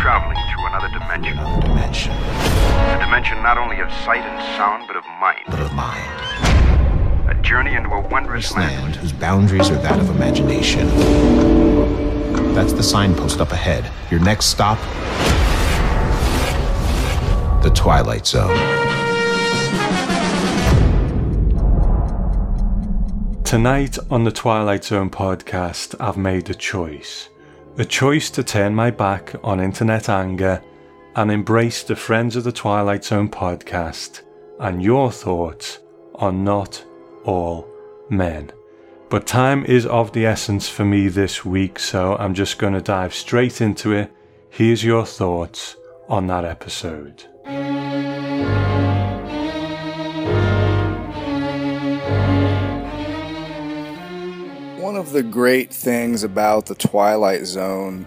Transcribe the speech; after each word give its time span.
traveling 0.00 0.38
through 0.54 0.66
another 0.66 0.88
dimension. 0.88 1.38
Another 1.38 1.60
dimension. 1.60 2.12
A 2.12 2.98
dimension 3.04 3.42
not 3.42 3.58
only 3.58 3.80
of 3.80 3.92
sight 4.02 4.22
and 4.22 4.56
sound, 4.56 4.86
but 4.86 4.96
of 4.96 5.04
mind. 5.20 5.44
But 5.46 5.60
of 5.60 5.74
mind. 5.74 7.28
A 7.28 7.34
journey 7.42 7.74
into 7.74 7.90
a 7.90 8.00
wondrous 8.08 8.48
This 8.48 8.56
land 8.56 8.96
whose 8.96 9.12
boundaries 9.12 9.68
are 9.68 9.76
that 9.82 10.00
of 10.00 10.08
imagination. 10.08 10.88
That's 12.54 12.72
the 12.72 12.82
signpost 12.82 13.42
up 13.42 13.52
ahead. 13.52 13.92
Your 14.10 14.20
next 14.20 14.46
stop 14.46 14.78
the 17.62 17.70
Twilight 17.74 18.26
Zone. 18.26 18.56
Tonight 23.44 23.98
on 24.10 24.24
the 24.24 24.32
Twilight 24.32 24.82
Zone 24.82 25.10
podcast, 25.10 25.94
I've 26.00 26.16
made 26.16 26.48
a 26.48 26.54
choice. 26.54 27.28
A 27.78 27.84
choice 27.84 28.30
to 28.30 28.42
turn 28.42 28.74
my 28.74 28.90
back 28.90 29.34
on 29.44 29.60
internet 29.60 30.08
anger 30.08 30.62
and 31.14 31.30
embrace 31.30 31.82
the 31.82 31.96
Friends 31.96 32.36
of 32.36 32.44
the 32.44 32.52
Twilight 32.52 33.04
Zone 33.04 33.28
podcast 33.28 34.22
and 34.58 34.82
your 34.82 35.10
thoughts 35.10 35.78
on 36.16 36.44
not 36.44 36.84
all 37.24 37.66
men. 38.10 38.50
But 39.08 39.26
time 39.26 39.64
is 39.64 39.86
of 39.86 40.12
the 40.12 40.26
essence 40.26 40.68
for 40.68 40.84
me 40.84 41.08
this 41.08 41.44
week, 41.44 41.78
so 41.78 42.16
I'm 42.16 42.34
just 42.34 42.58
going 42.58 42.74
to 42.74 42.80
dive 42.80 43.14
straight 43.14 43.60
into 43.60 43.92
it. 43.92 44.12
Here's 44.50 44.84
your 44.84 45.06
thoughts 45.06 45.76
on 46.08 46.26
that 46.26 46.44
episode. 46.44 47.24
Of 55.00 55.12
the 55.12 55.22
great 55.22 55.72
things 55.72 56.22
about 56.22 56.66
the 56.66 56.74
Twilight 56.74 57.46
Zone 57.46 58.04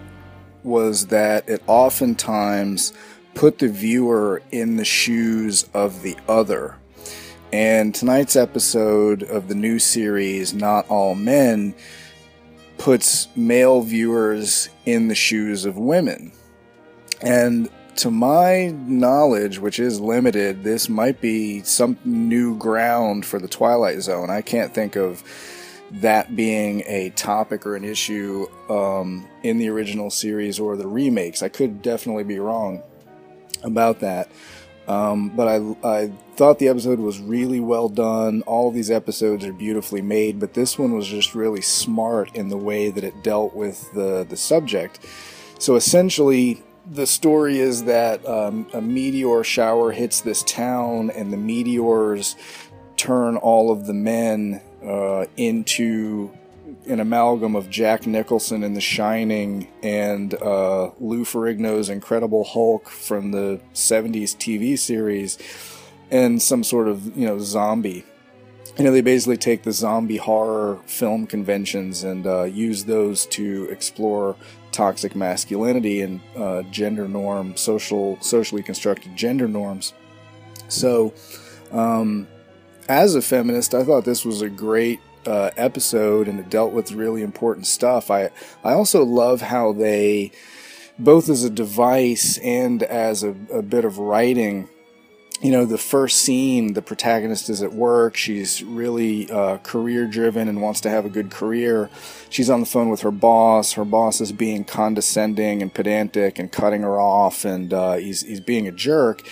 was 0.62 1.08
that 1.08 1.48
it 1.48 1.60
oftentimes 1.66 2.92
put 3.34 3.58
the 3.58 3.68
viewer 3.68 4.40
in 4.52 4.76
the 4.76 4.84
shoes 4.84 5.68
of 5.74 6.02
the 6.02 6.16
other. 6.28 6.76
And 7.52 7.92
tonight's 7.92 8.36
episode 8.36 9.24
of 9.24 9.48
the 9.48 9.56
new 9.56 9.80
series, 9.80 10.54
Not 10.54 10.88
All 10.88 11.16
Men, 11.16 11.74
puts 12.78 13.26
male 13.36 13.82
viewers 13.82 14.68
in 14.86 15.08
the 15.08 15.16
shoes 15.16 15.64
of 15.64 15.76
women. 15.76 16.30
And 17.20 17.68
to 17.96 18.10
my 18.12 18.72
knowledge, 18.86 19.58
which 19.58 19.80
is 19.80 20.00
limited, 20.00 20.62
this 20.62 20.88
might 20.88 21.20
be 21.20 21.60
some 21.62 21.98
new 22.04 22.56
ground 22.56 23.26
for 23.26 23.40
the 23.40 23.48
Twilight 23.48 24.00
Zone. 24.00 24.30
I 24.30 24.42
can't 24.42 24.72
think 24.72 24.94
of 24.94 25.24
that 25.94 26.34
being 26.34 26.82
a 26.86 27.10
topic 27.10 27.64
or 27.66 27.76
an 27.76 27.84
issue 27.84 28.46
um, 28.68 29.26
in 29.42 29.58
the 29.58 29.68
original 29.68 30.10
series 30.10 30.58
or 30.58 30.76
the 30.76 30.86
remakes. 30.86 31.42
I 31.42 31.48
could 31.48 31.82
definitely 31.82 32.24
be 32.24 32.38
wrong 32.38 32.82
about 33.62 34.00
that. 34.00 34.28
Um, 34.86 35.30
but 35.30 35.48
I, 35.48 35.76
I 35.88 36.12
thought 36.34 36.58
the 36.58 36.68
episode 36.68 36.98
was 36.98 37.18
really 37.18 37.60
well 37.60 37.88
done. 37.88 38.42
All 38.42 38.70
these 38.70 38.90
episodes 38.90 39.44
are 39.44 39.52
beautifully 39.52 40.02
made, 40.02 40.38
but 40.38 40.52
this 40.52 40.78
one 40.78 40.92
was 40.92 41.06
just 41.06 41.34
really 41.34 41.62
smart 41.62 42.34
in 42.36 42.48
the 42.48 42.58
way 42.58 42.90
that 42.90 43.04
it 43.04 43.22
dealt 43.22 43.54
with 43.54 43.90
the, 43.94 44.26
the 44.28 44.36
subject. 44.36 44.98
So 45.58 45.76
essentially, 45.76 46.62
the 46.90 47.06
story 47.06 47.60
is 47.60 47.84
that 47.84 48.26
um, 48.28 48.66
a 48.74 48.82
meteor 48.82 49.42
shower 49.42 49.92
hits 49.92 50.20
this 50.20 50.42
town, 50.42 51.10
and 51.10 51.32
the 51.32 51.38
meteors 51.38 52.36
turn 52.96 53.36
all 53.36 53.72
of 53.72 53.86
the 53.86 53.94
men 53.94 54.60
uh, 54.86 55.26
into 55.36 56.32
an 56.86 57.00
amalgam 57.00 57.56
of 57.56 57.70
Jack 57.70 58.06
Nicholson 58.06 58.62
in 58.62 58.74
The 58.74 58.80
Shining 58.80 59.68
and 59.82 60.34
uh, 60.34 60.90
Lou 61.00 61.24
Ferrigno's 61.24 61.88
Incredible 61.88 62.44
Hulk 62.44 62.88
from 62.88 63.32
the 63.32 63.60
70s 63.74 64.36
TV 64.36 64.78
series 64.78 65.38
and 66.10 66.40
some 66.42 66.62
sort 66.62 66.88
of, 66.88 67.16
you 67.16 67.26
know, 67.26 67.38
zombie. 67.38 68.04
You 68.76 68.84
know, 68.84 68.92
they 68.92 69.02
basically 69.02 69.36
take 69.36 69.62
the 69.62 69.72
zombie 69.72 70.16
horror 70.16 70.80
film 70.86 71.26
conventions 71.26 72.02
and 72.02 72.26
uh, 72.26 72.42
use 72.42 72.84
those 72.84 73.24
to 73.26 73.68
explore 73.70 74.36
toxic 74.72 75.14
masculinity 75.14 76.02
and 76.02 76.20
uh, 76.36 76.62
gender 76.64 77.06
norm, 77.06 77.56
social, 77.56 78.18
socially 78.20 78.62
constructed 78.62 79.14
gender 79.16 79.46
norms. 79.46 79.94
So, 80.68 81.14
um, 81.70 82.26
as 82.88 83.14
a 83.14 83.22
feminist, 83.22 83.74
I 83.74 83.84
thought 83.84 84.04
this 84.04 84.24
was 84.24 84.42
a 84.42 84.50
great 84.50 85.00
uh, 85.26 85.50
episode 85.56 86.28
and 86.28 86.38
it 86.38 86.50
dealt 86.50 86.72
with 86.72 86.92
really 86.92 87.22
important 87.22 87.66
stuff. 87.66 88.10
I 88.10 88.30
I 88.62 88.72
also 88.72 89.04
love 89.04 89.40
how 89.40 89.72
they, 89.72 90.32
both 90.98 91.28
as 91.28 91.44
a 91.44 91.50
device 91.50 92.38
and 92.38 92.82
as 92.82 93.22
a, 93.22 93.34
a 93.52 93.62
bit 93.62 93.84
of 93.84 93.98
writing, 93.98 94.68
you 95.40 95.50
know, 95.50 95.64
the 95.64 95.78
first 95.78 96.18
scene, 96.18 96.74
the 96.74 96.82
protagonist 96.82 97.50
is 97.50 97.62
at 97.62 97.72
work. 97.72 98.16
She's 98.16 98.62
really 98.62 99.30
uh, 99.30 99.58
career 99.58 100.06
driven 100.06 100.48
and 100.48 100.62
wants 100.62 100.80
to 100.82 100.90
have 100.90 101.04
a 101.04 101.10
good 101.10 101.30
career. 101.30 101.90
She's 102.30 102.48
on 102.48 102.60
the 102.60 102.66
phone 102.66 102.88
with 102.88 103.00
her 103.00 103.10
boss. 103.10 103.72
Her 103.72 103.84
boss 103.84 104.20
is 104.20 104.32
being 104.32 104.64
condescending 104.64 105.60
and 105.60 105.72
pedantic 105.72 106.38
and 106.38 106.50
cutting 106.50 106.82
her 106.82 107.00
off, 107.00 107.44
and 107.44 107.72
uh, 107.72 107.94
he's 107.94 108.22
he's 108.22 108.40
being 108.40 108.68
a 108.68 108.72
jerk 108.72 109.22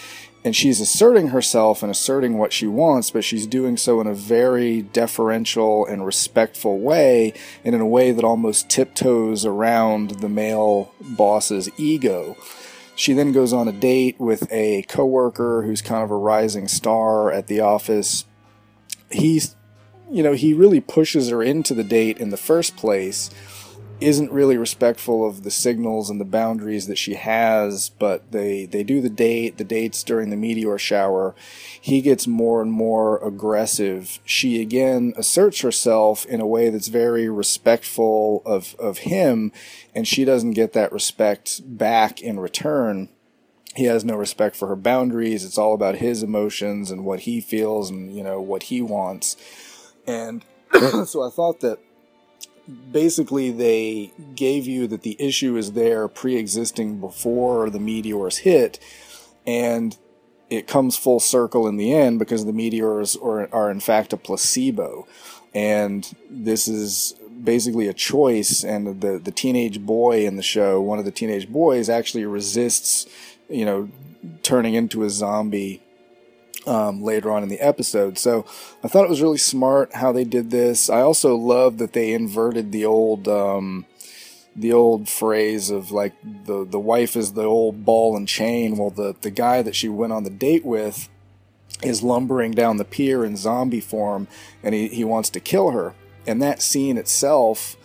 and 0.45 0.57
she's 0.57 0.81
asserting 0.81 1.29
herself 1.29 1.83
and 1.83 1.91
asserting 1.91 2.37
what 2.37 2.53
she 2.53 2.67
wants, 2.67 3.11
but 3.11 3.25
she's 3.25 3.47
doing 3.47 3.77
so 3.77 4.01
in 4.01 4.07
a 4.07 4.15
very 4.15 4.83
deferential 4.83 5.87
and 5.87 6.05
respectful 6.05 6.79
way, 6.79 7.33
and 7.65 7.75
in 7.75 7.81
a 7.81 7.87
way 7.87 8.11
that 8.11 8.25
almost 8.25 8.69
tiptoes 8.69 9.47
around 9.47 10.11
the 10.21 10.29
male 10.29 10.93
boss's 11.01 11.69
ego. 11.79 12.37
She 12.95 13.13
then 13.13 13.33
goes 13.33 13.53
on 13.53 13.69
a 13.69 13.73
date 13.73 14.19
with 14.19 14.53
a 14.53 14.83
coworker 14.83 15.63
who's 15.63 15.81
kind 15.81 16.03
of 16.03 16.11
a 16.11 16.17
rising 16.17 16.69
star 16.69 17.31
at 17.31 17.47
the 17.47 17.61
office. 17.61 18.25
He's, 19.11 19.57
you 20.11 20.23
know, 20.23 20.33
he 20.33 20.53
really 20.53 20.81
pushes 20.81 21.31
her 21.31 21.43
into 21.43 21.73
the 21.73 21.85
date 21.85 22.19
in 22.19 22.31
the 22.31 22.37
first 22.37 22.77
place 22.77 23.31
isn't 24.05 24.33
really 24.33 24.57
respectful 24.57 25.27
of 25.27 25.43
the 25.43 25.51
signals 25.51 26.11
and 26.11 26.21
the 26.21 26.25
boundaries 26.25 26.87
that 26.87 26.99
she 26.99 27.15
has, 27.15 27.91
but 27.91 28.33
they, 28.33 28.67
they 28.67 28.83
do 28.83 29.01
the 29.01 29.11
date, 29.11 29.59
the 29.59 29.65
dates 29.65 30.03
during 30.03 30.31
the 30.31 30.37
meteor 30.37 30.79
shower. 30.79 31.35
He 31.81 32.01
gets 32.01 32.27
more 32.27 32.63
and 32.63 32.73
more 32.73 33.19
aggressive. 33.25 34.21
She 34.25 34.61
again 34.61 35.15
asserts 35.17 35.61
herself 35.61 36.25
in 36.27 36.41
a 36.41 36.47
way 36.47 36.71
that's 36.71 36.89
very 36.89 37.29
respectful 37.29 38.43
of, 38.45 38.75
of 38.79 38.99
him, 38.99 39.53
and 39.95 40.07
she 40.07 40.25
doesn't 40.25 40.53
get 40.53 40.73
that 40.73 40.93
respect 40.93 41.61
back 41.65 42.21
in 42.21 42.41
return. 42.41 43.09
He 43.75 43.85
has 43.85 44.05
no 44.05 44.17
respect 44.17 44.55
for 44.55 44.69
her 44.69 44.77
boundaries. 44.77 45.45
It's 45.45 45.59
all 45.59 45.73
about 45.73 45.97
his 45.97 46.23
emotions 46.23 46.91
and 46.91 47.05
what 47.05 47.21
he 47.21 47.41
feels 47.41 47.91
and, 47.91 48.15
you 48.15 48.23
know, 48.23 48.41
what 48.41 48.65
he 48.65 48.83
wants. 48.83 49.37
And 50.07 50.45
so 51.07 51.23
I 51.23 51.31
thought 51.31 51.61
that 51.61 51.79
basically 52.91 53.51
they 53.51 54.13
gave 54.35 54.67
you 54.67 54.87
that 54.87 55.03
the 55.03 55.17
issue 55.21 55.57
is 55.57 55.73
there 55.73 56.09
pre-existing 56.09 57.01
before 57.01 57.71
the 57.71 57.81
meteors 57.81 58.39
hit 58.39 58.79
and 59.47 59.97
it 60.51 60.67
comes 60.67 60.97
full 60.97 61.19
circle 61.19 61.67
in 61.67 61.77
the 61.77 61.95
end 61.95 62.19
because 62.19 62.45
the 62.45 62.53
meteors 62.53 63.17
are, 63.17 63.49
are 63.55 63.71
in 63.71 63.81
fact 63.81 64.13
a 64.13 64.19
placebo. 64.19 65.07
And 65.55 66.15
this 66.29 66.69
is 66.69 67.15
basically 67.43 67.89
a 67.89 67.95
choice 67.95 68.63
and 68.63 69.01
the, 69.01 69.19
the 69.19 69.31
teenage 69.31 69.81
boy 69.81 70.27
in 70.27 70.37
the 70.37 70.43
show 70.43 70.81
one 70.81 70.99
of 70.99 71.05
the 71.05 71.11
teenage 71.11 71.49
boys 71.49 71.89
actually 71.89 72.25
resists 72.25 73.07
you 73.49 73.65
know 73.65 73.89
turning 74.45 74.75
into 74.75 75.03
a 75.03 75.11
zombie 75.11 75.83
um, 76.67 77.03
later 77.03 77.31
on 77.31 77.43
in 77.43 77.49
the 77.49 77.61
episode. 77.61 78.19
So 78.19 78.45
I 78.83 78.89
thought 78.89 79.05
it 79.05 79.11
was 79.11 79.23
really 79.23 79.39
smart 79.39 79.95
how 79.95 80.13
they 80.13 80.25
did 80.25 80.51
this. 80.51 80.89
I 80.89 81.01
also 81.01 81.35
love 81.35 81.79
that 81.79 81.93
they 81.93 82.13
inverted 82.13 82.73
the 82.73 82.85
old 82.85 83.29
um, 83.29 83.87
the 84.55 84.73
old 84.73 85.09
phrase 85.09 85.71
of 85.71 85.91
like 85.91 86.15
the 86.23 86.65
the 86.65 86.81
wife 86.81 87.17
is 87.17 87.33
the 87.33 87.45
old 87.45 87.85
ball 87.85 88.17
and 88.17 88.29
chain. 88.29 88.77
Well, 88.77 88.91
the 88.91 89.15
the 89.21 89.31
guy 89.31 89.63
that 89.63 89.75
she 89.75 89.89
went 89.89 90.13
on 90.13 90.25
the 90.25 90.31
date 90.31 90.65
with 90.65 91.09
is 91.83 92.03
lumbering 92.03 92.53
down 92.53 92.77
the 92.77 92.85
pier 92.85 93.25
in 93.25 93.37
zombie 93.37 93.81
form, 93.81 94.29
and 94.63 94.75
he 94.75 94.89
he 94.89 95.05
wants 95.05 95.31
to 95.31 95.41
kill 95.41 95.71
her. 95.71 95.95
And 96.27 96.41
that 96.43 96.63
scene 96.63 96.97
itself. 96.97 97.77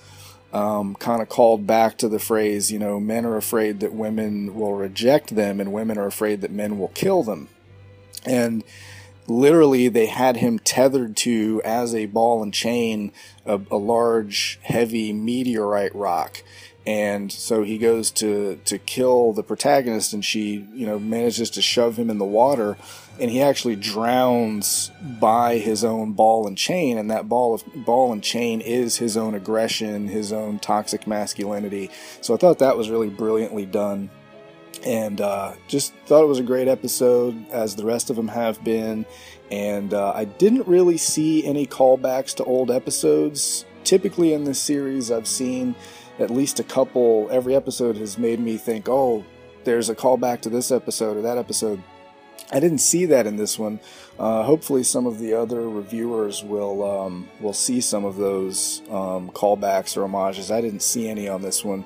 Um, 0.53 0.95
kind 0.95 1.21
of 1.21 1.27
called 1.27 1.67
back 1.67 1.97
to 1.97 2.07
the 2.07 2.19
phrase, 2.19 2.71
you 2.71 2.79
know, 2.79 3.01
men 3.01 3.25
are 3.25 3.35
afraid 3.35 3.81
that 3.81 3.93
women 3.93 4.55
will 4.55 4.73
reject 4.75 5.35
them 5.35 5.59
and 5.59 5.73
women 5.73 5.97
are 5.97 6.07
afraid 6.07 6.39
that 6.39 6.51
men 6.51 6.79
will 6.79 6.87
kill 6.87 7.21
them 7.21 7.49
and 8.25 8.63
literally 9.27 9.89
they 9.89 10.05
had 10.05 10.37
him 10.37 10.59
tethered 10.59 11.15
to 11.17 11.61
as 11.65 11.93
a 11.93 12.05
ball 12.07 12.41
and 12.41 12.53
chain 12.53 13.11
a, 13.45 13.59
a, 13.69 13.77
large 13.77 14.59
heavy 14.63 15.11
meteorite 15.13 15.93
rock. 15.93 16.43
And 16.85 17.29
so 17.29 17.63
he 17.63 17.77
goes 17.77 18.11
to 18.11 18.61
to 18.63 18.77
kill 18.77 19.33
the 19.33 19.43
protagonist 19.43 20.13
and 20.13 20.23
she 20.23 20.65
you 20.73 20.85
know 20.85 20.97
manages 20.97 21.49
to 21.51 21.61
shove 21.61 21.97
him 21.97 22.09
in 22.09 22.17
the 22.17 22.25
water. 22.25 22.77
And 23.19 23.29
he 23.29 23.41
actually 23.41 23.75
drowns 23.75 24.91
by 25.19 25.57
his 25.57 25.83
own 25.83 26.13
ball 26.13 26.47
and 26.47 26.57
chain. 26.57 26.97
And 26.97 27.11
that 27.11 27.27
ball 27.27 27.55
of 27.55 27.63
ball 27.83 28.13
and 28.13 28.23
chain 28.23 28.61
is 28.61 28.97
his 28.97 29.17
own 29.17 29.35
aggression 29.35 30.07
his 30.07 30.31
own 30.31 30.59
toxic 30.59 31.05
masculinity. 31.05 31.89
So 32.21 32.33
i 32.33 32.37
thought 32.37 32.59
that 32.59 32.77
was 32.77 32.89
really 32.89 33.09
brilliantly 33.09 33.65
done 33.65 34.09
and 34.83 35.21
uh, 35.21 35.53
just 35.67 35.93
thought 36.05 36.23
it 36.23 36.27
was 36.27 36.39
a 36.39 36.43
great 36.43 36.67
episode, 36.67 37.49
as 37.51 37.75
the 37.75 37.85
rest 37.85 38.09
of 38.09 38.15
them 38.15 38.27
have 38.27 38.63
been. 38.63 39.05
And 39.51 39.93
uh, 39.93 40.11
I 40.13 40.25
didn't 40.25 40.67
really 40.67 40.97
see 40.97 41.45
any 41.45 41.65
callbacks 41.65 42.35
to 42.35 42.43
old 42.43 42.69
episodes. 42.69 43.65
Typically 43.83 44.33
in 44.33 44.43
this 44.43 44.59
series, 44.59 45.11
I've 45.11 45.27
seen 45.27 45.75
at 46.19 46.29
least 46.29 46.59
a 46.59 46.63
couple. 46.63 47.27
Every 47.31 47.55
episode 47.55 47.95
has 47.97 48.17
made 48.17 48.39
me 48.39 48.57
think, 48.57 48.89
oh, 48.89 49.23
there's 49.63 49.89
a 49.89 49.95
callback 49.95 50.41
to 50.41 50.49
this 50.49 50.71
episode 50.71 51.17
or 51.17 51.21
that 51.21 51.37
episode. 51.37 51.81
I 52.51 52.59
didn't 52.61 52.77
see 52.79 53.05
that 53.07 53.27
in 53.27 53.35
this 53.35 53.59
one. 53.59 53.79
Uh, 54.17 54.43
hopefully, 54.43 54.83
some 54.83 55.05
of 55.05 55.19
the 55.19 55.33
other 55.33 55.67
reviewers 55.67 56.43
will 56.43 56.83
um, 56.83 57.27
will 57.41 57.53
see 57.53 57.81
some 57.81 58.05
of 58.05 58.15
those 58.15 58.81
um, 58.89 59.29
callbacks 59.31 59.97
or 59.97 60.07
homages. 60.07 60.49
I 60.49 60.61
didn't 60.61 60.81
see 60.81 61.09
any 61.09 61.27
on 61.27 61.41
this 61.41 61.65
one, 61.65 61.85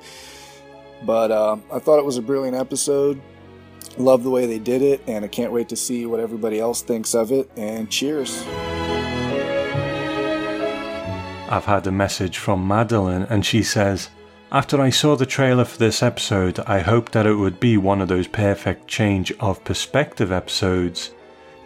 but 1.03 1.31
uh, 1.31 1.57
I 1.71 1.79
thought 1.79 1.99
it 1.99 2.05
was 2.05 2.17
a 2.17 2.21
brilliant 2.21 2.55
episode. 2.55 3.21
Love 3.97 4.23
the 4.23 4.29
way 4.29 4.45
they 4.45 4.59
did 4.59 4.81
it, 4.81 5.01
and 5.07 5.25
I 5.25 5.27
can't 5.27 5.51
wait 5.51 5.69
to 5.69 5.75
see 5.75 6.05
what 6.05 6.19
everybody 6.19 6.59
else 6.59 6.81
thinks 6.81 7.13
of 7.13 7.31
it. 7.31 7.49
And 7.57 7.89
cheers! 7.89 8.43
I've 11.49 11.65
had 11.65 11.85
a 11.85 11.91
message 11.91 12.37
from 12.37 12.67
Madeline, 12.67 13.23
and 13.23 13.45
she 13.45 13.63
says. 13.63 14.09
After 14.53 14.81
I 14.81 14.89
saw 14.89 15.15
the 15.15 15.25
trailer 15.25 15.63
for 15.63 15.77
this 15.77 16.03
episode, 16.03 16.59
I 16.67 16.79
hoped 16.79 17.13
that 17.13 17.25
it 17.25 17.35
would 17.35 17.61
be 17.61 17.77
one 17.77 18.01
of 18.01 18.09
those 18.09 18.27
perfect 18.27 18.85
change 18.85 19.31
of 19.39 19.63
perspective 19.63 20.29
episodes 20.29 21.11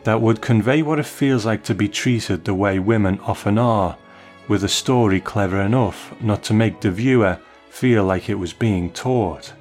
that 0.04 0.22
would 0.22 0.40
convey 0.40 0.84
what 0.84 1.00
it 1.00 1.08
feels 1.08 1.48
like 1.48 1.64
to 1.64 1.74
be 1.74 1.90
treated 1.90 2.46
the 2.46 2.54
way 2.54 2.78
women 2.78 3.20
often 3.22 3.58
are, 3.58 3.98
with 4.48 4.64
a 4.64 4.70
story 4.70 5.20
clever 5.20 5.60
enough 5.60 6.14
not 6.22 6.44
to 6.44 6.54
make 6.54 6.80
the 6.82 6.92
viewer 6.92 7.40
feel 7.76 8.06
like 8.06 8.30
it 8.30 8.40
was 8.40 8.54
being 8.54 8.90
taught. 8.92 9.52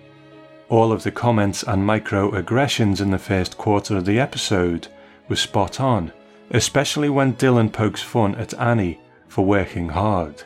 All 0.69 0.93
of 0.93 1.03
the 1.03 1.11
comments 1.11 1.65
and 1.65 1.83
microaggressions 1.83 3.01
in 3.01 3.11
the 3.11 3.19
first 3.19 3.59
quarter 3.59 3.97
of 3.97 4.05
the 4.05 4.21
episode 4.21 4.87
were 5.29 5.35
spot 5.35 5.81
on, 5.81 6.13
especially 6.53 7.09
when 7.09 7.35
Dylan 7.35 7.73
pokes 7.73 8.03
fun 8.03 8.37
at 8.37 8.55
Annie 8.55 9.01
for 9.27 9.45
working 9.45 9.89
hard. 9.89 10.45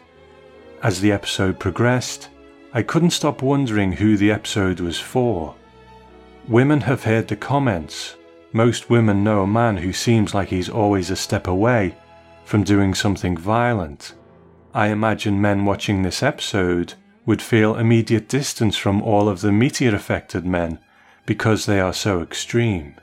As 0.82 1.02
the 1.02 1.12
episode 1.12 1.58
progressed, 1.58 2.30
I 2.72 2.82
couldn't 2.82 3.10
stop 3.10 3.42
wondering 3.42 3.92
who 3.92 4.16
the 4.16 4.32
episode 4.32 4.80
was 4.80 4.98
for. 4.98 5.54
Women 6.48 6.80
have 6.80 7.04
heard 7.04 7.28
the 7.28 7.36
comments. 7.36 8.16
Most 8.54 8.88
women 8.88 9.22
know 9.22 9.42
a 9.42 9.46
man 9.46 9.76
who 9.76 9.92
seems 9.92 10.32
like 10.32 10.48
he's 10.48 10.70
always 10.70 11.10
a 11.10 11.16
step 11.16 11.46
away 11.46 11.94
from 12.46 12.64
doing 12.64 12.94
something 12.94 13.36
violent. 13.36 14.14
I 14.72 14.86
imagine 14.86 15.38
men 15.38 15.66
watching 15.66 16.00
this 16.00 16.22
episode 16.22 16.94
would 17.28 17.42
feel 17.42 17.76
immediate 17.76 18.26
distance 18.26 18.74
from 18.74 19.02
all 19.02 19.28
of 19.28 19.42
the 19.42 19.52
meteor 19.52 19.94
affected 19.94 20.46
men 20.46 20.78
because 21.26 21.66
they 21.66 21.78
are 21.78 21.92
so 21.92 22.22
extreme. 22.22 22.94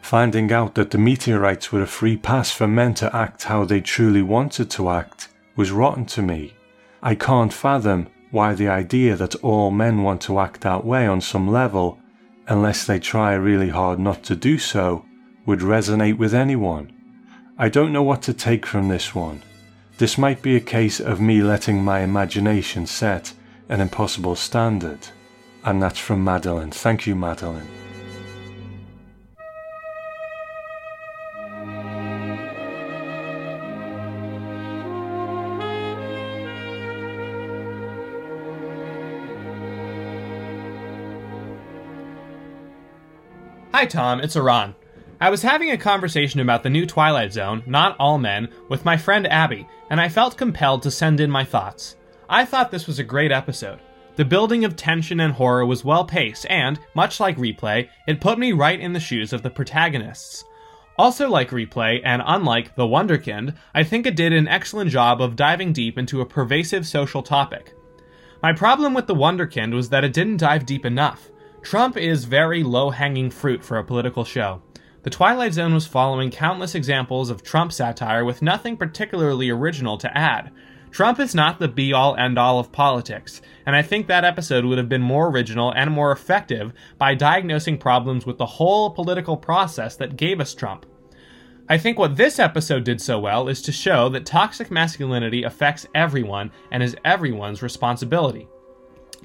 Finding 0.00 0.50
out 0.50 0.74
that 0.76 0.92
the 0.92 0.96
meteorites 0.96 1.70
were 1.70 1.82
a 1.82 1.86
free 1.86 2.16
pass 2.16 2.50
for 2.50 2.66
men 2.66 2.94
to 2.94 3.14
act 3.14 3.42
how 3.42 3.66
they 3.66 3.82
truly 3.82 4.22
wanted 4.22 4.70
to 4.70 4.88
act 4.88 5.28
was 5.56 5.72
rotten 5.72 6.06
to 6.06 6.22
me. 6.22 6.54
I 7.02 7.14
can't 7.16 7.52
fathom 7.52 8.08
why 8.30 8.54
the 8.54 8.66
idea 8.66 9.14
that 9.14 9.34
all 9.44 9.70
men 9.70 10.02
want 10.02 10.22
to 10.22 10.38
act 10.38 10.62
that 10.62 10.86
way 10.86 11.06
on 11.06 11.20
some 11.20 11.46
level, 11.46 11.98
unless 12.48 12.86
they 12.86 12.98
try 12.98 13.34
really 13.34 13.68
hard 13.68 13.98
not 13.98 14.22
to 14.22 14.34
do 14.34 14.56
so, 14.56 15.04
would 15.44 15.60
resonate 15.60 16.16
with 16.16 16.32
anyone. 16.32 16.90
I 17.58 17.68
don't 17.68 17.92
know 17.92 18.02
what 18.02 18.22
to 18.22 18.32
take 18.32 18.64
from 18.64 18.88
this 18.88 19.14
one. 19.14 19.42
This 19.98 20.16
might 20.16 20.40
be 20.40 20.56
a 20.56 20.60
case 20.60 20.98
of 20.98 21.20
me 21.20 21.42
letting 21.42 21.84
my 21.84 22.00
imagination 22.00 22.86
set 22.86 23.34
an 23.68 23.80
impossible 23.80 24.36
standard. 24.36 25.08
And 25.64 25.82
that's 25.82 25.98
from 25.98 26.22
Madeline. 26.22 26.70
Thank 26.70 27.06
you, 27.06 27.16
Madeline. 27.16 27.68
Hi, 43.72 43.84
Tom, 43.84 44.20
it's 44.20 44.36
Iran. 44.36 44.74
I 45.20 45.28
was 45.28 45.42
having 45.42 45.70
a 45.70 45.76
conversation 45.76 46.40
about 46.40 46.62
the 46.62 46.70
new 46.70 46.86
Twilight 46.86 47.32
Zone, 47.32 47.62
Not 47.66 47.96
All 47.98 48.18
Men, 48.18 48.48
with 48.68 48.84
my 48.84 48.96
friend 48.96 49.26
Abby, 49.26 49.66
and 49.90 50.00
I 50.00 50.08
felt 50.08 50.38
compelled 50.38 50.82
to 50.84 50.90
send 50.90 51.20
in 51.20 51.30
my 51.30 51.44
thoughts. 51.44 51.96
I 52.28 52.44
thought 52.44 52.70
this 52.70 52.86
was 52.86 52.98
a 52.98 53.04
great 53.04 53.32
episode. 53.32 53.78
The 54.16 54.24
building 54.24 54.64
of 54.64 54.76
tension 54.76 55.20
and 55.20 55.34
horror 55.34 55.66
was 55.66 55.84
well 55.84 56.04
paced, 56.04 56.46
and, 56.48 56.80
much 56.94 57.20
like 57.20 57.36
Replay, 57.36 57.88
it 58.08 58.20
put 58.20 58.38
me 58.38 58.52
right 58.52 58.80
in 58.80 58.92
the 58.92 59.00
shoes 59.00 59.32
of 59.32 59.42
the 59.42 59.50
protagonists. 59.50 60.44
Also, 60.98 61.28
like 61.28 61.50
Replay, 61.50 62.00
and 62.02 62.22
unlike 62.24 62.74
The 62.74 62.86
Wunderkind, 62.86 63.54
I 63.74 63.84
think 63.84 64.06
it 64.06 64.16
did 64.16 64.32
an 64.32 64.48
excellent 64.48 64.90
job 64.90 65.20
of 65.20 65.36
diving 65.36 65.74
deep 65.74 65.98
into 65.98 66.22
a 66.22 66.26
pervasive 66.26 66.86
social 66.86 67.22
topic. 67.22 67.74
My 68.42 68.54
problem 68.54 68.94
with 68.94 69.06
The 69.06 69.14
Wunderkind 69.14 69.74
was 69.74 69.90
that 69.90 70.04
it 70.04 70.14
didn't 70.14 70.38
dive 70.38 70.64
deep 70.64 70.86
enough. 70.86 71.30
Trump 71.62 71.96
is 71.96 72.24
very 72.24 72.62
low 72.62 72.90
hanging 72.90 73.30
fruit 73.30 73.62
for 73.62 73.76
a 73.76 73.84
political 73.84 74.24
show. 74.24 74.62
The 75.02 75.10
Twilight 75.10 75.52
Zone 75.52 75.74
was 75.74 75.86
following 75.86 76.30
countless 76.30 76.74
examples 76.74 77.28
of 77.28 77.42
Trump 77.42 77.72
satire 77.72 78.24
with 78.24 78.42
nothing 78.42 78.76
particularly 78.76 79.50
original 79.50 79.98
to 79.98 80.16
add. 80.16 80.50
Trump 80.96 81.20
is 81.20 81.34
not 81.34 81.58
the 81.58 81.68
be 81.68 81.92
all 81.92 82.16
end 82.16 82.38
all 82.38 82.58
of 82.58 82.72
politics, 82.72 83.42
and 83.66 83.76
I 83.76 83.82
think 83.82 84.06
that 84.06 84.24
episode 84.24 84.64
would 84.64 84.78
have 84.78 84.88
been 84.88 85.02
more 85.02 85.28
original 85.28 85.70
and 85.74 85.90
more 85.90 86.10
effective 86.10 86.72
by 86.96 87.14
diagnosing 87.14 87.76
problems 87.76 88.24
with 88.24 88.38
the 88.38 88.46
whole 88.46 88.88
political 88.88 89.36
process 89.36 89.94
that 89.96 90.16
gave 90.16 90.40
us 90.40 90.54
Trump. 90.54 90.86
I 91.68 91.76
think 91.76 91.98
what 91.98 92.16
this 92.16 92.38
episode 92.38 92.84
did 92.84 93.02
so 93.02 93.18
well 93.18 93.46
is 93.48 93.60
to 93.60 93.72
show 93.72 94.08
that 94.08 94.24
toxic 94.24 94.70
masculinity 94.70 95.42
affects 95.42 95.86
everyone 95.94 96.50
and 96.72 96.82
is 96.82 96.96
everyone's 97.04 97.60
responsibility. 97.60 98.48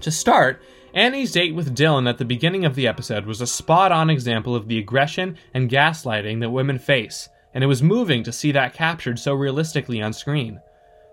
To 0.02 0.12
start, 0.12 0.62
Annie's 0.94 1.32
date 1.32 1.56
with 1.56 1.74
Dylan 1.74 2.10
at 2.10 2.18
the 2.18 2.26
beginning 2.26 2.66
of 2.66 2.76
the 2.76 2.86
episode 2.86 3.26
was 3.26 3.40
a 3.40 3.48
spot 3.48 3.94
on 3.94 4.10
example 4.10 4.58
of 4.58 4.68
the 4.68 4.78
aggression 4.78 5.38
and 5.54 5.70
gaslighting 5.70 6.42
that 6.42 6.50
women 6.50 6.80
face, 6.80 7.30
and 7.54 7.64
it 7.64 7.68
was 7.68 7.82
moving 7.82 8.24
to 8.24 8.34
see 8.34 8.52
that 8.52 8.74
captured 8.74 9.18
so 9.18 9.34
realistically 9.34 10.02
on 10.02 10.12
screen. 10.12 10.60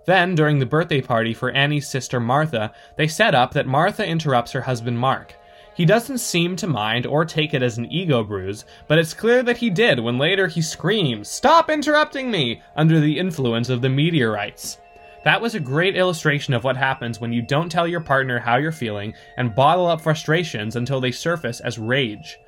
Then, 0.08 0.34
during 0.34 0.58
the 0.58 0.64
birthday 0.64 1.02
party 1.02 1.34
for 1.34 1.50
Annie's 1.50 1.86
sister 1.86 2.18
Martha, 2.18 2.72
they 2.96 3.06
set 3.06 3.34
up 3.34 3.52
that 3.52 3.66
Martha 3.66 4.06
interrupts 4.06 4.52
her 4.52 4.62
husband 4.62 4.98
Mark. 4.98 5.34
He 5.74 5.84
doesn't 5.84 6.16
seem 6.16 6.56
to 6.56 6.66
mind 6.66 7.04
or 7.04 7.26
take 7.26 7.52
it 7.52 7.62
as 7.62 7.76
an 7.76 7.92
ego 7.92 8.24
bruise, 8.24 8.64
but 8.86 8.98
it's 8.98 9.12
clear 9.12 9.42
that 9.42 9.58
he 9.58 9.68
did 9.68 10.00
when 10.00 10.16
later 10.16 10.46
he 10.46 10.62
screams, 10.62 11.28
Stop 11.28 11.68
interrupting 11.68 12.30
me! 12.30 12.62
under 12.74 13.00
the 13.00 13.18
influence 13.18 13.68
of 13.68 13.82
the 13.82 13.90
meteorites. 13.90 14.78
That 15.24 15.42
was 15.42 15.54
a 15.54 15.60
great 15.60 15.94
illustration 15.94 16.54
of 16.54 16.64
what 16.64 16.78
happens 16.78 17.20
when 17.20 17.34
you 17.34 17.42
don't 17.42 17.68
tell 17.68 17.86
your 17.86 18.00
partner 18.00 18.38
how 18.38 18.56
you're 18.56 18.72
feeling 18.72 19.12
and 19.36 19.54
bottle 19.54 19.88
up 19.88 20.00
frustrations 20.00 20.74
until 20.74 21.02
they 21.02 21.12
surface 21.12 21.60
as 21.60 21.78
rage. 21.78 22.38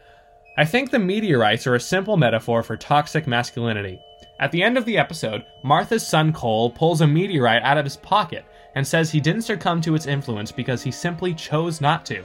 I 0.56 0.64
think 0.64 0.90
the 0.90 0.98
meteorites 0.98 1.66
are 1.66 1.74
a 1.74 1.80
simple 1.80 2.16
metaphor 2.16 2.62
for 2.62 2.78
toxic 2.78 3.26
masculinity. 3.26 4.00
At 4.40 4.50
the 4.50 4.62
end 4.62 4.76
of 4.76 4.84
the 4.84 4.98
episode, 4.98 5.44
Martha's 5.62 6.04
son 6.04 6.32
Cole 6.32 6.70
pulls 6.70 7.02
a 7.02 7.06
meteorite 7.06 7.62
out 7.62 7.78
of 7.78 7.84
his 7.84 7.96
pocket 7.96 8.44
and 8.74 8.84
says 8.84 9.10
he 9.10 9.20
didn't 9.20 9.42
succumb 9.42 9.80
to 9.82 9.94
its 9.94 10.06
influence 10.06 10.50
because 10.50 10.82
he 10.82 10.90
simply 10.90 11.32
chose 11.34 11.80
not 11.80 12.04
to. 12.06 12.24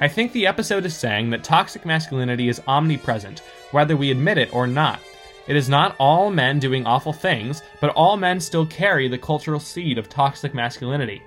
I 0.00 0.08
think 0.08 0.32
the 0.32 0.46
episode 0.46 0.84
is 0.84 0.96
saying 0.96 1.30
that 1.30 1.44
toxic 1.44 1.86
masculinity 1.86 2.48
is 2.48 2.62
omnipresent, 2.66 3.40
whether 3.70 3.96
we 3.96 4.10
admit 4.10 4.38
it 4.38 4.52
or 4.52 4.66
not, 4.66 4.98
it 5.46 5.56
is 5.56 5.68
not 5.68 5.94
all 5.98 6.30
men 6.30 6.58
doing 6.58 6.86
awful 6.86 7.12
things, 7.12 7.62
but 7.80 7.90
all 7.90 8.16
men 8.16 8.40
still 8.40 8.64
carry 8.64 9.08
the 9.08 9.18
cultural 9.18 9.60
seed 9.60 9.98
of 9.98 10.08
toxic 10.08 10.54
masculinity. 10.54 11.22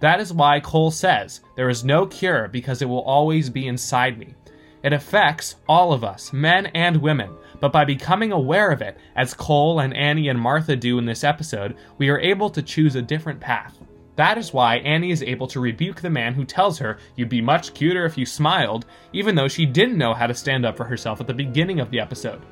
That 0.00 0.20
is 0.20 0.32
why 0.32 0.60
Cole 0.60 0.90
says, 0.90 1.40
There 1.56 1.70
is 1.70 1.84
no 1.84 2.06
cure 2.06 2.48
because 2.48 2.82
it 2.82 2.88
will 2.88 3.02
always 3.02 3.48
be 3.48 3.68
inside 3.68 4.18
me. 4.18 4.34
It 4.82 4.92
affects 4.92 5.56
all 5.68 5.92
of 5.92 6.02
us, 6.02 6.32
men 6.32 6.66
and 6.66 6.96
women, 6.96 7.30
but 7.60 7.72
by 7.72 7.84
becoming 7.84 8.32
aware 8.32 8.70
of 8.70 8.82
it, 8.82 8.98
as 9.14 9.34
Cole 9.34 9.80
and 9.80 9.94
Annie 9.96 10.28
and 10.28 10.40
Martha 10.40 10.74
do 10.74 10.98
in 10.98 11.04
this 11.04 11.22
episode, 11.22 11.76
we 11.98 12.08
are 12.08 12.18
able 12.18 12.50
to 12.50 12.62
choose 12.62 12.96
a 12.96 13.02
different 13.02 13.38
path. 13.38 13.78
That 14.16 14.36
is 14.36 14.52
why 14.52 14.76
Annie 14.76 15.12
is 15.12 15.22
able 15.22 15.46
to 15.48 15.60
rebuke 15.60 16.00
the 16.00 16.10
man 16.10 16.34
who 16.34 16.44
tells 16.44 16.78
her 16.78 16.98
you'd 17.16 17.28
be 17.28 17.40
much 17.40 17.72
cuter 17.72 18.04
if 18.04 18.18
you 18.18 18.26
smiled, 18.26 18.84
even 19.12 19.34
though 19.34 19.48
she 19.48 19.64
didn't 19.64 19.96
know 19.96 20.12
how 20.12 20.26
to 20.26 20.34
stand 20.34 20.66
up 20.66 20.76
for 20.76 20.84
herself 20.84 21.20
at 21.20 21.26
the 21.26 21.34
beginning 21.34 21.80
of 21.80 21.90
the 21.90 22.00
episode. 22.00 22.42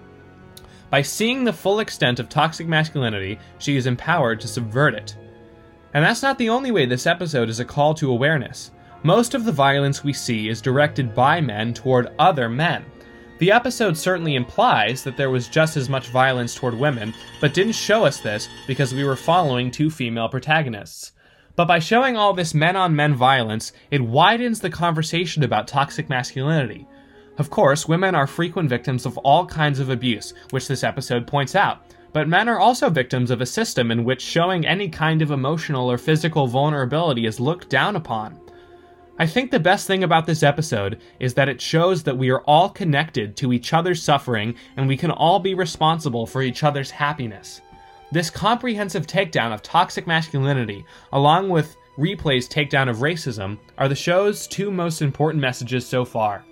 By 0.88 1.02
seeing 1.02 1.44
the 1.44 1.52
full 1.52 1.80
extent 1.80 2.18
of 2.18 2.28
toxic 2.28 2.66
masculinity, 2.66 3.38
she 3.58 3.76
is 3.76 3.86
empowered 3.86 4.40
to 4.40 4.48
subvert 4.48 4.94
it. 4.94 5.16
And 5.92 6.04
that's 6.04 6.22
not 6.22 6.38
the 6.38 6.48
only 6.48 6.70
way 6.70 6.86
this 6.86 7.06
episode 7.06 7.48
is 7.48 7.60
a 7.60 7.64
call 7.64 7.94
to 7.94 8.10
awareness. 8.10 8.70
Most 9.02 9.34
of 9.34 9.46
the 9.46 9.52
violence 9.52 10.04
we 10.04 10.12
see 10.12 10.50
is 10.50 10.60
directed 10.60 11.14
by 11.14 11.40
men 11.40 11.72
toward 11.72 12.12
other 12.18 12.50
men. 12.50 12.84
The 13.38 13.50
episode 13.50 13.96
certainly 13.96 14.34
implies 14.34 15.02
that 15.04 15.16
there 15.16 15.30
was 15.30 15.48
just 15.48 15.78
as 15.78 15.88
much 15.88 16.08
violence 16.08 16.54
toward 16.54 16.74
women, 16.74 17.14
but 17.40 17.54
didn't 17.54 17.72
show 17.72 18.04
us 18.04 18.20
this 18.20 18.50
because 18.66 18.92
we 18.92 19.04
were 19.04 19.16
following 19.16 19.70
two 19.70 19.88
female 19.88 20.28
protagonists. 20.28 21.12
But 21.56 21.64
by 21.64 21.78
showing 21.78 22.18
all 22.18 22.34
this 22.34 22.52
men 22.52 22.76
on 22.76 22.94
men 22.94 23.14
violence, 23.14 23.72
it 23.90 24.02
widens 24.02 24.60
the 24.60 24.68
conversation 24.68 25.44
about 25.44 25.66
toxic 25.66 26.10
masculinity. 26.10 26.86
Of 27.38 27.48
course, 27.48 27.88
women 27.88 28.14
are 28.14 28.26
frequent 28.26 28.68
victims 28.68 29.06
of 29.06 29.16
all 29.18 29.46
kinds 29.46 29.80
of 29.80 29.88
abuse, 29.88 30.34
which 30.50 30.68
this 30.68 30.84
episode 30.84 31.26
points 31.26 31.54
out. 31.54 31.86
But 32.12 32.28
men 32.28 32.48
are 32.48 32.58
also 32.58 32.90
victims 32.90 33.30
of 33.30 33.40
a 33.40 33.46
system 33.46 33.90
in 33.90 34.04
which 34.04 34.20
showing 34.20 34.66
any 34.66 34.88
kind 34.88 35.22
of 35.22 35.30
emotional 35.30 35.90
or 35.90 35.96
physical 35.96 36.46
vulnerability 36.46 37.24
is 37.24 37.40
looked 37.40 37.70
down 37.70 37.96
upon. 37.96 38.39
I 39.20 39.26
think 39.26 39.50
the 39.50 39.60
best 39.60 39.86
thing 39.86 40.02
about 40.02 40.24
this 40.24 40.42
episode 40.42 40.98
is 41.18 41.34
that 41.34 41.50
it 41.50 41.60
shows 41.60 42.02
that 42.04 42.16
we 42.16 42.30
are 42.30 42.40
all 42.46 42.70
connected 42.70 43.36
to 43.36 43.52
each 43.52 43.74
other's 43.74 44.02
suffering 44.02 44.54
and 44.78 44.88
we 44.88 44.96
can 44.96 45.10
all 45.10 45.38
be 45.38 45.52
responsible 45.52 46.26
for 46.26 46.40
each 46.40 46.64
other's 46.64 46.90
happiness. 46.90 47.60
This 48.12 48.30
comprehensive 48.30 49.06
takedown 49.06 49.52
of 49.52 49.62
toxic 49.62 50.06
masculinity, 50.06 50.86
along 51.12 51.50
with 51.50 51.76
Replay's 51.98 52.48
takedown 52.48 52.88
of 52.88 53.00
racism, 53.00 53.58
are 53.76 53.90
the 53.90 53.94
show's 53.94 54.46
two 54.46 54.70
most 54.70 55.02
important 55.02 55.42
messages 55.42 55.86
so 55.86 56.02
far. 56.06 56.42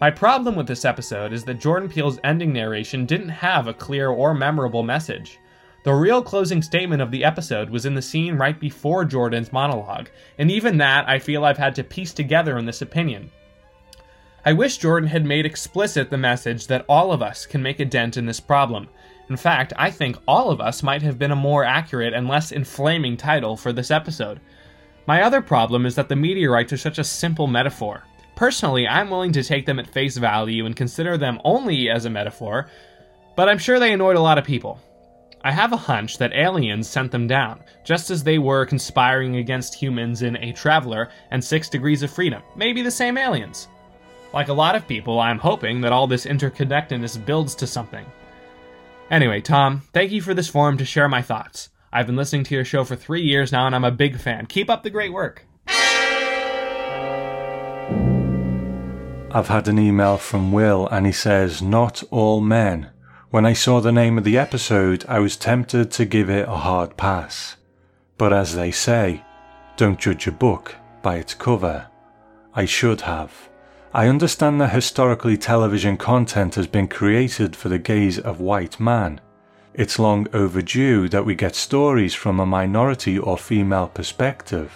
My 0.00 0.12
problem 0.12 0.54
with 0.54 0.68
this 0.68 0.84
episode 0.84 1.32
is 1.32 1.42
that 1.46 1.58
Jordan 1.58 1.88
Peele's 1.88 2.20
ending 2.22 2.52
narration 2.52 3.06
didn't 3.06 3.30
have 3.30 3.66
a 3.66 3.74
clear 3.74 4.10
or 4.10 4.34
memorable 4.34 4.84
message. 4.84 5.40
The 5.84 5.92
real 5.92 6.22
closing 6.22 6.62
statement 6.62 7.02
of 7.02 7.10
the 7.10 7.24
episode 7.24 7.68
was 7.68 7.84
in 7.84 7.94
the 7.94 8.00
scene 8.00 8.36
right 8.36 8.58
before 8.58 9.04
Jordan's 9.04 9.52
monologue, 9.52 10.08
and 10.38 10.50
even 10.50 10.78
that 10.78 11.06
I 11.06 11.18
feel 11.18 11.44
I've 11.44 11.58
had 11.58 11.74
to 11.74 11.84
piece 11.84 12.14
together 12.14 12.56
in 12.56 12.64
this 12.64 12.80
opinion. 12.80 13.30
I 14.46 14.54
wish 14.54 14.78
Jordan 14.78 15.10
had 15.10 15.26
made 15.26 15.44
explicit 15.44 16.08
the 16.08 16.16
message 16.16 16.68
that 16.68 16.86
all 16.88 17.12
of 17.12 17.20
us 17.20 17.44
can 17.44 17.62
make 17.62 17.80
a 17.80 17.84
dent 17.84 18.16
in 18.16 18.24
this 18.24 18.40
problem. 18.40 18.88
In 19.28 19.36
fact, 19.36 19.74
I 19.76 19.90
think 19.90 20.16
all 20.26 20.50
of 20.50 20.58
us 20.58 20.82
might 20.82 21.02
have 21.02 21.18
been 21.18 21.32
a 21.32 21.36
more 21.36 21.64
accurate 21.64 22.14
and 22.14 22.28
less 22.28 22.50
inflaming 22.50 23.18
title 23.18 23.54
for 23.54 23.70
this 23.70 23.90
episode. 23.90 24.40
My 25.06 25.20
other 25.20 25.42
problem 25.42 25.84
is 25.84 25.96
that 25.96 26.08
the 26.08 26.16
meteorites 26.16 26.72
are 26.72 26.78
such 26.78 26.98
a 26.98 27.04
simple 27.04 27.46
metaphor. 27.46 28.04
Personally, 28.36 28.88
I'm 28.88 29.10
willing 29.10 29.32
to 29.32 29.44
take 29.44 29.66
them 29.66 29.78
at 29.78 29.92
face 29.92 30.16
value 30.16 30.64
and 30.64 30.74
consider 30.74 31.18
them 31.18 31.42
only 31.44 31.90
as 31.90 32.06
a 32.06 32.10
metaphor, 32.10 32.70
but 33.36 33.50
I'm 33.50 33.58
sure 33.58 33.78
they 33.78 33.92
annoyed 33.92 34.16
a 34.16 34.22
lot 34.22 34.38
of 34.38 34.44
people. 34.44 34.80
I 35.46 35.50
have 35.50 35.74
a 35.74 35.76
hunch 35.76 36.16
that 36.16 36.32
aliens 36.32 36.88
sent 36.88 37.12
them 37.12 37.26
down, 37.26 37.62
just 37.84 38.10
as 38.10 38.24
they 38.24 38.38
were 38.38 38.64
conspiring 38.64 39.36
against 39.36 39.74
humans 39.74 40.22
in 40.22 40.38
A 40.38 40.52
Traveler 40.52 41.10
and 41.30 41.44
Six 41.44 41.68
Degrees 41.68 42.02
of 42.02 42.10
Freedom. 42.10 42.42
Maybe 42.56 42.80
the 42.80 42.90
same 42.90 43.18
aliens. 43.18 43.68
Like 44.32 44.48
a 44.48 44.54
lot 44.54 44.74
of 44.74 44.88
people, 44.88 45.20
I'm 45.20 45.38
hoping 45.38 45.82
that 45.82 45.92
all 45.92 46.06
this 46.06 46.24
interconnectedness 46.24 47.22
builds 47.26 47.54
to 47.56 47.66
something. 47.66 48.06
Anyway, 49.10 49.42
Tom, 49.42 49.82
thank 49.92 50.12
you 50.12 50.22
for 50.22 50.32
this 50.32 50.48
forum 50.48 50.78
to 50.78 50.84
share 50.86 51.10
my 51.10 51.20
thoughts. 51.20 51.68
I've 51.92 52.06
been 52.06 52.16
listening 52.16 52.44
to 52.44 52.54
your 52.54 52.64
show 52.64 52.82
for 52.82 52.96
three 52.96 53.22
years 53.22 53.52
now, 53.52 53.66
and 53.66 53.74
I'm 53.74 53.84
a 53.84 53.90
big 53.90 54.18
fan. 54.18 54.46
Keep 54.46 54.70
up 54.70 54.82
the 54.82 54.88
great 54.88 55.12
work. 55.12 55.46
I've 59.30 59.48
had 59.48 59.68
an 59.68 59.78
email 59.78 60.16
from 60.16 60.52
Will 60.52 60.88
and 60.88 61.04
he 61.04 61.12
says, 61.12 61.60
Not 61.60 62.02
all 62.10 62.40
men. 62.40 62.93
When 63.34 63.46
I 63.46 63.52
saw 63.52 63.80
the 63.80 63.90
name 63.90 64.16
of 64.16 64.22
the 64.22 64.38
episode, 64.38 65.04
I 65.08 65.18
was 65.18 65.36
tempted 65.36 65.90
to 65.90 66.04
give 66.04 66.30
it 66.30 66.48
a 66.48 66.54
hard 66.54 66.96
pass. 66.96 67.56
But 68.16 68.32
as 68.32 68.54
they 68.54 68.70
say, 68.70 69.24
don't 69.76 69.98
judge 69.98 70.28
a 70.28 70.30
book 70.30 70.76
by 71.02 71.16
its 71.16 71.34
cover. 71.34 71.88
I 72.54 72.64
should 72.64 73.00
have. 73.00 73.32
I 73.92 74.06
understand 74.06 74.60
that 74.60 74.70
historically 74.70 75.36
television 75.36 75.96
content 75.96 76.54
has 76.54 76.68
been 76.68 76.86
created 76.86 77.56
for 77.56 77.68
the 77.68 77.80
gaze 77.80 78.20
of 78.20 78.38
white 78.38 78.78
man. 78.78 79.20
It's 79.74 79.98
long 79.98 80.28
overdue 80.32 81.08
that 81.08 81.26
we 81.26 81.34
get 81.34 81.56
stories 81.56 82.14
from 82.14 82.38
a 82.38 82.46
minority 82.46 83.18
or 83.18 83.36
female 83.36 83.88
perspective. 83.88 84.72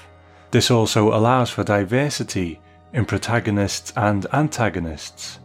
This 0.51 0.69
also 0.69 1.15
allows 1.15 1.49
for 1.49 1.63
diversity 1.63 2.61
in 2.93 3.05
protagonists 3.05 3.93
and 3.95 4.27
antagonists. 4.33 5.39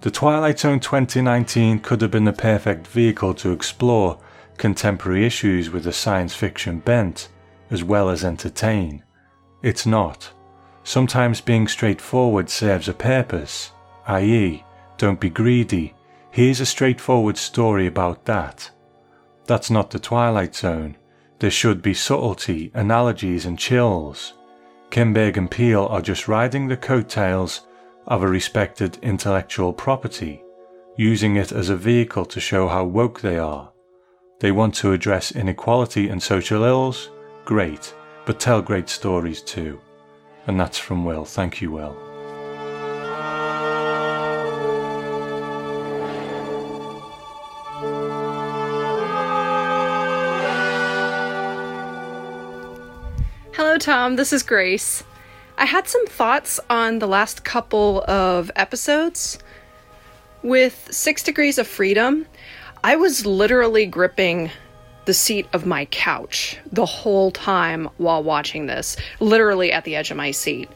The 0.00 0.12
Twilight 0.12 0.60
Zone 0.60 0.78
2019 0.78 1.80
could 1.80 2.00
have 2.02 2.12
been 2.12 2.24
the 2.24 2.32
perfect 2.32 2.86
vehicle 2.86 3.34
to 3.34 3.50
explore 3.50 4.20
contemporary 4.56 5.26
issues 5.26 5.70
with 5.70 5.88
a 5.88 5.92
science 5.92 6.34
fiction 6.34 6.78
bent, 6.78 7.28
as 7.68 7.82
well 7.82 8.08
as 8.08 8.24
entertain. 8.24 9.02
It's 9.60 9.86
not. 9.86 10.30
Sometimes 10.84 11.40
being 11.40 11.66
straightforward 11.66 12.48
serves 12.48 12.88
a 12.88 12.94
purpose, 12.94 13.72
i.e., 14.06 14.64
don't 14.98 15.18
be 15.18 15.30
greedy. 15.30 15.94
Here's 16.30 16.60
a 16.60 16.66
straightforward 16.66 17.36
story 17.36 17.88
about 17.88 18.24
that. 18.26 18.70
That's 19.46 19.68
not 19.68 19.90
the 19.90 19.98
Twilight 19.98 20.54
Zone. 20.54 20.96
There 21.40 21.50
should 21.50 21.82
be 21.82 21.94
subtlety, 21.94 22.70
analogies, 22.72 23.46
and 23.46 23.58
chills. 23.58 24.34
Kinberg 24.90 25.36
and 25.36 25.50
Peele 25.50 25.86
are 25.86 26.00
just 26.00 26.28
riding 26.28 26.68
the 26.68 26.76
coattails 26.76 27.62
of 28.08 28.22
a 28.22 28.28
respected 28.28 28.98
intellectual 29.02 29.72
property, 29.72 30.42
using 30.96 31.36
it 31.36 31.52
as 31.52 31.68
a 31.68 31.76
vehicle 31.76 32.24
to 32.24 32.40
show 32.40 32.66
how 32.66 32.84
woke 32.84 33.20
they 33.20 33.38
are. 33.38 33.70
They 34.40 34.50
want 34.50 34.74
to 34.76 34.92
address 34.92 35.32
inequality 35.32 36.08
and 36.08 36.22
social 36.22 36.64
ills? 36.64 37.10
Great, 37.44 37.94
but 38.24 38.40
tell 38.40 38.62
great 38.62 38.88
stories 38.88 39.42
too. 39.42 39.80
And 40.46 40.58
that's 40.58 40.78
from 40.78 41.04
Will. 41.04 41.24
Thank 41.24 41.60
you, 41.60 41.70
Will. 41.70 41.96
Hello, 53.52 53.76
Tom. 53.76 54.16
This 54.16 54.32
is 54.32 54.42
Grace. 54.42 55.04
I 55.58 55.64
had 55.64 55.88
some 55.88 56.06
thoughts 56.06 56.60
on 56.70 57.00
the 57.00 57.08
last 57.08 57.42
couple 57.42 58.04
of 58.06 58.48
episodes. 58.54 59.40
With 60.44 60.86
Six 60.92 61.24
Degrees 61.24 61.58
of 61.58 61.66
Freedom, 61.66 62.26
I 62.84 62.94
was 62.94 63.26
literally 63.26 63.84
gripping 63.84 64.52
the 65.06 65.14
seat 65.14 65.48
of 65.52 65.66
my 65.66 65.86
couch 65.86 66.58
the 66.70 66.86
whole 66.86 67.32
time 67.32 67.88
while 67.96 68.22
watching 68.22 68.66
this, 68.66 68.96
literally 69.18 69.72
at 69.72 69.82
the 69.82 69.96
edge 69.96 70.12
of 70.12 70.16
my 70.16 70.30
seat. 70.30 70.70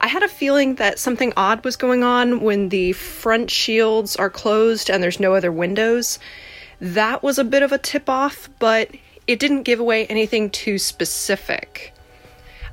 I 0.00 0.06
had 0.06 0.22
a 0.22 0.28
feeling 0.28 0.76
that 0.76 1.00
something 1.00 1.32
odd 1.36 1.64
was 1.64 1.74
going 1.74 2.04
on 2.04 2.42
when 2.42 2.68
the 2.68 2.92
front 2.92 3.50
shields 3.50 4.14
are 4.14 4.30
closed 4.30 4.88
and 4.88 5.02
there's 5.02 5.18
no 5.18 5.34
other 5.34 5.50
windows. 5.50 6.20
That 6.80 7.24
was 7.24 7.40
a 7.40 7.44
bit 7.44 7.64
of 7.64 7.72
a 7.72 7.78
tip 7.78 8.08
off, 8.08 8.48
but 8.60 8.88
it 9.26 9.40
didn't 9.40 9.64
give 9.64 9.80
away 9.80 10.06
anything 10.06 10.48
too 10.48 10.78
specific. 10.78 11.92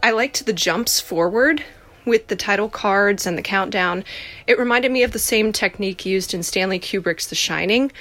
I 0.02 0.12
liked 0.12 0.46
the 0.46 0.54
jumps 0.54 1.00
forward 1.00 1.64
with 2.06 2.28
the 2.28 2.36
title 2.36 2.70
cards 2.70 3.28
and 3.28 3.38
the 3.38 3.42
countdown. 3.42 4.06
It 4.48 4.58
reminded 4.58 4.92
me 4.92 5.04
of 5.04 5.12
the 5.12 5.20
same 5.20 5.52
technique 5.52 6.06
used 6.06 6.34
in 6.34 6.44
Stanley 6.44 6.80
Kubrick's 6.80 7.28
The 7.28 7.36
Shining, 7.36 7.92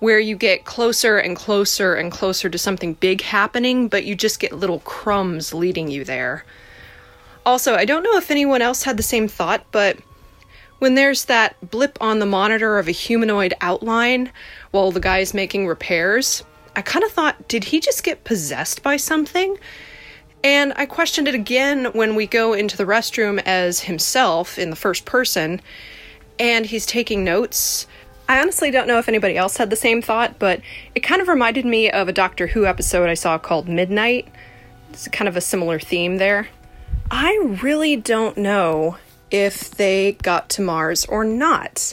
where 0.00 0.18
you 0.18 0.36
get 0.36 0.64
closer 0.64 1.18
and 1.18 1.34
closer 1.34 1.94
and 1.94 2.12
closer 2.12 2.50
to 2.50 2.58
something 2.58 2.94
big 2.94 3.22
happening, 3.22 3.88
but 3.88 4.04
you 4.04 4.14
just 4.14 4.40
get 4.40 4.52
little 4.52 4.80
crumbs 4.80 5.54
leading 5.54 5.90
you 5.90 6.04
there. 6.04 6.44
Also, 7.46 7.74
I 7.74 7.86
don't 7.86 8.02
know 8.02 8.16
if 8.16 8.30
anyone 8.30 8.62
else 8.62 8.82
had 8.82 8.96
the 8.96 9.02
same 9.02 9.26
thought, 9.26 9.64
but 9.72 9.98
when 10.78 10.94
there's 10.94 11.24
that 11.26 11.56
blip 11.70 11.96
on 12.00 12.18
the 12.18 12.26
monitor 12.26 12.78
of 12.78 12.88
a 12.88 12.92
humanoid 12.92 13.54
outline 13.60 14.30
while 14.70 14.90
the 14.90 15.00
guy's 15.00 15.34
making 15.34 15.66
repairs, 15.66 16.44
I 16.76 16.82
kind 16.82 17.04
of 17.04 17.12
thought, 17.12 17.48
did 17.48 17.64
he 17.64 17.80
just 17.80 18.04
get 18.04 18.24
possessed 18.24 18.82
by 18.82 18.96
something? 18.96 19.56
And 20.42 20.72
I 20.76 20.86
questioned 20.86 21.28
it 21.28 21.34
again 21.34 21.86
when 21.86 22.14
we 22.14 22.26
go 22.26 22.54
into 22.54 22.76
the 22.76 22.84
restroom 22.84 23.42
as 23.44 23.80
himself 23.80 24.58
in 24.58 24.70
the 24.70 24.76
first 24.76 25.04
person 25.04 25.60
and 26.38 26.64
he's 26.64 26.86
taking 26.86 27.22
notes. 27.24 27.86
I 28.28 28.40
honestly 28.40 28.70
don't 28.70 28.88
know 28.88 28.98
if 28.98 29.08
anybody 29.08 29.36
else 29.36 29.58
had 29.58 29.70
the 29.70 29.76
same 29.76 30.00
thought, 30.00 30.38
but 30.38 30.60
it 30.94 31.00
kind 31.00 31.20
of 31.20 31.28
reminded 31.28 31.66
me 31.66 31.90
of 31.90 32.08
a 32.08 32.12
Doctor 32.12 32.46
Who 32.46 32.64
episode 32.64 33.08
I 33.08 33.14
saw 33.14 33.36
called 33.36 33.68
Midnight. 33.68 34.28
It's 34.90 35.08
kind 35.08 35.28
of 35.28 35.36
a 35.36 35.40
similar 35.42 35.78
theme 35.78 36.16
there. 36.16 36.48
I 37.10 37.36
really 37.62 37.96
don't 37.96 38.38
know 38.38 38.96
if 39.30 39.70
they 39.72 40.12
got 40.22 40.48
to 40.50 40.62
Mars 40.62 41.04
or 41.04 41.24
not. 41.24 41.92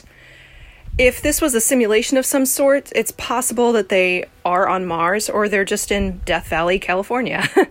If 0.96 1.20
this 1.20 1.40
was 1.40 1.54
a 1.54 1.60
simulation 1.60 2.16
of 2.16 2.26
some 2.26 2.46
sort, 2.46 2.90
it's 2.94 3.12
possible 3.12 3.72
that 3.72 3.88
they 3.88 4.24
are 4.44 4.68
on 4.68 4.86
Mars 4.86 5.28
or 5.28 5.48
they're 5.48 5.64
just 5.64 5.92
in 5.92 6.18
Death 6.24 6.48
Valley, 6.48 6.78
California. 6.78 7.48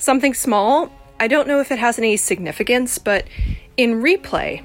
Something 0.00 0.32
small, 0.32 0.90
I 1.20 1.28
don't 1.28 1.46
know 1.46 1.60
if 1.60 1.70
it 1.70 1.78
has 1.78 1.98
any 1.98 2.16
significance, 2.16 2.96
but 2.96 3.26
in 3.76 4.00
replay, 4.00 4.62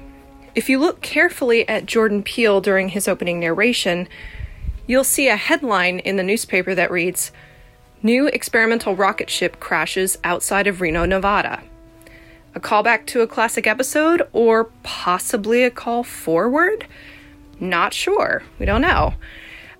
if 0.54 0.70
you 0.70 0.78
look 0.78 1.02
carefully 1.02 1.68
at 1.68 1.84
Jordan 1.84 2.22
Peele 2.22 2.62
during 2.62 2.88
his 2.88 3.06
opening 3.06 3.38
narration, 3.38 4.08
you'll 4.86 5.04
see 5.04 5.28
a 5.28 5.36
headline 5.36 5.98
in 5.98 6.16
the 6.16 6.22
newspaper 6.22 6.74
that 6.74 6.90
reads 6.90 7.32
New 8.02 8.28
experimental 8.28 8.96
rocket 8.96 9.28
ship 9.28 9.60
crashes 9.60 10.16
outside 10.24 10.66
of 10.66 10.80
Reno, 10.80 11.04
Nevada. 11.04 11.62
A 12.54 12.60
callback 12.60 13.04
to 13.08 13.20
a 13.20 13.26
classic 13.26 13.66
episode, 13.66 14.26
or 14.32 14.70
possibly 14.84 15.64
a 15.64 15.70
call 15.70 16.02
forward? 16.02 16.86
Not 17.60 17.92
sure. 17.92 18.42
We 18.58 18.64
don't 18.64 18.80
know. 18.80 19.12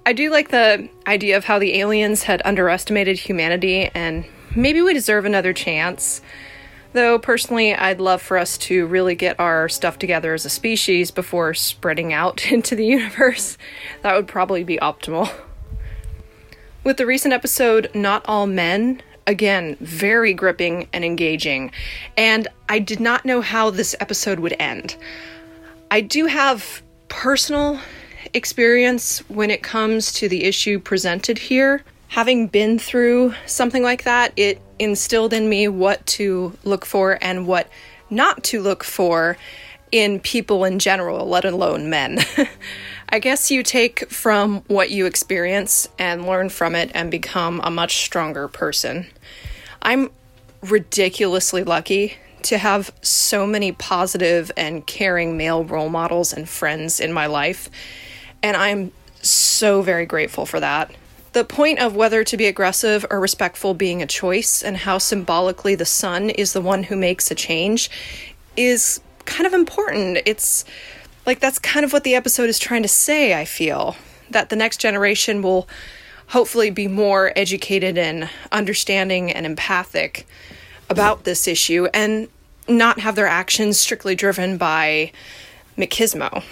I 0.04 0.12
do 0.12 0.30
like 0.30 0.50
the 0.50 0.90
idea 1.06 1.38
of 1.38 1.46
how 1.46 1.58
the 1.58 1.78
aliens 1.80 2.24
had 2.24 2.42
underestimated 2.44 3.18
humanity 3.18 3.90
and 3.94 4.26
maybe 4.56 4.82
we 4.82 4.94
deserve 4.94 5.24
another 5.24 5.52
chance. 5.52 6.20
Though 6.92 7.18
personally, 7.18 7.74
I'd 7.74 8.00
love 8.00 8.22
for 8.22 8.38
us 8.38 8.56
to 8.58 8.86
really 8.86 9.14
get 9.14 9.38
our 9.38 9.68
stuff 9.68 9.98
together 9.98 10.32
as 10.32 10.46
a 10.46 10.50
species 10.50 11.10
before 11.10 11.52
spreading 11.52 12.12
out 12.12 12.46
into 12.52 12.74
the 12.74 12.86
universe. 12.86 13.58
That 14.02 14.16
would 14.16 14.26
probably 14.26 14.64
be 14.64 14.78
optimal. 14.78 15.30
With 16.84 16.96
the 16.96 17.06
recent 17.06 17.34
episode, 17.34 17.90
Not 17.94 18.24
All 18.26 18.46
Men, 18.46 19.02
again, 19.26 19.76
very 19.80 20.32
gripping 20.32 20.88
and 20.92 21.04
engaging, 21.04 21.72
and 22.16 22.48
I 22.68 22.78
did 22.78 23.00
not 23.00 23.24
know 23.24 23.40
how 23.40 23.70
this 23.70 23.94
episode 24.00 24.38
would 24.38 24.54
end. 24.58 24.96
I 25.90 26.00
do 26.00 26.26
have 26.26 26.82
personal 27.08 27.80
experience 28.34 29.18
when 29.28 29.50
it 29.50 29.62
comes 29.62 30.12
to 30.12 30.28
the 30.28 30.44
issue 30.44 30.78
presented 30.78 31.38
here. 31.38 31.82
Having 32.16 32.46
been 32.46 32.78
through 32.78 33.34
something 33.44 33.82
like 33.82 34.04
that, 34.04 34.32
it 34.38 34.58
instilled 34.78 35.34
in 35.34 35.50
me 35.50 35.68
what 35.68 36.06
to 36.06 36.56
look 36.64 36.86
for 36.86 37.18
and 37.20 37.46
what 37.46 37.68
not 38.08 38.42
to 38.44 38.62
look 38.62 38.84
for 38.84 39.36
in 39.92 40.18
people 40.20 40.64
in 40.64 40.78
general, 40.78 41.28
let 41.28 41.44
alone 41.44 41.90
men. 41.90 42.18
I 43.10 43.18
guess 43.18 43.50
you 43.50 43.62
take 43.62 44.08
from 44.10 44.62
what 44.66 44.88
you 44.88 45.04
experience 45.04 45.90
and 45.98 46.26
learn 46.26 46.48
from 46.48 46.74
it 46.74 46.90
and 46.94 47.10
become 47.10 47.60
a 47.62 47.70
much 47.70 47.96
stronger 47.98 48.48
person. 48.48 49.08
I'm 49.82 50.08
ridiculously 50.62 51.64
lucky 51.64 52.16
to 52.44 52.56
have 52.56 52.94
so 53.02 53.46
many 53.46 53.72
positive 53.72 54.50
and 54.56 54.86
caring 54.86 55.36
male 55.36 55.64
role 55.64 55.90
models 55.90 56.32
and 56.32 56.48
friends 56.48 56.98
in 56.98 57.12
my 57.12 57.26
life, 57.26 57.68
and 58.42 58.56
I'm 58.56 58.92
so 59.20 59.82
very 59.82 60.06
grateful 60.06 60.46
for 60.46 60.60
that. 60.60 60.94
The 61.36 61.44
point 61.44 61.80
of 61.80 61.94
whether 61.94 62.24
to 62.24 62.36
be 62.38 62.46
aggressive 62.46 63.04
or 63.10 63.20
respectful 63.20 63.74
being 63.74 64.00
a 64.00 64.06
choice, 64.06 64.62
and 64.62 64.74
how 64.74 64.96
symbolically 64.96 65.74
the 65.74 65.84
son 65.84 66.30
is 66.30 66.54
the 66.54 66.62
one 66.62 66.84
who 66.84 66.96
makes 66.96 67.30
a 67.30 67.34
change, 67.34 67.90
is 68.56 69.02
kind 69.26 69.46
of 69.46 69.52
important. 69.52 70.16
It's 70.24 70.64
like 71.26 71.40
that's 71.40 71.58
kind 71.58 71.84
of 71.84 71.92
what 71.92 72.04
the 72.04 72.14
episode 72.14 72.48
is 72.48 72.58
trying 72.58 72.80
to 72.84 72.88
say, 72.88 73.38
I 73.38 73.44
feel. 73.44 73.96
That 74.30 74.48
the 74.48 74.56
next 74.56 74.78
generation 74.78 75.42
will 75.42 75.68
hopefully 76.28 76.70
be 76.70 76.88
more 76.88 77.34
educated 77.36 77.98
and 77.98 78.30
understanding 78.50 79.30
and 79.30 79.44
empathic 79.44 80.26
about 80.88 81.24
this 81.24 81.46
issue 81.46 81.86
and 81.92 82.28
not 82.66 83.00
have 83.00 83.14
their 83.14 83.26
actions 83.26 83.78
strictly 83.78 84.14
driven 84.14 84.56
by 84.56 85.12
machismo. 85.76 86.42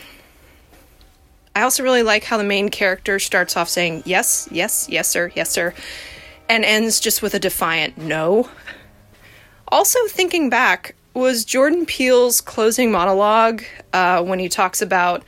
I 1.55 1.63
also 1.63 1.83
really 1.83 2.03
like 2.03 2.25
how 2.25 2.37
the 2.37 2.45
main 2.45 2.69
character 2.69 3.19
starts 3.19 3.57
off 3.57 3.69
saying 3.69 4.03
yes, 4.05 4.49
yes, 4.51 4.89
yes, 4.89 5.09
sir, 5.09 5.31
yes, 5.35 5.51
sir, 5.51 5.73
and 6.49 6.65
ends 6.65 7.01
just 7.01 7.23
with 7.23 7.35
a 7.35 7.39
defiant 7.39 7.97
no. 7.97 8.49
Also, 9.69 9.99
thinking 10.09 10.51
back, 10.51 10.95
was 11.15 11.45
Jordan 11.45 11.87
Peele's 11.87 12.41
closing 12.41 12.91
monologue 12.91 13.63
uh, 13.93 14.23
when 14.23 14.41
he 14.41 14.49
talks 14.49 14.83
about 14.83 15.23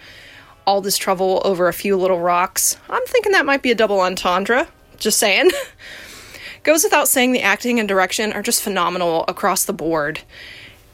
all 0.67 0.81
this 0.81 0.99
trouble 0.99 1.41
over 1.45 1.69
a 1.69 1.73
few 1.73 1.97
little 1.97 2.21
rocks. 2.21 2.77
I'm 2.91 3.05
thinking 3.07 3.33
that 3.33 3.47
might 3.47 3.63
be 3.63 3.71
a 3.71 3.75
double 3.75 4.01
entendre. 4.01 4.67
Just 4.99 5.19
saying. 5.19 5.51
Goes 6.65 6.83
without 6.83 7.07
saying, 7.07 7.31
the 7.31 7.43
acting 7.43 7.79
and 7.79 7.89
direction 7.89 8.33
are 8.33 8.43
just 8.43 8.63
phenomenal 8.63 9.25
across 9.29 9.65
the 9.65 9.73
board. 9.73 10.23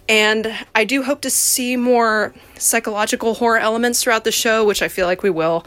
And 0.08 0.52
I 0.74 0.84
do 0.84 1.02
hope 1.02 1.20
to 1.22 1.30
see 1.30 1.76
more 1.76 2.34
psychological 2.58 3.34
horror 3.34 3.58
elements 3.58 4.02
throughout 4.02 4.24
the 4.24 4.32
show, 4.32 4.64
which 4.64 4.82
I 4.82 4.88
feel 4.88 5.06
like 5.06 5.22
we 5.22 5.30
will. 5.30 5.64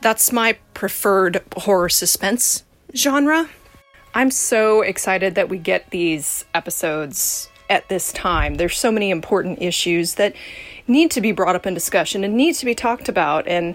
That's 0.00 0.32
my 0.32 0.56
preferred 0.74 1.42
horror 1.56 1.88
suspense 1.88 2.64
genre. 2.94 3.48
I'm 4.14 4.30
so 4.30 4.82
excited 4.82 5.34
that 5.34 5.48
we 5.48 5.58
get 5.58 5.90
these 5.90 6.44
episodes 6.54 7.48
at 7.68 7.88
this 7.88 8.12
time. 8.12 8.54
There's 8.56 8.78
so 8.78 8.92
many 8.92 9.10
important 9.10 9.60
issues 9.60 10.14
that 10.14 10.34
need 10.86 11.10
to 11.12 11.20
be 11.20 11.32
brought 11.32 11.56
up 11.56 11.66
in 11.66 11.74
discussion 11.74 12.22
and 12.22 12.36
need 12.36 12.54
to 12.56 12.64
be 12.64 12.74
talked 12.74 13.08
about. 13.08 13.48
And, 13.48 13.74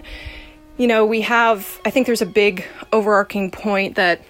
you 0.78 0.86
know, 0.86 1.04
we 1.04 1.20
have, 1.22 1.80
I 1.84 1.90
think 1.90 2.06
there's 2.06 2.22
a 2.22 2.26
big 2.26 2.64
overarching 2.92 3.50
point 3.50 3.96
that 3.96 4.22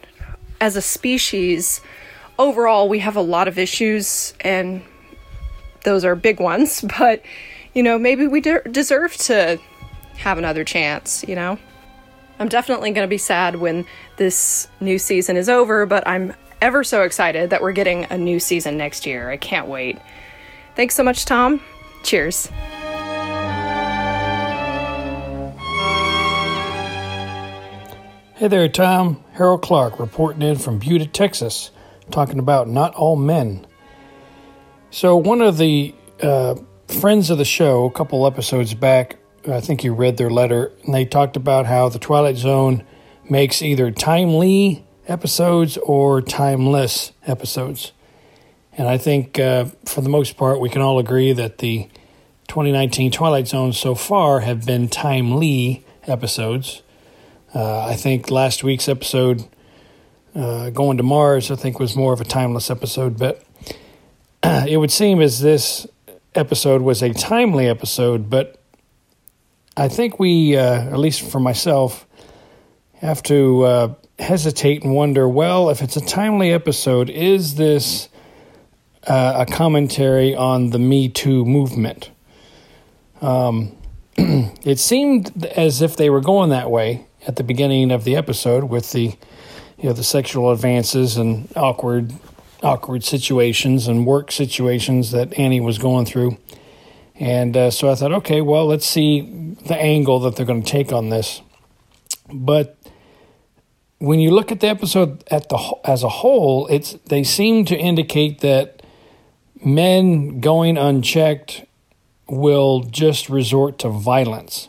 as 0.60 0.76
a 0.76 0.82
species, 0.82 1.80
overall, 2.38 2.88
we 2.88 2.98
have 3.00 3.16
a 3.16 3.22
lot 3.22 3.46
of 3.48 3.58
issues, 3.58 4.34
and 4.40 4.82
those 5.84 6.04
are 6.04 6.14
big 6.14 6.40
ones, 6.40 6.80
but, 6.98 7.22
you 7.74 7.82
know, 7.82 7.98
maybe 7.98 8.26
we 8.26 8.40
de- 8.40 8.62
deserve 8.70 9.16
to 9.18 9.58
have 10.18 10.38
another 10.38 10.64
chance, 10.64 11.24
you 11.26 11.34
know? 11.34 11.58
I'm 12.38 12.48
definitely 12.48 12.90
going 12.92 13.04
to 13.04 13.10
be 13.10 13.18
sad 13.18 13.56
when 13.56 13.84
this 14.16 14.68
new 14.80 14.98
season 14.98 15.36
is 15.36 15.48
over, 15.48 15.84
but 15.84 16.06
I'm 16.08 16.32
ever 16.62 16.84
so 16.84 17.02
excited 17.02 17.50
that 17.50 17.60
we're 17.60 17.72
getting 17.72 18.06
a 18.10 18.16
new 18.16 18.40
season 18.40 18.78
next 18.78 19.04
year. 19.06 19.30
I 19.30 19.36
can't 19.36 19.68
wait. 19.68 19.98
Thanks 20.74 20.94
so 20.94 21.02
much, 21.02 21.26
Tom. 21.26 21.60
Cheers. 22.02 22.46
Hey 28.36 28.48
there, 28.48 28.68
Tom. 28.70 29.22
Harold 29.32 29.60
Clark 29.60 30.00
reporting 30.00 30.40
in 30.40 30.56
from 30.56 30.78
Buda, 30.78 31.04
Texas, 31.04 31.70
talking 32.10 32.38
about 32.38 32.68
not 32.68 32.94
all 32.94 33.16
men. 33.16 33.66
So, 34.92 35.16
one 35.16 35.40
of 35.40 35.56
the 35.56 35.94
uh, 36.20 36.56
friends 36.88 37.30
of 37.30 37.38
the 37.38 37.44
show, 37.44 37.84
a 37.84 37.92
couple 37.92 38.26
episodes 38.26 38.74
back, 38.74 39.18
I 39.48 39.60
think 39.60 39.84
you 39.84 39.94
read 39.94 40.16
their 40.16 40.30
letter, 40.30 40.72
and 40.84 40.92
they 40.92 41.04
talked 41.04 41.36
about 41.36 41.66
how 41.66 41.88
the 41.88 42.00
Twilight 42.00 42.36
Zone 42.36 42.84
makes 43.28 43.62
either 43.62 43.92
timely 43.92 44.84
episodes 45.06 45.76
or 45.76 46.20
timeless 46.20 47.12
episodes. 47.24 47.92
And 48.76 48.88
I 48.88 48.98
think 48.98 49.38
uh, 49.38 49.66
for 49.84 50.00
the 50.00 50.08
most 50.08 50.36
part, 50.36 50.58
we 50.58 50.68
can 50.68 50.82
all 50.82 50.98
agree 50.98 51.32
that 51.34 51.58
the 51.58 51.88
2019 52.48 53.12
Twilight 53.12 53.46
Zone 53.46 53.72
so 53.72 53.94
far 53.94 54.40
have 54.40 54.66
been 54.66 54.88
timely 54.88 55.84
episodes. 56.08 56.82
Uh, 57.54 57.86
I 57.86 57.94
think 57.94 58.28
last 58.28 58.64
week's 58.64 58.88
episode, 58.88 59.44
uh, 60.34 60.70
Going 60.70 60.96
to 60.96 61.04
Mars, 61.04 61.48
I 61.52 61.54
think 61.54 61.78
was 61.78 61.94
more 61.94 62.12
of 62.12 62.20
a 62.20 62.24
timeless 62.24 62.70
episode, 62.70 63.18
but 63.18 63.44
it 64.68 64.78
would 64.78 64.90
seem 64.90 65.20
as 65.20 65.40
this 65.40 65.86
episode 66.34 66.82
was 66.82 67.02
a 67.02 67.12
timely 67.12 67.68
episode, 67.68 68.30
but 68.30 68.60
I 69.76 69.88
think 69.88 70.18
we, 70.18 70.56
uh, 70.56 70.82
at 70.90 70.98
least 70.98 71.22
for 71.22 71.40
myself, 71.40 72.06
have 72.94 73.22
to 73.24 73.62
uh, 73.62 73.94
hesitate 74.18 74.82
and 74.82 74.94
wonder 74.94 75.28
well, 75.28 75.70
if 75.70 75.82
it's 75.82 75.96
a 75.96 76.00
timely 76.00 76.52
episode, 76.52 77.10
is 77.10 77.56
this 77.56 78.08
uh, 79.06 79.44
a 79.46 79.52
commentary 79.52 80.34
on 80.34 80.70
the 80.70 80.78
Me 80.78 81.08
Too 81.08 81.44
movement? 81.44 82.10
Um, 83.20 83.76
it 84.16 84.78
seemed 84.78 85.46
as 85.56 85.82
if 85.82 85.96
they 85.96 86.10
were 86.10 86.20
going 86.20 86.50
that 86.50 86.70
way 86.70 87.06
at 87.26 87.36
the 87.36 87.44
beginning 87.44 87.90
of 87.90 88.04
the 88.04 88.16
episode 88.16 88.64
with 88.64 88.92
the 88.92 89.14
you 89.78 89.88
know 89.88 89.92
the 89.92 90.04
sexual 90.04 90.50
advances 90.50 91.16
and 91.16 91.50
awkward 91.56 92.12
awkward 92.62 93.04
situations 93.04 93.88
and 93.88 94.06
work 94.06 94.30
situations 94.30 95.10
that 95.12 95.38
Annie 95.38 95.60
was 95.60 95.78
going 95.78 96.06
through. 96.06 96.38
And 97.16 97.56
uh, 97.56 97.70
so 97.70 97.90
I 97.90 97.94
thought, 97.94 98.12
okay, 98.12 98.40
well, 98.40 98.66
let's 98.66 98.86
see 98.86 99.20
the 99.66 99.76
angle 99.76 100.20
that 100.20 100.36
they're 100.36 100.46
going 100.46 100.62
to 100.62 100.70
take 100.70 100.92
on 100.92 101.10
this. 101.10 101.42
But 102.32 102.78
when 103.98 104.20
you 104.20 104.30
look 104.30 104.50
at 104.50 104.60
the 104.60 104.68
episode 104.68 105.22
at 105.30 105.48
the 105.50 105.58
as 105.84 106.02
a 106.02 106.08
whole, 106.08 106.66
it's 106.68 106.92
they 107.06 107.22
seem 107.22 107.66
to 107.66 107.76
indicate 107.76 108.40
that 108.40 108.82
men 109.62 110.40
going 110.40 110.78
unchecked 110.78 111.66
will 112.26 112.80
just 112.80 113.28
resort 113.28 113.78
to 113.80 113.90
violence. 113.90 114.68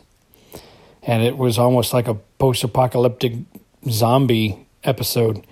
And 1.02 1.22
it 1.22 1.38
was 1.38 1.58
almost 1.58 1.92
like 1.92 2.06
a 2.06 2.14
post-apocalyptic 2.14 3.34
zombie 3.88 4.66
episode. 4.84 5.46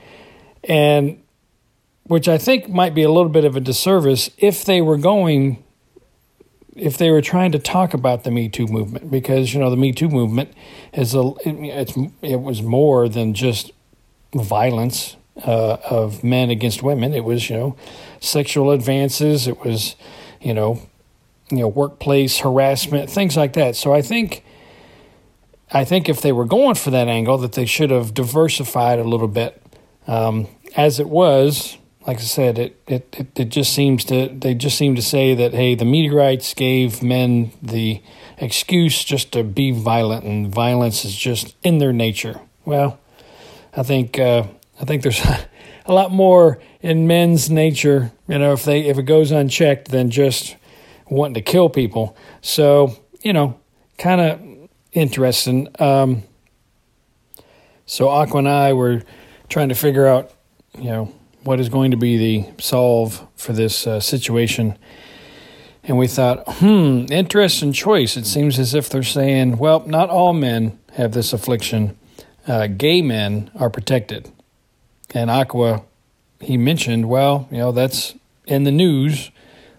And 0.65 1.23
which 2.11 2.27
I 2.27 2.39
think 2.39 2.69
might 2.69 2.93
be 2.93 3.05
a 3.05 3.09
little 3.09 3.29
bit 3.29 3.45
of 3.45 3.55
a 3.55 3.61
disservice 3.61 4.31
if 4.37 4.65
they 4.65 4.81
were 4.81 4.97
going 4.97 5.63
if 6.75 6.99
they 6.99 7.09
were 7.09 7.21
trying 7.21 7.53
to 7.53 7.59
talk 7.61 7.95
about 7.95 8.25
the 8.25 8.33
Me 8.33 8.49
Too 8.49 8.67
movement, 8.67 9.13
because 9.13 9.55
you 9.55 9.61
know 9.61 9.71
the 9.71 9.77
Me 9.77 9.93
Too 9.93 10.09
movement 10.09 10.53
is 10.93 11.15
a 11.15 11.33
it's 11.45 11.97
it 12.21 12.41
was 12.41 12.63
more 12.63 13.09
than 13.09 13.33
just 13.33 13.71
violence 14.35 15.17
uh, 15.45 15.77
of 15.89 16.25
men 16.25 16.51
against 16.51 16.83
women. 16.83 17.15
It 17.15 17.23
was 17.23 17.49
you 17.49 17.57
know 17.57 17.77
sexual 18.19 18.73
advances. 18.73 19.47
It 19.47 19.65
was 19.65 19.95
you 20.41 20.53
know 20.53 20.83
you 21.49 21.59
know 21.59 21.69
workplace 21.69 22.39
harassment, 22.39 23.09
things 23.09 23.37
like 23.37 23.53
that. 23.53 23.77
So 23.77 23.95
I 23.95 24.03
think 24.03 24.43
I 25.71 25.85
think 25.85 26.09
if 26.09 26.21
they 26.23 26.33
were 26.33 26.45
going 26.45 26.75
for 26.75 26.91
that 26.91 27.07
angle, 27.07 27.39
that 27.39 27.53
they 27.53 27.67
should 27.67 27.91
have 27.91 28.15
diversified 28.15 28.99
a 28.99 29.05
little 29.05 29.29
bit. 29.29 29.63
Um, 30.09 30.49
as 30.77 30.99
it 30.99 31.09
was, 31.09 31.77
like 32.07 32.19
I 32.19 32.23
said, 32.23 32.59
it, 32.59 32.83
it, 32.87 33.15
it, 33.19 33.39
it, 33.39 33.49
just 33.51 33.73
seems 33.75 34.05
to 34.07 34.29
they 34.29 34.55
just 34.55 34.79
seem 34.79 34.95
to 34.97 35.03
say 35.03 35.35
that 35.35 35.53
hey, 35.53 35.75
the 35.75 35.85
meteorites 35.85 36.55
gave 36.55 37.03
men 37.03 37.53
the 37.63 38.03
excuse 38.39 39.05
just 39.05 39.33
to 39.33 39.45
be 39.45 39.71
violent, 39.71 40.25
and 40.25 40.53
violence 40.53 41.05
is 41.05 41.15
just 41.15 41.55
in 41.63 41.79
their 41.79 41.93
nature. 41.93 42.41
Well, 42.65 42.99
I 43.77 43.83
think 43.83 44.19
uh, 44.19 44.45
I 44.81 44.85
think 44.85 45.03
there's 45.03 45.21
a 45.87 45.93
lot 45.93 46.11
more 46.11 46.59
in 46.81 47.07
men's 47.07 47.51
nature, 47.51 48.13
you 48.27 48.39
know, 48.39 48.53
if 48.53 48.65
they 48.65 48.87
if 48.87 48.99
it 48.99 49.03
goes 49.03 49.31
unchecked 49.31 49.89
than 49.89 50.11
just 50.11 50.57
wanting 51.09 51.35
to 51.35 51.43
kill 51.43 51.69
people. 51.69 52.17
So, 52.41 52.97
you 53.23 53.33
know, 53.33 53.61
kind 53.99 54.21
of 54.21 54.41
interesting. 54.93 55.69
Um, 55.79 56.23
so 57.85 58.09
Aqua 58.09 58.39
and 58.39 58.49
I 58.49 58.73
were 58.73 59.03
trying 59.49 59.69
to 59.69 59.75
figure 59.75 60.07
out, 60.07 60.33
you 60.79 60.91
know, 60.91 61.15
what 61.43 61.61
is 61.61 61.69
going 61.69 61.91
to 61.91 61.97
be 61.97 62.17
the 62.17 62.63
solve 62.63 63.27
for 63.35 63.53
this 63.53 63.87
uh, 63.87 64.01
situation. 64.01 64.77
And 65.83 65.99
we 65.99 66.07
thought, 66.07 66.43
hmm, 66.47 67.07
interesting 67.11 67.73
choice. 67.73 68.17
It 68.17 68.27
seems 68.27 68.59
as 68.59 68.75
if 68.75 68.89
they're 68.89 69.03
saying, 69.03 69.57
well, 69.57 69.81
not 69.87 70.11
all 70.11 70.33
men 70.33 70.79
have 70.93 71.13
this 71.13 71.33
affliction. 71.33 71.97
Uh, 72.47 72.67
gay 72.67 73.01
men 73.01 73.51
are 73.55 73.71
protected. 73.71 74.31
And 75.15 75.31
Aqua, 75.31 75.83
he 76.41 76.57
mentioned, 76.57 77.09
well, 77.09 77.49
you 77.51 77.59
know, 77.59 77.73
that's 77.73 78.15
in 78.47 78.65
the 78.65 78.71
news 78.71 79.31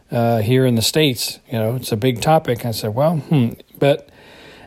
uh, 0.10 0.40
here 0.40 0.66
in 0.66 0.76
the 0.76 0.82
States. 0.82 1.40
You 1.52 1.60
know, 1.60 1.76
it's 1.76 1.92
a 1.92 1.98
big 1.98 2.22
topic. 2.22 2.66
I 2.66 2.72
said, 2.72 2.96
well, 2.96 3.18
hmm. 3.18 3.52
But 3.78 4.10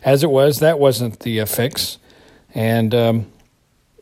as 0.05 0.23
it 0.23 0.31
was, 0.31 0.61
that 0.61 0.79
wasn't 0.79 1.21
the 1.21 1.41
uh, 1.41 1.47
fix. 1.47 1.99
And, 2.55 2.95
um, 2.95 3.27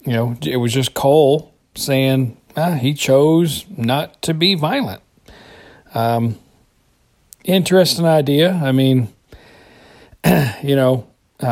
you 0.02 0.12
know, 0.12 0.36
it 0.42 0.58
was 0.58 0.72
just 0.72 0.94
Cole 0.94 1.52
saying 1.74 2.36
ah, 2.56 2.74
he 2.74 2.94
chose 2.94 3.64
not 3.76 4.20
to 4.22 4.34
be 4.34 4.54
violent. 4.54 5.02
Um, 5.94 6.38
interesting 7.44 8.06
idea. 8.06 8.52
I 8.52 8.72
mean, 8.72 9.08
you 10.62 10.76
know, 10.76 11.06
uh, 11.42 11.46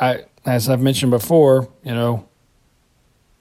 I, 0.00 0.10
I, 0.10 0.24
as 0.46 0.68
I've 0.68 0.80
mentioned 0.80 1.10
before, 1.10 1.68
you 1.84 1.94
know, 1.94 2.28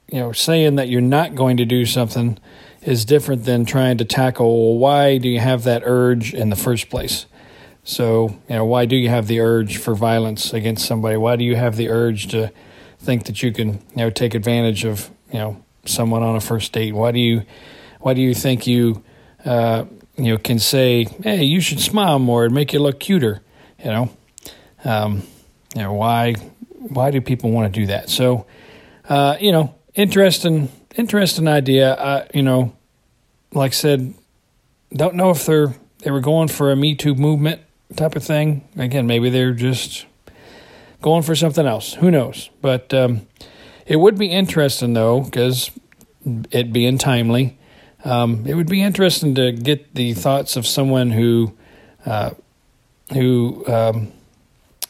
you 0.08 0.20
know, 0.20 0.32
saying 0.32 0.76
that 0.76 0.90
you're 0.90 1.02
not 1.02 1.36
going 1.36 1.58
to 1.58 1.66
do 1.66 1.86
something 1.86 2.38
is 2.82 3.06
different 3.06 3.46
than 3.46 3.64
trying 3.64 3.98
to 3.98 4.06
tackle 4.06 4.78
why 4.78 5.18
do 5.18 5.30
you 5.30 5.40
have 5.40 5.64
that 5.64 5.84
urge 5.86 6.34
in 6.34 6.50
the 6.50 6.56
first 6.56 6.90
place? 6.90 7.26
So, 7.84 8.38
you 8.50 8.56
know, 8.56 8.66
why 8.66 8.86
do 8.86 8.96
you 8.96 9.10
have 9.10 9.28
the 9.28 9.40
urge 9.40 9.78
for 9.78 9.96
violence 9.96 10.54
against 10.54 10.86
somebody? 10.86 11.18
Why 11.18 11.36
do 11.36 11.44
you 11.44 11.56
have 11.56 11.78
the 11.78 11.90
urge 11.90 12.28
to 12.28 12.52
think 13.00 13.26
that 13.26 13.42
you 13.42 13.52
can, 13.52 13.74
you 13.96 13.98
know, 13.98 14.10
take 14.10 14.34
advantage 14.34 14.84
of, 14.84 15.10
you 15.32 15.40
know, 15.40 15.64
someone 15.86 16.24
on 16.24 16.36
a 16.36 16.42
first 16.42 16.72
date? 16.74 16.94
Why 16.94 17.12
do 17.12 17.20
you, 17.20 17.44
why 18.00 18.14
do 18.14 18.22
you 18.22 18.34
think 18.34 18.68
you, 18.68 19.04
uh, 19.46 19.86
you 20.18 20.34
know, 20.34 20.38
can 20.38 20.60
say, 20.60 21.06
hey, 21.24 21.44
you 21.44 21.62
should 21.62 21.80
smile 21.80 22.20
more 22.20 22.46
and 22.46 22.54
make 22.54 22.74
you 22.74 22.80
look 22.80 23.00
cuter? 23.00 23.42
You 23.84 23.92
know, 23.92 24.10
um, 24.84 25.24
you 25.76 25.82
know, 25.82 25.94
why, 25.94 26.34
why 26.70 27.12
do 27.12 27.22
people 27.22 27.52
want 27.52 27.74
to 27.74 27.80
do 27.80 27.88
that? 27.88 28.10
So, 28.10 28.46
uh, 29.10 29.38
you 29.40 29.52
know, 29.52 29.76
interesting, 29.96 30.70
interesting 30.96 31.48
idea. 31.48 31.96
I, 31.96 32.28
you 32.34 32.44
know, 32.44 32.76
like 33.54 33.72
I 33.72 33.76
said, 33.76 34.14
don't 34.94 35.16
know 35.16 35.32
if 35.32 35.46
they're 35.46 35.74
they 36.02 36.12
were 36.12 36.20
going 36.20 36.48
for 36.48 36.72
a 36.72 36.76
Me 36.76 36.96
Too 36.96 37.16
movement 37.16 37.62
type 37.96 38.16
of 38.16 38.24
thing. 38.24 38.68
Again, 38.78 39.06
maybe 39.08 39.30
they're 39.30 39.54
just 39.54 40.06
going 41.02 41.24
for 41.24 41.36
something 41.36 41.66
else. 41.66 41.94
Who 41.94 42.12
knows? 42.12 42.50
But 42.62 42.94
um, 42.94 43.28
it 43.86 43.98
would 43.98 44.18
be 44.18 44.28
interesting 44.28 44.94
though, 44.94 45.22
because 45.22 45.72
it 46.52 46.72
being 46.72 46.98
timely. 46.98 47.58
Um, 48.04 48.46
it 48.48 48.56
would 48.56 48.70
be 48.70 48.82
interesting 48.82 49.36
to 49.36 49.52
get 49.52 49.94
the 49.94 50.14
thoughts 50.14 50.56
of 50.56 50.66
someone 50.66 51.12
who 51.12 51.56
uh, 52.06 52.32
who 53.14 53.64
um, 53.68 54.12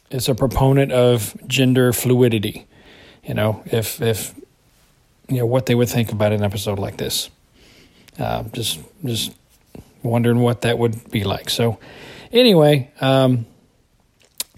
is 0.10 0.30
a 0.30 0.36
proponent 0.36 0.92
of 0.92 1.36
gender 1.48 1.92
fluidity. 1.92 2.68
You 3.24 3.34
know, 3.34 3.64
if 3.66 4.02
if 4.02 4.34
you 5.28 5.38
know 5.38 5.46
what 5.46 5.66
they 5.66 5.76
would 5.76 5.90
think 5.90 6.12
about 6.12 6.32
an 6.32 6.44
episode 6.44 6.80
like 6.80 6.98
this. 6.98 7.30
Uh, 8.20 8.44
just 8.52 8.80
just 9.06 9.34
wondering 10.04 10.40
what 10.40 10.62
that 10.62 10.78
would 10.78 11.10
be 11.12 11.24
like. 11.24 11.50
So 11.50 11.80
anyway, 12.32 12.92
um, 13.00 13.46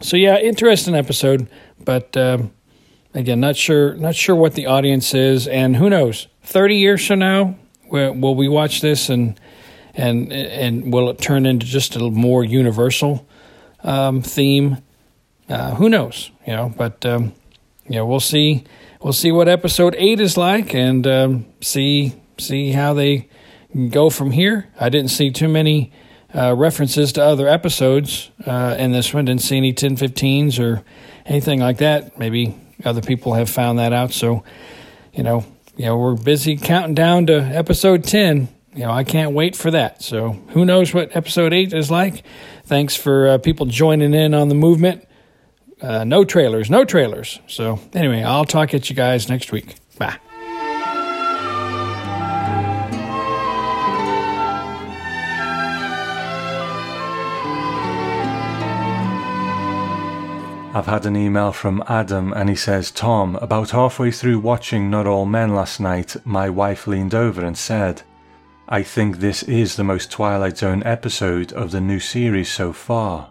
so 0.02 0.18
yeah, 0.18 0.38
interesting 0.38 0.96
episode, 0.96 1.48
but 1.84 2.16
um, 2.18 2.52
again, 3.14 3.40
not 3.40 3.56
sure 3.56 3.94
not 3.96 4.16
sure 4.16 4.36
what 4.36 4.54
the 4.54 4.66
audience 4.66 5.14
is, 5.14 5.48
and 5.48 5.76
who 5.76 5.90
knows? 5.90 6.28
Thirty 6.44 6.78
years 6.78 7.06
from 7.06 7.20
now, 7.20 7.56
will 7.90 8.36
we 8.36 8.48
watch 8.48 8.82
this 8.82 9.10
and 9.10 9.40
and 9.94 10.32
and 10.32 10.92
will 10.92 11.10
it 11.10 11.20
turn 11.20 11.46
into 11.46 11.66
just 11.66 11.96
a 11.96 12.00
more 12.00 12.44
universal 12.44 13.28
um, 13.84 14.22
theme? 14.22 14.78
Uh, 15.50 15.76
who 15.76 15.90
knows? 15.90 16.32
You 16.48 16.54
know, 16.54 16.74
but 16.76 17.06
um, 17.06 17.34
you 17.88 17.96
know, 17.96 18.06
we'll 18.06 18.20
see 18.20 18.64
we'll 19.02 19.14
see 19.14 19.32
what 19.32 19.48
episode 19.48 19.96
eight 19.98 20.20
is 20.20 20.38
like 20.38 20.74
and 20.74 21.06
um, 21.06 21.46
see 21.62 22.14
see 22.38 22.72
how 22.72 22.94
they 22.94 23.30
go 23.90 24.10
from 24.10 24.32
here. 24.32 24.70
I 24.80 24.90
didn't 24.90 25.12
see 25.12 25.32
too 25.32 25.48
many 25.48 25.92
uh, 26.34 26.56
references 26.56 27.12
to 27.14 27.24
other 27.24 27.48
episodes 27.48 28.32
uh, 28.46 28.76
in 28.78 28.92
this 28.92 29.14
one. 29.14 29.26
Didn't 29.26 29.42
see 29.42 29.58
any 29.58 29.74
1015s 29.74 30.60
or 30.60 30.84
anything 31.26 31.60
like 31.60 31.78
that. 31.78 32.18
Maybe 32.18 32.56
other 32.86 33.02
people 33.02 33.34
have 33.34 33.50
found 33.50 33.80
that 33.80 33.94
out. 33.94 34.12
So, 34.12 34.44
you 35.14 35.24
know, 35.24 35.46
you 35.76 35.86
know, 35.86 35.98
we're 35.98 36.16
busy 36.16 36.58
counting 36.58 36.94
down 36.96 37.28
to 37.28 37.42
episode 37.42 38.04
10. 38.04 38.48
You 38.74 38.84
know, 38.84 38.92
I 38.92 39.04
can't 39.04 39.34
wait 39.34 39.56
for 39.56 39.72
that. 39.72 40.02
So, 40.02 40.32
who 40.50 40.66
knows 40.66 40.94
what 40.94 41.16
episode 41.16 41.54
8 41.54 41.74
is 41.74 41.92
like? 41.92 42.24
Thanks 42.66 42.96
for 42.96 43.28
uh, 43.28 43.38
people 43.38 43.66
joining 43.66 44.14
in 44.14 44.34
on 44.34 44.50
the 44.50 44.56
movement. 44.56 45.08
Uh, 45.82 46.04
no 46.04 46.24
trailers, 46.24 46.70
no 46.70 46.86
trailers. 46.86 47.40
So, 47.48 47.80
anyway, 47.94 48.24
I'll 48.24 48.46
talk 48.46 48.74
at 48.74 48.90
you 48.90 48.96
guys 48.96 49.30
next 49.30 49.52
week. 49.52 49.76
Bye. 49.98 50.18
I've 60.76 60.88
had 60.88 61.06
an 61.06 61.16
email 61.16 61.52
from 61.52 61.84
Adam 61.88 62.34
and 62.34 62.50
he 62.50 62.56
says, 62.56 62.90
Tom, 62.90 63.36
about 63.36 63.70
halfway 63.70 64.10
through 64.10 64.40
watching 64.40 64.90
Not 64.90 65.06
All 65.06 65.28
Men 65.28 65.54
last 65.54 65.80
night, 65.80 66.16
my 66.26 66.50
wife 66.50 66.88
leaned 66.88 67.14
over 67.14 67.46
and 67.46 67.56
said, 67.56 68.02
I 68.68 68.82
think 68.82 69.18
this 69.18 69.44
is 69.44 69.76
the 69.76 69.84
most 69.84 70.10
Twilight 70.10 70.58
Zone 70.58 70.82
episode 70.84 71.54
of 71.54 71.70
the 71.70 71.80
new 71.80 72.00
series 72.00 72.50
so 72.52 72.74
far. 72.74 73.30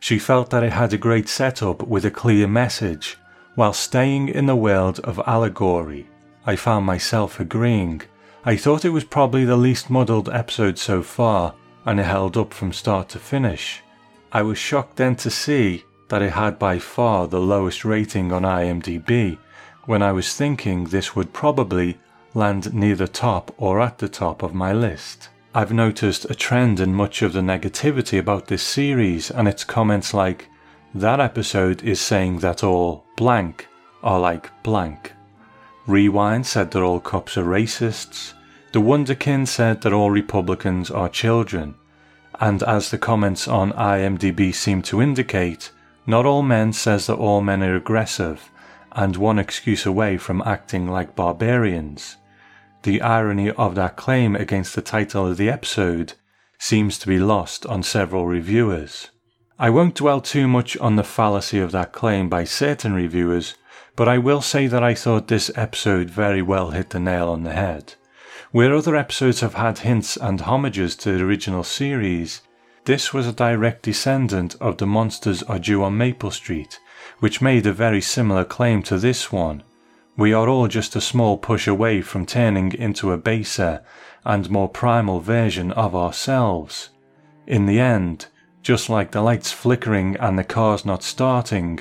She 0.00 0.18
felt 0.18 0.48
that 0.48 0.62
it 0.62 0.72
had 0.72 0.94
a 0.94 0.98
great 0.98 1.28
setup 1.28 1.86
with 1.86 2.06
a 2.06 2.10
clear 2.10 2.48
message, 2.48 3.18
while 3.54 3.74
staying 3.74 4.28
in 4.28 4.46
the 4.46 4.56
world 4.56 4.98
of 5.00 5.20
allegory. 5.26 6.08
I 6.46 6.56
found 6.56 6.86
myself 6.86 7.38
agreeing. 7.38 8.00
I 8.46 8.56
thought 8.56 8.86
it 8.86 8.90
was 8.90 9.04
probably 9.04 9.44
the 9.44 9.58
least 9.58 9.90
muddled 9.90 10.30
episode 10.30 10.78
so 10.78 11.02
far, 11.02 11.54
and 11.84 12.00
it 12.00 12.04
held 12.04 12.38
up 12.38 12.54
from 12.54 12.72
start 12.72 13.10
to 13.10 13.18
finish. 13.18 13.82
I 14.32 14.40
was 14.40 14.56
shocked 14.56 14.96
then 14.96 15.16
to 15.16 15.30
see 15.30 15.84
that 16.08 16.22
it 16.22 16.32
had 16.32 16.58
by 16.58 16.78
far 16.78 17.28
the 17.28 17.40
lowest 17.40 17.84
rating 17.84 18.32
on 18.32 18.42
IMDb, 18.42 19.38
when 19.84 20.02
I 20.02 20.12
was 20.12 20.34
thinking 20.34 20.84
this 20.84 21.16
would 21.16 21.32
probably 21.32 21.98
land 22.34 22.74
near 22.74 22.94
the 22.94 23.08
top 23.08 23.54
or 23.56 23.80
at 23.80 23.98
the 23.98 24.08
top 24.08 24.42
of 24.42 24.54
my 24.54 24.72
list. 24.72 25.28
I've 25.54 25.72
noticed 25.72 26.26
a 26.30 26.34
trend 26.34 26.78
in 26.78 26.94
much 26.94 27.22
of 27.22 27.32
the 27.32 27.40
negativity 27.40 28.18
about 28.18 28.46
this 28.46 28.62
series 28.62 29.30
and 29.30 29.48
its 29.48 29.64
comments 29.64 30.12
like, 30.12 30.48
that 30.94 31.20
episode 31.20 31.82
is 31.82 32.00
saying 32.00 32.38
that 32.40 32.62
all 32.62 33.04
blank 33.16 33.66
are 34.02 34.20
like 34.20 34.50
blank. 34.62 35.12
Rewind 35.86 36.46
said 36.46 36.70
that 36.70 36.82
all 36.82 37.00
cops 37.00 37.36
are 37.36 37.44
racists. 37.44 38.34
The 38.72 38.80
Wonderkin 38.80 39.48
said 39.48 39.80
that 39.82 39.92
all 39.92 40.10
Republicans 40.10 40.90
are 40.90 41.08
children. 41.08 41.74
And 42.38 42.62
as 42.62 42.90
the 42.90 42.98
comments 42.98 43.48
on 43.48 43.72
IMDb 43.72 44.54
seem 44.54 44.82
to 44.82 45.02
indicate, 45.02 45.72
not 46.08 46.24
all 46.24 46.42
men 46.42 46.72
says 46.72 47.06
that 47.06 47.16
all 47.16 47.42
men 47.42 47.62
are 47.62 47.76
aggressive, 47.76 48.50
and 48.92 49.14
one 49.14 49.38
excuse 49.38 49.84
away 49.84 50.16
from 50.16 50.42
acting 50.46 50.88
like 50.88 51.14
barbarians. 51.14 52.16
The 52.82 53.02
irony 53.02 53.50
of 53.50 53.74
that 53.74 53.96
claim 53.96 54.34
against 54.34 54.74
the 54.74 54.80
title 54.80 55.26
of 55.26 55.36
the 55.36 55.50
episode 55.50 56.14
seems 56.58 56.98
to 57.00 57.08
be 57.08 57.18
lost 57.18 57.66
on 57.66 57.82
several 57.82 58.26
reviewers. 58.26 59.10
I 59.58 59.68
won't 59.68 59.96
dwell 59.96 60.22
too 60.22 60.48
much 60.48 60.78
on 60.78 60.96
the 60.96 61.04
fallacy 61.04 61.58
of 61.58 61.72
that 61.72 61.92
claim 61.92 62.30
by 62.30 62.44
certain 62.44 62.94
reviewers, 62.94 63.56
but 63.94 64.08
I 64.08 64.16
will 64.16 64.40
say 64.40 64.66
that 64.66 64.82
I 64.82 64.94
thought 64.94 65.28
this 65.28 65.50
episode 65.56 66.08
very 66.08 66.40
well 66.40 66.70
hit 66.70 66.88
the 66.88 67.00
nail 67.00 67.28
on 67.28 67.42
the 67.42 67.52
head. 67.52 67.96
Where 68.50 68.74
other 68.74 68.96
episodes 68.96 69.40
have 69.40 69.54
had 69.54 69.80
hints 69.80 70.16
and 70.16 70.40
homages 70.40 70.96
to 70.96 71.18
the 71.18 71.22
original 71.22 71.64
series, 71.64 72.40
this 72.88 73.12
was 73.12 73.26
a 73.26 73.32
direct 73.34 73.82
descendant 73.82 74.56
of 74.62 74.78
The 74.78 74.86
Monsters 74.86 75.42
Are 75.42 75.58
Due 75.58 75.84
on 75.84 75.98
Maple 75.98 76.30
Street, 76.30 76.80
which 77.18 77.42
made 77.42 77.66
a 77.66 77.72
very 77.74 78.00
similar 78.00 78.46
claim 78.46 78.82
to 78.84 78.96
this 78.96 79.30
one, 79.30 79.62
we 80.16 80.32
are 80.32 80.48
all 80.48 80.68
just 80.68 80.96
a 80.96 81.00
small 81.02 81.36
push 81.36 81.68
away 81.68 82.00
from 82.00 82.24
turning 82.24 82.72
into 82.72 83.12
a 83.12 83.18
baser 83.18 83.84
and 84.24 84.48
more 84.48 84.70
primal 84.70 85.20
version 85.20 85.70
of 85.72 85.94
ourselves. 85.94 86.88
In 87.46 87.66
the 87.66 87.78
end, 87.78 88.28
just 88.62 88.88
like 88.88 89.10
the 89.10 89.20
lights 89.20 89.52
flickering 89.52 90.16
and 90.16 90.38
the 90.38 90.42
cars 90.42 90.86
not 90.86 91.02
starting, 91.02 91.80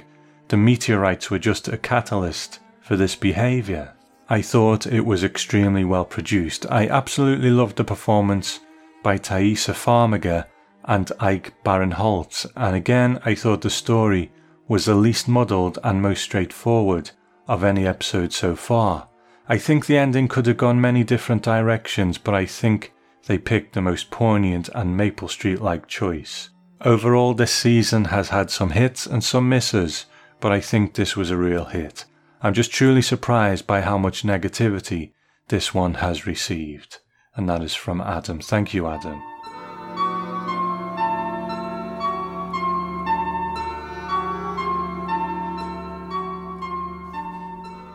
the 0.49 0.57
meteorites 0.57 1.31
were 1.31 1.39
just 1.39 1.69
a 1.69 1.77
catalyst 1.77 2.59
for 2.81 2.97
this 2.97 3.15
behaviour. 3.15 3.93
I 4.27 4.41
thought 4.41 4.85
it 4.85 5.05
was 5.05 5.23
extremely 5.23 5.85
well 5.85 6.03
produced. 6.03 6.65
I 6.69 6.89
absolutely 6.89 7.51
loved 7.51 7.77
the 7.77 7.85
performance 7.85 8.59
by 9.03 9.17
Taissa 9.17 9.73
Farmiga 9.73 10.47
and 10.87 11.11
Ike 11.19 11.53
Barinholtz, 11.63 12.45
and 12.55 12.75
again 12.75 13.19
I 13.25 13.35
thought 13.35 13.61
the 13.61 13.69
story 13.69 14.31
was 14.67 14.85
the 14.85 14.95
least 14.95 15.27
muddled 15.27 15.77
and 15.83 16.01
most 16.01 16.21
straightforward 16.23 17.11
of 17.47 17.63
any 17.63 17.85
episode 17.85 18.33
so 18.33 18.55
far. 18.55 19.07
I 19.47 19.57
think 19.57 19.85
the 19.85 19.97
ending 19.97 20.27
could 20.27 20.45
have 20.47 20.57
gone 20.57 20.81
many 20.81 21.03
different 21.03 21.43
directions, 21.43 22.17
but 22.17 22.33
I 22.33 22.45
think 22.45 22.93
they 23.27 23.37
picked 23.37 23.73
the 23.73 23.81
most 23.81 24.11
poignant 24.11 24.69
and 24.75 24.97
Maple 24.97 25.27
Street 25.27 25.61
like 25.61 25.87
choice. 25.87 26.49
Overall, 26.81 27.33
this 27.33 27.51
season 27.51 28.05
has 28.05 28.29
had 28.29 28.49
some 28.51 28.71
hits 28.71 29.05
and 29.05 29.23
some 29.23 29.49
misses, 29.49 30.05
but 30.39 30.51
I 30.51 30.59
think 30.59 30.93
this 30.93 31.15
was 31.15 31.31
a 31.31 31.37
real 31.37 31.65
hit. 31.65 32.05
I'm 32.41 32.53
just 32.53 32.71
truly 32.71 33.01
surprised 33.01 33.65
by 33.65 33.81
how 33.81 33.97
much 33.97 34.23
negativity 34.23 35.13
this 35.47 35.73
one 35.73 35.95
has 35.95 36.27
received. 36.27 36.99
And 37.35 37.49
that 37.49 37.63
is 37.63 37.73
from 37.73 38.01
Adam. 38.01 38.39
Thank 38.39 38.73
you, 38.73 38.87
Adam. 38.87 39.21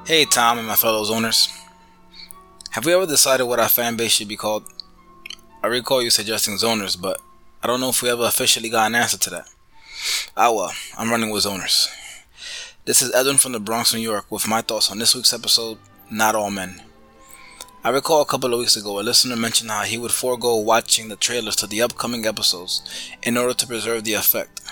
Hey, 0.05 0.25
Tom 0.25 0.59
and 0.59 0.67
my 0.67 0.75
fellow 0.75 1.05
zoners. 1.05 1.49
Have 2.71 2.85
we 2.85 2.93
ever 2.93 3.07
decided 3.07 3.45
what 3.45 3.61
our 3.61 3.69
fan 3.69 3.97
base 3.97 4.11
should 4.11 4.27
be 4.27 4.37
called? 4.37 4.65
I 5.63 5.69
recall 5.69 6.03
you 6.03 6.11
suggesting 6.11 6.57
zoners, 6.57 7.01
but 7.01 7.21
I 7.63 7.69
don't 7.69 7.81
know 7.81 7.91
if 7.91 8.03
we 8.03 8.11
ever 8.11 8.25
officially 8.25 8.69
got 8.69 8.89
an 8.89 8.97
answer 8.97 9.17
to 9.17 9.31
that. 9.31 9.49
Ah 10.37 10.51
well, 10.51 10.73
I'm 10.99 11.09
running 11.09 11.31
with 11.31 11.45
zoners. 11.45 11.87
This 12.85 13.01
is 13.01 13.15
Edwin 13.15 13.37
from 13.37 13.53
the 13.53 13.61
Bronx, 13.61 13.95
New 13.95 14.01
York, 14.01 14.27
with 14.29 14.49
my 14.49 14.61
thoughts 14.61 14.91
on 14.91 14.99
this 14.99 15.15
week's 15.15 15.33
episode, 15.33 15.79
Not 16.11 16.35
All 16.35 16.51
Men. 16.51 16.83
I 17.85 17.91
recall 17.91 18.23
a 18.23 18.27
couple 18.27 18.53
of 18.53 18.59
weeks 18.59 18.75
ago 18.75 18.99
a 18.99 19.03
listener 19.03 19.37
mentioned 19.37 19.71
how 19.71 19.83
he 19.83 19.99
would 19.99 20.11
forego 20.11 20.57
watching 20.57 21.11
the 21.11 21.17
trailers 21.17 21.55
to 21.57 21.69
the 21.69 21.81
upcoming 21.81 22.27
episodes 22.27 22.83
in 23.23 23.37
order 23.37 23.55
to 23.55 23.67
preserve 23.69 24.03
the 24.03 24.15
effect. 24.15 24.63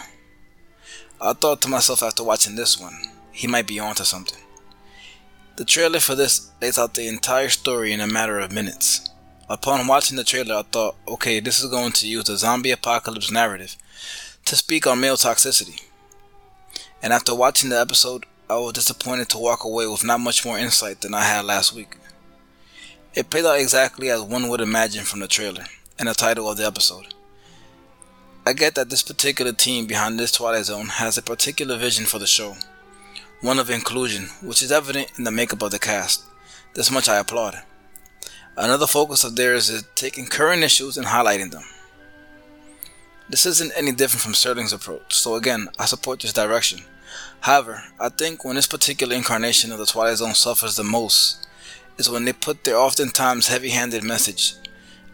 I 1.20 1.34
thought 1.34 1.62
to 1.62 1.68
myself 1.68 2.02
after 2.02 2.24
watching 2.24 2.56
this 2.56 2.80
one, 2.80 3.00
he 3.30 3.46
might 3.46 3.68
be 3.68 3.78
onto 3.78 4.02
something. 4.02 4.40
The 5.60 5.66
trailer 5.66 6.00
for 6.00 6.14
this 6.14 6.50
lays 6.62 6.78
out 6.78 6.94
the 6.94 7.06
entire 7.06 7.50
story 7.50 7.92
in 7.92 8.00
a 8.00 8.06
matter 8.06 8.38
of 8.38 8.50
minutes. 8.50 9.10
Upon 9.46 9.86
watching 9.86 10.16
the 10.16 10.24
trailer, 10.24 10.54
I 10.54 10.62
thought, 10.62 10.96
okay, 11.06 11.38
this 11.38 11.62
is 11.62 11.68
going 11.68 11.92
to 11.92 12.08
use 12.08 12.24
the 12.24 12.38
zombie 12.38 12.70
apocalypse 12.70 13.30
narrative 13.30 13.76
to 14.46 14.56
speak 14.56 14.86
on 14.86 15.02
male 15.02 15.18
toxicity 15.18 15.82
and 17.02 17.12
after 17.12 17.34
watching 17.34 17.68
the 17.68 17.78
episode, 17.78 18.24
I 18.48 18.56
was 18.56 18.72
disappointed 18.72 19.28
to 19.28 19.38
walk 19.38 19.62
away 19.64 19.86
with 19.86 20.02
not 20.02 20.20
much 20.20 20.46
more 20.46 20.58
insight 20.58 21.02
than 21.02 21.12
I 21.12 21.24
had 21.24 21.44
last 21.44 21.74
week. 21.74 21.98
It 23.12 23.28
played 23.28 23.44
out 23.44 23.60
exactly 23.60 24.08
as 24.08 24.22
one 24.22 24.48
would 24.48 24.62
imagine 24.62 25.04
from 25.04 25.20
the 25.20 25.28
trailer 25.28 25.66
and 25.98 26.08
the 26.08 26.14
title 26.14 26.50
of 26.50 26.56
the 26.56 26.66
episode. 26.66 27.12
I 28.46 28.54
get 28.54 28.76
that 28.76 28.88
this 28.88 29.02
particular 29.02 29.52
team 29.52 29.86
behind 29.86 30.18
this 30.18 30.32
Twilight 30.32 30.64
Zone 30.64 30.86
has 30.86 31.18
a 31.18 31.22
particular 31.22 31.76
vision 31.76 32.06
for 32.06 32.18
the 32.18 32.26
show, 32.26 32.56
one 33.40 33.58
of 33.58 33.70
inclusion, 33.70 34.28
which 34.42 34.62
is 34.62 34.70
evident 34.70 35.10
in 35.16 35.24
the 35.24 35.30
makeup 35.30 35.62
of 35.62 35.70
the 35.70 35.78
cast. 35.78 36.24
This 36.74 36.90
much 36.90 37.08
I 37.08 37.18
applaud. 37.18 37.62
Another 38.56 38.86
focus 38.86 39.24
of 39.24 39.36
theirs 39.36 39.70
is 39.70 39.84
taking 39.94 40.26
current 40.26 40.62
issues 40.62 40.96
and 40.96 41.06
highlighting 41.06 41.50
them. 41.50 41.64
This 43.28 43.46
isn't 43.46 43.72
any 43.76 43.92
different 43.92 44.22
from 44.22 44.32
Serling's 44.32 44.72
approach, 44.72 45.14
so 45.14 45.36
again, 45.36 45.68
I 45.78 45.86
support 45.86 46.20
this 46.20 46.32
direction. 46.32 46.80
However, 47.40 47.84
I 47.98 48.10
think 48.10 48.44
when 48.44 48.56
this 48.56 48.66
particular 48.66 49.14
incarnation 49.14 49.72
of 49.72 49.78
the 49.78 49.86
Twilight 49.86 50.18
Zone 50.18 50.34
suffers 50.34 50.76
the 50.76 50.84
most 50.84 51.46
is 51.96 52.10
when 52.10 52.24
they 52.24 52.32
put 52.32 52.64
their 52.64 52.76
oftentimes 52.76 53.48
heavy 53.48 53.70
handed 53.70 54.02
message 54.02 54.54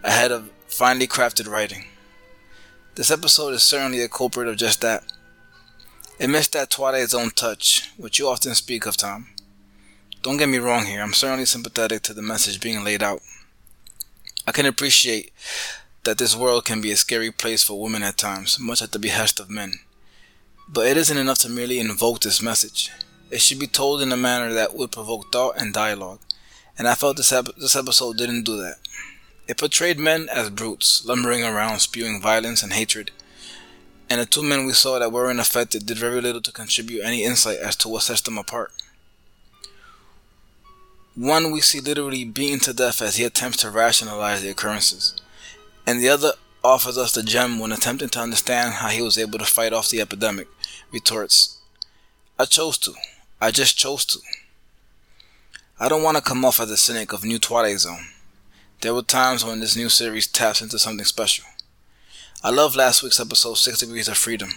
ahead 0.02 0.32
of 0.32 0.50
finely 0.66 1.06
crafted 1.06 1.48
writing. 1.48 1.84
This 2.96 3.10
episode 3.10 3.54
is 3.54 3.62
certainly 3.62 4.00
a 4.00 4.08
culprit 4.08 4.48
of 4.48 4.56
just 4.56 4.80
that. 4.80 5.04
It 6.18 6.29
missed 6.29 6.52
that 6.52 6.70
Twilight 6.70 7.11
Zone 7.11 7.31
touch, 7.31 7.90
which 7.98 8.18
you 8.18 8.26
often 8.29 8.55
speak 8.55 8.87
of, 8.87 8.96
Tom. 8.96 9.29
Don't 10.22 10.38
get 10.38 10.48
me 10.48 10.57
wrong 10.57 10.87
here, 10.87 11.02
I'm 11.02 11.12
certainly 11.12 11.44
sympathetic 11.44 12.02
to 12.02 12.14
the 12.14 12.22
message 12.22 12.61
being 12.61 12.83
laid 12.83 13.02
out. 13.02 13.20
I 14.46 14.52
can 14.52 14.64
appreciate 14.64 15.31
that 16.05 16.16
this 16.16 16.35
world 16.35 16.64
can 16.64 16.81
be 16.81 16.90
a 16.90 16.96
scary 16.96 17.31
place 17.31 17.62
for 17.62 17.81
women 17.81 18.02
at 18.02 18.16
times, 18.16 18.59
much 18.59 18.81
at 18.81 18.92
the 18.92 18.98
behest 18.98 19.40
of 19.40 19.50
men. 19.50 19.74
But 20.68 20.87
it 20.87 20.96
isn't 20.96 21.18
enough 21.18 21.38
to 21.40 21.50
merely 21.50 21.79
invoke 21.79 22.20
this 22.20 22.40
message. 22.40 22.90
It 23.31 23.42
should 23.42 23.59
be 23.59 23.66
told 23.66 24.00
in 24.00 24.11
a 24.11 24.16
manner 24.16 24.52
that 24.55 24.74
would 24.74 24.92
provoke 24.92 25.31
thought 25.31 25.61
and 25.61 25.74
dialogue, 25.74 26.20
and 26.79 26.88
I 26.88 26.94
felt 26.94 27.18
this, 27.18 27.33
ep- 27.33 27.57
this 27.57 27.76
episode 27.76 28.16
didn't 28.16 28.44
do 28.44 28.57
that. 28.62 28.79
It 29.46 29.59
portrayed 29.59 29.98
men 29.98 30.29
as 30.33 30.48
brutes, 30.48 31.05
lumbering 31.05 31.44
around, 31.44 31.81
spewing 31.81 32.22
violence 32.22 32.62
and 32.62 32.72
hatred, 32.72 33.11
and 34.09 34.21
the 34.21 34.27
two 34.27 34.42
men 34.42 34.66
we 34.66 34.73
saw 34.73 34.99
that 34.99 35.12
weren't 35.12 35.40
affected 35.40 35.87
did 35.87 35.99
very 35.99 36.21
little 36.21 36.40
to 36.42 36.53
contribute 36.53 37.03
any 37.03 37.25
insight 37.25 37.59
as 37.59 37.77
to 37.77 37.88
what 37.88 38.03
sets 38.03 38.21
them 38.21 38.38
apart. 38.38 38.73
One 41.14 41.51
we 41.51 41.61
see 41.61 41.81
literally 41.81 42.25
beaten 42.25 42.61
to 42.61 42.73
death 42.73 43.01
as 43.01 43.16
he 43.16 43.25
attempts 43.25 43.59
to 43.59 43.71
rationalize 43.71 44.42
the 44.42 44.51
occurrences 44.51 45.21
and 45.87 46.01
the 46.01 46.09
other 46.09 46.33
offers 46.64 46.99
us 46.99 47.12
the 47.12 47.23
gem 47.23 47.59
when 47.59 47.71
attempting 47.71 48.09
to 48.09 48.21
understand 48.21 48.75
how 48.75 48.88
he 48.88 49.01
was 49.01 49.16
able 49.16 49.38
to 49.38 49.45
fight 49.45 49.73
off 49.73 49.88
the 49.88 50.01
epidemic, 50.01 50.49
retorts, 50.92 51.59
I 52.38 52.45
chose 52.45 52.77
to. 52.79 52.92
I 53.40 53.53
just 53.53 53.79
chose 53.79 54.05
to. 54.07 54.19
I 55.79 55.88
don't 55.88 56.03
want 56.03 56.16
to 56.16 56.23
come 56.23 56.45
off 56.45 56.59
as 56.59 56.71
a 56.71 56.77
cynic 56.77 57.12
of 57.12 57.25
New 57.25 57.38
Twilight 57.38 57.79
Zone. 57.79 58.09
There 58.81 58.95
were 58.95 59.03
times 59.03 59.45
when 59.45 59.61
this 59.61 59.77
new 59.77 59.88
series 59.88 60.27
taps 60.27 60.61
into 60.61 60.79
something 60.79 61.05
special. 61.05 61.45
I 62.46 62.50
loved 62.50 62.76
last 62.76 63.02
week's 63.02 63.18
episode 63.18 63.54
6 63.54 63.80
Degrees 63.80 64.06
of 64.06 64.16
Freedom, 64.16 64.50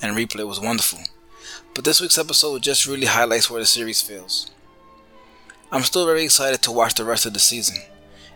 and 0.00 0.16
replay 0.16 0.48
was 0.48 0.58
wonderful. 0.58 1.00
But 1.74 1.84
this 1.84 2.00
week's 2.00 2.16
episode 2.16 2.62
just 2.62 2.86
really 2.86 3.04
highlights 3.04 3.50
where 3.50 3.60
the 3.60 3.66
series 3.66 4.00
fails. 4.00 4.50
I'm 5.70 5.82
still 5.82 6.06
very 6.06 6.24
excited 6.24 6.62
to 6.62 6.72
watch 6.72 6.94
the 6.94 7.04
rest 7.04 7.26
of 7.26 7.34
the 7.34 7.38
season, 7.38 7.76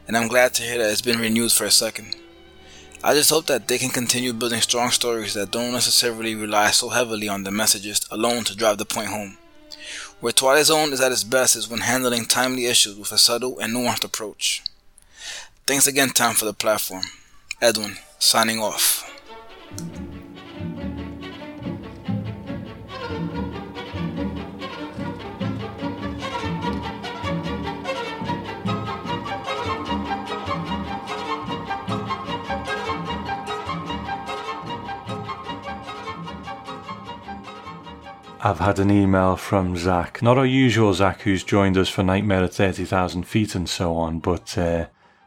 and 0.06 0.14
I'm 0.14 0.28
glad 0.28 0.52
to 0.54 0.62
hear 0.62 0.76
that 0.76 0.90
it's 0.90 1.00
been 1.00 1.20
renewed 1.20 1.52
for 1.52 1.64
a 1.64 1.70
second. 1.70 2.16
I 3.02 3.14
just 3.14 3.30
hope 3.30 3.46
that 3.46 3.66
they 3.66 3.78
can 3.78 3.88
continue 3.88 4.34
building 4.34 4.60
strong 4.60 4.90
stories 4.90 5.32
that 5.32 5.52
don't 5.52 5.72
necessarily 5.72 6.34
rely 6.34 6.70
so 6.72 6.90
heavily 6.90 7.30
on 7.30 7.44
the 7.44 7.50
messages 7.50 8.06
alone 8.10 8.44
to 8.44 8.54
drive 8.54 8.76
the 8.76 8.84
point 8.84 9.08
home. 9.08 9.38
Where 10.20 10.34
Twilight 10.34 10.66
Zone 10.66 10.92
is 10.92 11.00
at 11.00 11.12
its 11.12 11.24
best 11.24 11.56
is 11.56 11.70
when 11.70 11.80
handling 11.80 12.26
timely 12.26 12.66
issues 12.66 12.98
with 12.98 13.12
a 13.12 13.16
subtle 13.16 13.58
and 13.58 13.74
nuanced 13.74 14.04
approach. 14.04 14.62
Thanks 15.66 15.86
again, 15.86 16.10
Tom, 16.10 16.34
for 16.34 16.44
the 16.44 16.52
platform. 16.52 17.04
Edwin, 17.62 17.96
signing 18.18 18.58
off. 18.60 19.04
I've 38.40 38.60
had 38.60 38.78
an 38.78 38.90
email 38.90 39.36
from 39.36 39.76
Zach. 39.76 40.22
Not 40.22 40.38
our 40.38 40.46
usual 40.46 40.94
Zach 40.94 41.22
who's 41.22 41.44
joined 41.44 41.76
us 41.76 41.88
for 41.88 42.02
Nightmare 42.02 42.44
at 42.44 42.54
30,000 42.54 43.24
feet 43.24 43.54
and 43.54 43.68
so 43.68 43.94
on, 43.94 44.20
but 44.20 44.56
uh, 44.56 44.86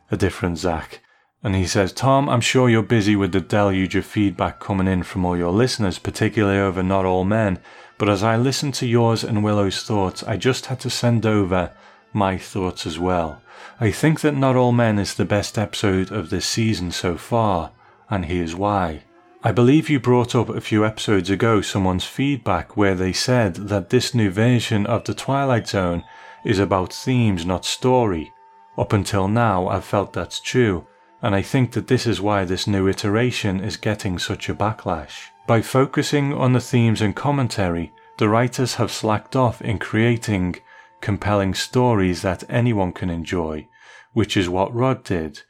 a 0.10 0.18
different 0.18 0.58
Zach. 0.58 1.02
And 1.44 1.56
he 1.56 1.66
says, 1.66 1.92
Tom, 1.92 2.30
I'm 2.30 2.42
sure 2.42 2.70
you're 2.70 2.84
busy 2.84 3.16
with 3.16 3.32
the 3.32 3.42
deluge 3.42 3.96
of 3.96 4.06
feedback 4.06 4.60
coming 4.60 4.88
in 4.88 5.04
from 5.04 5.26
all 5.26 5.36
your 5.36 5.52
listeners, 5.52 5.98
particularly 5.98 6.60
over 6.60 6.84
Not 6.84 7.06
All 7.06 7.24
Men. 7.24 7.60
But 7.98 8.10
as 8.10 8.22
I 8.22 8.38
listened 8.38 8.76
to 8.76 8.86
yours 8.86 9.24
and 9.24 9.44
Willow's 9.44 9.84
thoughts, 9.84 10.24
I 10.24 10.38
just 10.38 10.68
had 10.68 10.80
to 10.82 10.90
send 10.90 11.26
over 11.26 11.72
my 12.14 12.38
thoughts 12.38 12.86
as 12.86 13.00
well. 13.00 13.42
I 13.80 13.90
think 13.92 14.22
that 14.22 14.36
Not 14.36 14.56
All 14.56 14.72
Men 14.72 15.00
is 15.00 15.16
the 15.16 15.26
best 15.26 15.58
episode 15.58 16.12
of 16.12 16.30
this 16.30 16.46
season 16.46 16.92
so 16.92 17.18
far, 17.18 17.72
and 18.10 18.26
here's 18.26 18.56
why. 18.56 19.04
I 19.44 19.52
believe 19.52 19.90
you 19.90 20.00
brought 20.00 20.36
up 20.36 20.50
a 20.50 20.62
few 20.62 20.86
episodes 20.86 21.32
ago 21.32 21.62
someone's 21.62 22.06
feedback 22.06 22.78
where 22.78 22.94
they 22.94 23.14
said 23.14 23.56
that 23.56 23.90
this 23.90 24.14
new 24.14 24.30
version 24.30 24.86
of 24.86 25.04
The 25.04 25.16
Twilight 25.16 25.68
Zone 25.68 26.04
is 26.46 26.60
about 26.60 26.94
themes, 26.94 27.44
not 27.44 27.66
story. 27.66 28.34
Up 28.78 28.94
until 28.94 29.28
now, 29.28 29.68
I've 29.68 29.86
felt 29.86 30.14
that's 30.14 30.40
true, 30.40 30.86
and 31.22 31.36
I 31.36 31.42
think 31.42 31.72
that 31.72 31.88
this 31.88 32.06
is 32.08 32.22
why 32.22 32.46
this 32.46 32.68
new 32.68 32.88
iteration 32.88 33.60
is 33.60 33.78
getting 33.78 34.18
such 34.18 34.50
a 34.50 34.54
backlash. 34.54 35.28
By 35.48 35.62
focusing 35.62 36.34
on 36.34 36.54
the 36.54 36.60
themes 36.60 37.02
and 37.02 37.16
commentary, 37.16 37.92
the 38.18 38.30
writers 38.30 38.76
have 38.76 38.92
slacked 38.92 39.36
off 39.36 39.62
in 39.62 39.80
creating 39.80 40.56
compelling 41.02 41.54
stories 41.54 42.22
that 42.22 42.44
anyone 42.50 42.94
can 42.94 43.10
enjoy, 43.10 43.68
which 44.14 44.38
is 44.38 44.50
what 44.50 44.74
Rod 44.74 45.04
did 45.04 45.42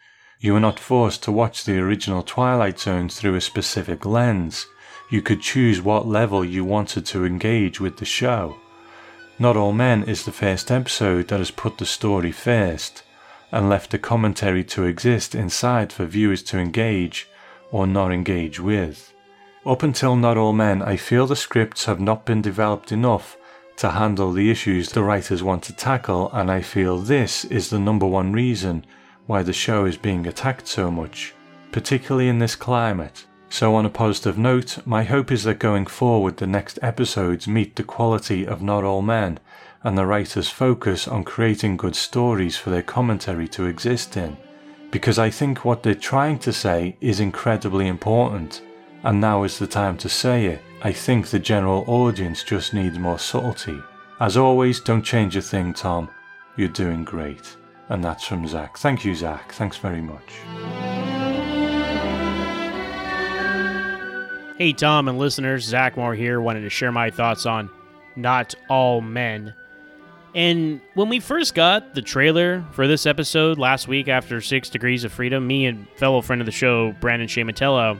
you 0.41 0.53
were 0.53 0.59
not 0.59 0.79
forced 0.79 1.21
to 1.23 1.31
watch 1.31 1.63
the 1.63 1.77
original 1.77 2.23
Twilight 2.23 2.79
Zone 2.79 3.09
through 3.09 3.35
a 3.35 3.41
specific 3.41 4.07
lens. 4.07 4.65
You 5.11 5.21
could 5.21 5.39
choose 5.39 5.83
what 5.83 6.07
level 6.07 6.43
you 6.43 6.65
wanted 6.65 7.05
to 7.07 7.25
engage 7.25 7.79
with 7.79 7.97
the 7.97 8.05
show. 8.05 8.57
Not 9.37 9.55
All 9.55 9.71
Men 9.71 10.01
is 10.03 10.25
the 10.25 10.31
first 10.31 10.71
episode 10.71 11.27
that 11.27 11.37
has 11.37 11.51
put 11.51 11.77
the 11.77 11.85
story 11.85 12.31
first 12.31 13.03
and 13.51 13.69
left 13.69 13.91
the 13.91 13.99
commentary 13.99 14.63
to 14.63 14.85
exist 14.85 15.35
inside 15.35 15.91
for 15.91 16.05
viewers 16.05 16.41
to 16.43 16.57
engage 16.57 17.27
or 17.71 17.85
not 17.87 18.11
engage 18.11 18.59
with. 18.59 19.13
Up 19.65 19.83
until 19.83 20.15
Not 20.15 20.37
All 20.37 20.53
Men, 20.53 20.81
I 20.81 20.95
feel 20.95 21.27
the 21.27 21.35
scripts 21.35 21.85
have 21.85 21.99
not 21.99 22.25
been 22.25 22.41
developed 22.41 22.91
enough 22.91 23.37
to 23.77 23.91
handle 23.91 24.31
the 24.31 24.49
issues 24.49 24.89
the 24.89 25.03
writers 25.03 25.43
want 25.43 25.63
to 25.63 25.73
tackle, 25.73 26.31
and 26.33 26.51
I 26.51 26.61
feel 26.61 26.97
this 26.97 27.45
is 27.45 27.69
the 27.69 27.79
number 27.79 28.05
one 28.05 28.33
reason 28.33 28.85
why 29.27 29.43
the 29.43 29.53
show 29.53 29.85
is 29.85 29.97
being 29.97 30.27
attacked 30.27 30.67
so 30.67 30.91
much, 30.91 31.33
particularly 31.71 32.27
in 32.27 32.39
this 32.39 32.55
climate. 32.55 33.25
So, 33.49 33.75
on 33.75 33.85
a 33.85 33.89
positive 33.89 34.37
note, 34.37 34.79
my 34.85 35.03
hope 35.03 35.31
is 35.31 35.43
that 35.43 35.59
going 35.59 35.85
forward, 35.85 36.37
the 36.37 36.47
next 36.47 36.79
episodes 36.81 37.47
meet 37.47 37.75
the 37.75 37.83
quality 37.83 38.47
of 38.47 38.61
Not 38.61 38.83
All 38.83 39.01
Men, 39.01 39.39
and 39.83 39.97
the 39.97 40.05
writers 40.05 40.49
focus 40.49 41.07
on 41.07 41.23
creating 41.23 41.77
good 41.77 41.95
stories 41.95 42.57
for 42.57 42.69
their 42.69 42.83
commentary 42.83 43.47
to 43.49 43.65
exist 43.65 44.15
in. 44.17 44.37
Because 44.91 45.17
I 45.17 45.29
think 45.29 45.65
what 45.65 45.83
they're 45.83 45.95
trying 45.95 46.39
to 46.39 46.53
say 46.53 46.97
is 47.01 47.19
incredibly 47.19 47.87
important 47.87 48.61
and 49.03 49.19
now 49.19 49.43
is 49.43 49.57
the 49.57 49.67
time 49.67 49.97
to 49.97 50.09
say 50.09 50.45
it. 50.45 50.61
I 50.83 50.91
think 50.91 51.27
the 51.27 51.39
general 51.39 51.83
audience 51.87 52.43
just 52.43 52.73
needs 52.73 52.99
more 52.99 53.19
subtlety. 53.19 53.79
As 54.19 54.37
always, 54.37 54.79
don't 54.79 55.01
change 55.01 55.35
a 55.35 55.41
thing, 55.41 55.73
Tom. 55.73 56.09
You're 56.55 56.67
doing 56.67 57.03
great. 57.03 57.55
And 57.89 58.03
that's 58.03 58.25
from 58.25 58.47
Zach. 58.47 58.77
Thank 58.77 59.03
you, 59.03 59.15
Zach. 59.15 59.51
Thanks 59.53 59.77
very 59.77 60.01
much. 60.01 60.33
Hey, 64.57 64.73
Tom 64.73 65.07
and 65.07 65.17
listeners, 65.17 65.63
Zach 65.63 65.97
Moore 65.97 66.13
here. 66.13 66.39
Wanted 66.39 66.61
to 66.61 66.69
share 66.69 66.91
my 66.91 67.09
thoughts 67.09 67.47
on 67.47 67.69
Not 68.15 68.53
All 68.69 69.01
Men. 69.01 69.55
And 70.33 70.79
when 70.93 71.09
we 71.09 71.19
first 71.19 71.55
got 71.55 71.93
the 71.93 72.01
trailer 72.01 72.63
for 72.71 72.87
this 72.87 73.05
episode 73.05 73.57
last 73.57 73.87
week 73.87 74.07
after 74.07 74.39
Six 74.39 74.69
Degrees 74.69 75.03
of 75.03 75.11
Freedom, 75.11 75.45
me 75.45 75.65
and 75.65 75.87
fellow 75.95 76.21
friend 76.21 76.41
of 76.41 76.45
the 76.45 76.51
show, 76.53 76.93
Brandon 77.01 77.27
Shamatella, 77.27 77.99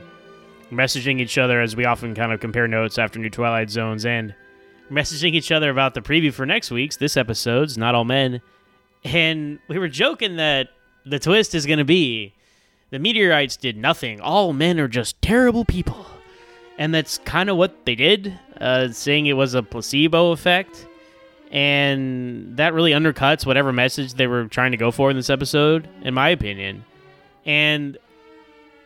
messaging 0.72 1.20
each 1.20 1.38
other 1.38 1.60
as 1.60 1.76
we 1.76 1.84
often 1.84 2.15
kind 2.15 2.32
of 2.32 2.39
compare 2.39 2.67
notes 2.67 2.98
after 2.98 3.20
New 3.20 3.30
Twilight 3.30 3.70
Zones 3.70 4.06
and 4.06 4.34
messaging 4.89 5.34
each 5.34 5.52
other 5.52 5.70
about 5.70 5.94
the 5.94 6.02
preview 6.02 6.34
for 6.34 6.46
next 6.46 6.72
week's, 6.72 6.96
this 6.98 7.17
episode's 7.17 7.78
Not 7.78 7.96
All 7.96 8.06
Men. 8.06 8.41
And 9.04 9.60
we 9.67 9.78
were 9.78 9.89
joking 9.89 10.38
that 10.38 10.70
the 11.06 11.20
twist 11.20 11.54
is 11.54 11.65
going 11.65 11.80
to 11.80 11.86
be 11.86 12.34
the 12.91 13.00
meteorites 13.00 13.58
did 13.58 13.78
nothing. 13.78 14.22
All 14.22 14.54
men 14.54 14.80
are 14.80 14.88
just 14.88 15.22
terrible 15.22 15.65
people. 15.65 16.06
And 16.78 16.94
that's 16.94 17.17
kind 17.20 17.50
of 17.50 17.58
what 17.58 17.86
they 17.86 17.96
did, 17.96 18.38
uh, 18.60 18.89
saying 18.89 19.26
it 19.26 19.34
was 19.34 19.54
a 19.54 19.63
placebo 19.63 20.32
effect. 20.32 20.88
And 21.52 22.56
that 22.58 22.74
really 22.74 22.92
undercuts 22.92 23.46
whatever 23.46 23.74
message 23.74 24.14
they 24.14 24.28
were 24.28 24.46
trying 24.46 24.72
to 24.72 24.78
go 24.78 24.90
for 24.90 25.10
in 25.10 25.18
this 25.18 25.30
episode, 25.30 25.88
in 26.02 26.14
my 26.14 26.30
opinion. 26.30 26.86
And 27.46 27.98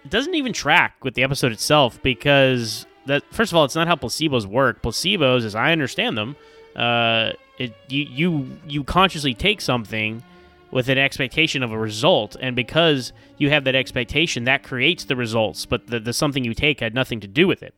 it 0.03 0.09
doesn't 0.09 0.33
even 0.33 0.51
track 0.51 0.95
with 1.03 1.13
the 1.13 1.23
episode 1.23 1.51
itself 1.51 2.01
because 2.01 2.85
that 3.05 3.23
first 3.31 3.51
of 3.51 3.57
all, 3.57 3.65
it's 3.65 3.75
not 3.75 3.87
how 3.87 3.95
placebos 3.95 4.45
work. 4.45 4.81
Placebos, 4.81 5.45
as 5.45 5.55
I 5.55 5.71
understand 5.71 6.17
them, 6.17 6.35
uh, 6.75 7.31
it, 7.57 7.73
you 7.87 8.03
you 8.03 8.59
you 8.67 8.83
consciously 8.83 9.33
take 9.33 9.61
something 9.61 10.23
with 10.71 10.89
an 10.89 10.97
expectation 10.97 11.63
of 11.63 11.71
a 11.71 11.77
result, 11.77 12.35
and 12.39 12.55
because 12.55 13.13
you 13.37 13.49
have 13.49 13.63
that 13.63 13.75
expectation, 13.75 14.43
that 14.43 14.63
creates 14.63 15.05
the 15.05 15.15
results. 15.15 15.65
But 15.65 15.87
the, 15.87 15.99
the 15.99 16.13
something 16.13 16.43
you 16.43 16.53
take 16.53 16.79
had 16.79 16.93
nothing 16.93 17.19
to 17.21 17.27
do 17.27 17.47
with 17.47 17.63
it. 17.63 17.73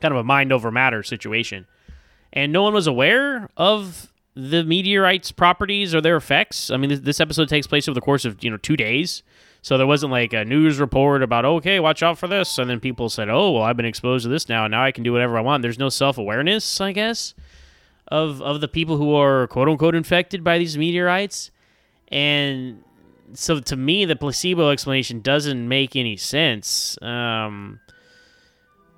Kind 0.00 0.12
of 0.12 0.20
a 0.20 0.24
mind 0.24 0.52
over 0.52 0.70
matter 0.70 1.02
situation, 1.02 1.66
and 2.32 2.52
no 2.52 2.62
one 2.62 2.74
was 2.74 2.86
aware 2.86 3.48
of 3.56 4.12
the 4.34 4.64
meteorites' 4.64 5.32
properties 5.32 5.94
or 5.94 6.00
their 6.00 6.16
effects. 6.16 6.70
I 6.70 6.76
mean, 6.76 6.90
this, 6.90 7.00
this 7.00 7.20
episode 7.20 7.48
takes 7.48 7.66
place 7.66 7.86
over 7.86 7.94
the 7.94 8.00
course 8.00 8.24
of 8.24 8.42
you 8.42 8.50
know 8.50 8.56
two 8.56 8.76
days. 8.76 9.22
So 9.64 9.78
there 9.78 9.86
wasn't 9.86 10.10
like 10.10 10.32
a 10.32 10.44
news 10.44 10.80
report 10.80 11.22
about, 11.22 11.44
okay, 11.44 11.78
watch 11.78 12.02
out 12.02 12.18
for 12.18 12.26
this. 12.26 12.58
And 12.58 12.68
then 12.68 12.80
people 12.80 13.08
said, 13.08 13.28
oh, 13.28 13.52
well, 13.52 13.62
I've 13.62 13.76
been 13.76 13.86
exposed 13.86 14.24
to 14.24 14.28
this 14.28 14.48
now. 14.48 14.66
Now 14.66 14.82
I 14.82 14.90
can 14.90 15.04
do 15.04 15.12
whatever 15.12 15.38
I 15.38 15.40
want. 15.40 15.62
There's 15.62 15.78
no 15.78 15.88
self 15.88 16.18
awareness, 16.18 16.80
I 16.80 16.90
guess, 16.90 17.34
of, 18.08 18.42
of 18.42 18.60
the 18.60 18.66
people 18.66 18.96
who 18.96 19.14
are 19.14 19.46
quote 19.46 19.68
unquote 19.68 19.94
infected 19.94 20.42
by 20.42 20.58
these 20.58 20.76
meteorites. 20.76 21.52
And 22.08 22.82
so 23.34 23.60
to 23.60 23.76
me, 23.76 24.04
the 24.04 24.16
placebo 24.16 24.70
explanation 24.70 25.20
doesn't 25.20 25.68
make 25.68 25.94
any 25.94 26.16
sense. 26.16 27.00
Um, 27.00 27.78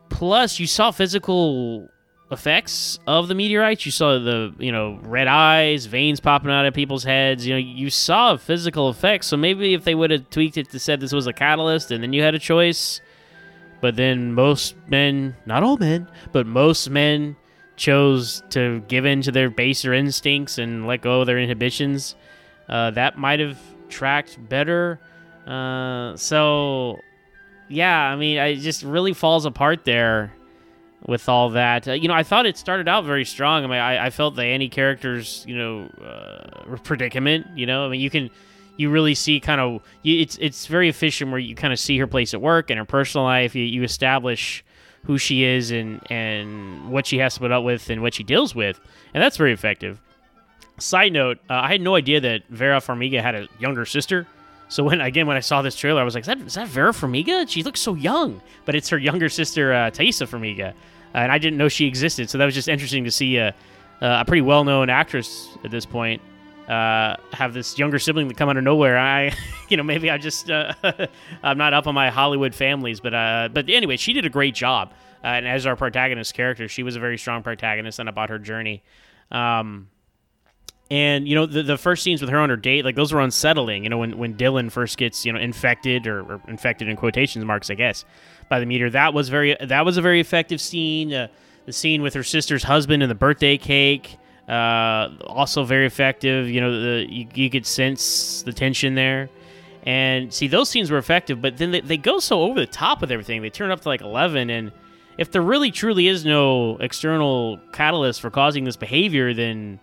plus, 0.09 0.59
you 0.59 0.67
saw 0.67 0.91
physical 0.93 1.91
effects 2.35 2.99
of 3.07 3.29
the 3.29 3.35
meteorites. 3.35 3.87
You 3.87 3.93
saw 3.93 4.19
the, 4.19 4.55
you 4.59 4.71
know, 4.71 4.99
red 5.03 5.27
eyes, 5.27 5.87
veins 5.87 6.21
popping 6.21 6.51
out 6.51 6.67
of 6.67 6.75
people's 6.75 7.05
heads. 7.05 7.47
You 7.47 7.55
know, 7.55 7.59
you 7.59 7.89
saw 7.89 8.37
physical 8.37 8.91
effects. 8.91 9.29
So 9.29 9.39
maybe 9.39 9.73
if 9.73 9.85
they 9.85 9.95
would 9.95 10.11
have 10.11 10.29
tweaked 10.29 10.59
it 10.59 10.71
to 10.71 10.79
said 10.79 11.01
this 11.01 11.13
was 11.13 11.27
a 11.27 11.33
catalyst 11.33 11.91
and 11.91 12.03
then 12.03 12.13
you 12.13 12.23
had 12.23 12.35
a 12.35 12.39
choice. 12.39 13.01
But 13.81 13.97
then 13.97 14.35
most 14.35 14.77
men, 14.89 15.37
not 15.47 15.63
all 15.63 15.79
men, 15.79 16.09
but 16.33 16.47
most 16.47 16.91
men 16.91 17.37
chose 17.77 18.43
to 18.51 18.81
give 18.89 19.05
in 19.05 19.23
to 19.23 19.33
their 19.33 19.51
baser 19.51 19.93
instincts 19.95 20.59
and 20.59 20.87
let 20.87 21.03
go 21.03 21.21
of 21.21 21.27
their 21.27 21.39
inhibitions. 21.39 22.15
Uh, 22.69 22.91
that 22.93 23.19
might 23.19 23.41
have 23.41 23.59
tracked 23.89 24.39
better. 24.49 25.01
Uh, 25.47 26.17
so, 26.17 26.99
yeah, 27.69 27.99
I 27.99 28.17
mean, 28.17 28.39
it 28.39 28.57
just 28.57 28.83
really 28.83 29.13
falls 29.13 29.45
apart 29.45 29.85
there 29.85 30.33
with 31.07 31.29
all 31.29 31.51
that. 31.51 31.87
Uh, 31.87 31.93
you 31.93 32.09
know, 32.09 32.15
I 32.15 32.23
thought 32.23 32.47
it 32.47 32.57
started 32.57 32.89
out 32.89 33.05
very 33.05 33.25
strong. 33.25 33.65
I 33.65 33.67
mean, 33.67 33.79
I, 33.79 34.07
I 34.07 34.11
felt 34.11 34.37
the 34.37 34.45
Annie 34.45 34.69
character's, 34.69 35.45
you 35.47 35.57
know, 35.57 35.89
uh, 36.03 36.77
predicament. 36.83 37.47
You 37.57 37.67
know, 37.67 37.87
I 37.87 37.89
mean, 37.89 38.01
you 38.01 38.11
can, 38.11 38.31
you 38.77 38.91
really 38.91 39.15
see 39.15 39.41
kind 39.41 39.61
of, 39.61 39.83
it's 40.03 40.37
it's 40.41 40.67
very 40.67 40.89
efficient 40.89 41.31
where 41.31 41.41
you 41.41 41.55
kind 41.55 41.73
of 41.73 41.79
see 41.79 41.99
her 41.99 42.07
place 42.07 42.35
at 42.35 42.41
work 42.41 42.71
and 42.71 42.79
her 42.79 42.85
personal 42.85 43.25
life. 43.25 43.55
You, 43.55 43.65
you 43.65 43.83
establish 43.83 44.65
who 45.05 45.19
she 45.19 45.45
is 45.45 45.71
and 45.71 46.01
and 46.11 46.91
what 46.91 47.07
she 47.07 47.19
has 47.19 47.35
to 47.35 47.41
put 47.41 47.53
up 47.53 47.63
with 47.63 47.91
and 47.91 48.01
what 48.01 48.15
she 48.15 48.23
deals 48.23 48.55
with, 48.55 48.81
and 49.13 49.23
that's 49.23 49.37
very 49.37 49.53
effective. 49.53 50.01
Side 50.79 51.13
note: 51.13 51.39
uh, 51.51 51.55
I 51.55 51.69
had 51.69 51.83
no 51.83 51.95
idea 51.95 52.21
that 52.21 52.43
Vera 52.49 52.81
Farmiga 52.81 53.21
had 53.21 53.35
a 53.35 53.49
younger 53.61 53.85
sister. 53.85 54.27
So 54.69 54.83
when 54.83 55.01
again 55.03 55.27
when 55.27 55.37
I 55.37 55.41
saw 55.41 55.61
this 55.61 55.77
trailer, 55.77 56.01
I 56.01 56.05
was 56.05 56.15
like, 56.15 56.23
"Is 56.23 56.27
that, 56.27 56.41
is 56.41 56.55
that 56.55 56.69
Vera 56.69 56.93
Farmiga? 56.93 57.49
She 57.49 57.63
looks 57.63 57.81
so 57.81 57.95
young." 57.95 58.41
But 58.65 58.75
it's 58.75 58.89
her 58.89 58.99
younger 58.99 59.29
sister, 59.29 59.73
uh, 59.73 59.91
Farmiga 59.91 60.73
and 61.15 61.33
I 61.33 61.39
didn't 61.39 61.59
know 61.59 61.69
she 61.69 61.87
existed. 61.87 62.29
So 62.31 62.39
that 62.39 62.45
was 62.45 62.55
just 62.55 62.69
interesting 62.69 63.05
to 63.05 63.11
see 63.11 63.37
a, 63.37 63.55
a 64.01 64.25
pretty 64.25 64.43
well 64.43 64.65
known 64.65 64.91
actress 64.91 65.49
at 65.65 65.71
this 65.71 65.87
point 65.87 66.21
uh, 66.69 67.17
have 67.33 67.53
this 67.53 67.79
younger 67.79 67.99
sibling 67.99 68.29
that 68.29 68.37
come 68.37 68.49
out 68.49 68.57
of 68.57 68.65
nowhere. 68.65 68.99
I, 68.99 69.35
you 69.69 69.77
know, 69.77 69.83
maybe 69.83 70.11
I 70.11 70.19
just 70.19 70.51
uh, 70.51 70.73
I'm 71.43 71.59
not 71.59 71.75
up 71.75 71.87
on 71.87 71.95
my 71.95 72.11
Hollywood 72.11 72.55
families, 72.55 73.01
but 73.01 73.15
uh, 73.15 73.49
but 73.53 73.69
anyway, 73.69 73.97
she 73.97 74.13
did 74.13 74.25
a 74.25 74.31
great 74.31 74.55
job. 74.55 74.93
Uh, 75.23 75.29
and 75.29 75.49
as 75.49 75.67
our 75.67 75.77
protagonist 75.77 76.35
character, 76.35 76.69
she 76.69 76.83
was 76.83 76.97
a 76.97 77.01
very 77.01 77.17
strong 77.17 77.43
protagonist 77.43 77.99
and 77.99 78.09
about 78.09 78.29
her 78.29 78.39
journey. 78.39 78.83
Um, 79.31 79.89
and 80.91 81.27
you 81.27 81.35
know 81.35 81.47
the, 81.47 81.63
the 81.63 81.79
first 81.79 82.03
scenes 82.03 82.21
with 82.21 82.31
her 82.31 82.39
on 82.39 82.51
her 82.51 82.57
date, 82.57 82.85
like 82.85 82.95
those 82.95 83.13
were 83.13 83.21
unsettling. 83.21 83.85
You 83.85 83.91
know 83.91 83.99
when 83.99 84.19
when 84.19 84.35
Dylan 84.35 84.71
first 84.71 84.99
gets 84.99 85.25
you 85.25 85.33
know 85.33 85.41
infected 85.41 86.07
or, 86.07 86.21
or 86.21 86.41
infected 86.49 86.89
in 86.89 86.97
quotations 86.97 87.45
marks, 87.45 87.71
I 87.71 87.75
guess 87.75 88.05
by 88.49 88.61
the 88.61 88.67
meter. 88.67 88.91
That 88.91 89.15
was 89.15 89.29
very 89.29 89.57
that 89.61 89.85
was 89.85 89.97
a 89.97 90.03
very 90.03 90.21
effective 90.21 90.61
scene. 90.61 91.13
Uh, 91.13 91.29
the 91.67 91.73
scene 91.73 92.03
with 92.03 92.15
her 92.15 92.23
sister's 92.23 92.63
husband 92.63 93.03
and 93.03 93.11
the 93.11 93.15
birthday 93.15 93.57
cake, 93.57 94.19
uh, 94.49 95.09
also 95.27 95.65
very 95.65 95.87
effective. 95.87 96.49
You 96.51 96.61
know, 96.61 96.81
the, 96.81 97.07
you, 97.09 97.27
you 97.35 97.51
could 97.51 97.67
sense 97.67 98.43
the 98.43 98.53
tension 98.53 98.95
there. 98.95 99.31
And 99.87 100.33
see, 100.33 100.49
those 100.49 100.71
scenes 100.71 100.91
were 100.91 100.99
effective, 100.99 101.43
but 101.43 101.59
then 101.59 101.71
they, 101.71 101.81
they 101.81 101.97
go 101.97 102.19
so 102.19 102.43
over 102.43 102.59
the 102.59 102.67
top 102.67 103.01
with 103.01 103.11
everything. 103.11 103.43
They 103.43 103.51
turn 103.51 103.71
up 103.71 103.81
to 103.83 103.89
like 103.89 104.01
11, 104.01 104.49
and 104.49 104.73
if 105.19 105.31
there 105.31 105.43
really 105.43 105.71
truly 105.71 106.09
is 106.09 106.25
no 106.25 106.79
external 106.79 107.59
catalyst 107.73 108.21
for 108.21 108.31
causing 108.31 108.65
this 108.65 108.77
behavior, 108.77 109.35
then 109.35 109.79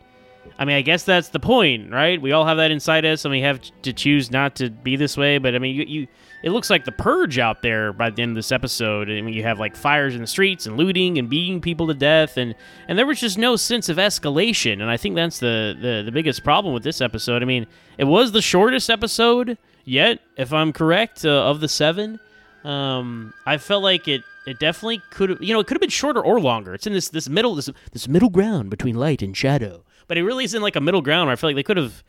I 0.57 0.65
mean, 0.65 0.75
I 0.75 0.81
guess 0.81 1.03
that's 1.03 1.29
the 1.29 1.39
point, 1.39 1.91
right? 1.91 2.21
We 2.21 2.31
all 2.31 2.45
have 2.45 2.57
that 2.57 2.71
inside 2.71 3.05
us, 3.05 3.25
and 3.25 3.31
we 3.31 3.41
have 3.41 3.61
to 3.81 3.93
choose 3.93 4.31
not 4.31 4.55
to 4.57 4.69
be 4.69 4.95
this 4.95 5.17
way. 5.17 5.37
But 5.37 5.55
I 5.55 5.59
mean, 5.59 5.75
you, 5.75 5.85
you 5.87 6.07
it 6.43 6.51
looks 6.51 6.69
like 6.69 6.85
the 6.85 6.91
purge 6.91 7.39
out 7.39 7.61
there 7.61 7.93
by 7.93 8.09
the 8.09 8.21
end 8.21 8.31
of 8.31 8.35
this 8.35 8.51
episode. 8.51 9.09
I 9.09 9.21
mean, 9.21 9.33
you 9.33 9.43
have 9.43 9.59
like 9.59 9.75
fires 9.75 10.15
in 10.15 10.21
the 10.21 10.27
streets 10.27 10.65
and 10.65 10.77
looting 10.77 11.17
and 11.17 11.29
beating 11.29 11.61
people 11.61 11.87
to 11.87 11.93
death, 11.93 12.37
and 12.37 12.55
and 12.87 12.97
there 12.97 13.05
was 13.05 13.19
just 13.19 13.37
no 13.37 13.55
sense 13.55 13.89
of 13.89 13.97
escalation. 13.97 14.73
And 14.73 14.89
I 14.89 14.97
think 14.97 15.15
that's 15.15 15.39
the 15.39 15.75
the, 15.79 16.03
the 16.05 16.11
biggest 16.11 16.43
problem 16.43 16.73
with 16.73 16.83
this 16.83 17.01
episode. 17.01 17.41
I 17.41 17.45
mean, 17.45 17.67
it 17.97 18.05
was 18.05 18.31
the 18.31 18.41
shortest 18.41 18.89
episode 18.89 19.57
yet, 19.85 20.19
if 20.37 20.53
I'm 20.53 20.73
correct, 20.73 21.25
uh, 21.25 21.29
of 21.29 21.59
the 21.59 21.67
seven. 21.67 22.19
Um, 22.63 23.33
I 23.45 23.57
felt 23.57 23.83
like 23.83 24.07
it 24.07 24.21
it 24.45 24.59
definitely 24.59 25.01
could 25.11 25.29
have 25.29 25.41
you 25.41 25.53
know 25.53 25.59
it 25.59 25.67
could 25.67 25.75
have 25.75 25.81
been 25.81 25.89
shorter 25.89 26.21
or 26.21 26.39
longer. 26.39 26.73
It's 26.73 26.87
in 26.87 26.93
this 26.93 27.09
this 27.09 27.29
middle 27.29 27.55
this 27.55 27.69
this 27.91 28.07
middle 28.07 28.29
ground 28.29 28.69
between 28.69 28.95
light 28.95 29.21
and 29.21 29.35
shadow. 29.35 29.83
But 30.11 30.17
it 30.17 30.25
really 30.25 30.43
is 30.43 30.53
in 30.53 30.61
like 30.61 30.75
a 30.75 30.81
middle 30.81 31.01
ground 31.01 31.27
where 31.27 31.31
I 31.31 31.35
feel 31.37 31.47
like 31.47 31.55
they 31.55 31.63
could 31.63 31.77
have 31.77 32.03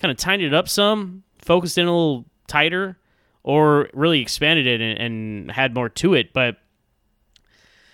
kind 0.00 0.10
of 0.10 0.16
tightened 0.16 0.42
it 0.42 0.52
up 0.52 0.68
some, 0.68 1.22
focused 1.38 1.78
in 1.78 1.86
a 1.86 1.88
little 1.88 2.24
tighter 2.48 2.98
or 3.44 3.90
really 3.92 4.20
expanded 4.20 4.66
it 4.66 4.80
and, 4.80 4.98
and 4.98 5.50
had 5.52 5.72
more 5.72 5.88
to 5.88 6.14
it. 6.14 6.32
But 6.32 6.56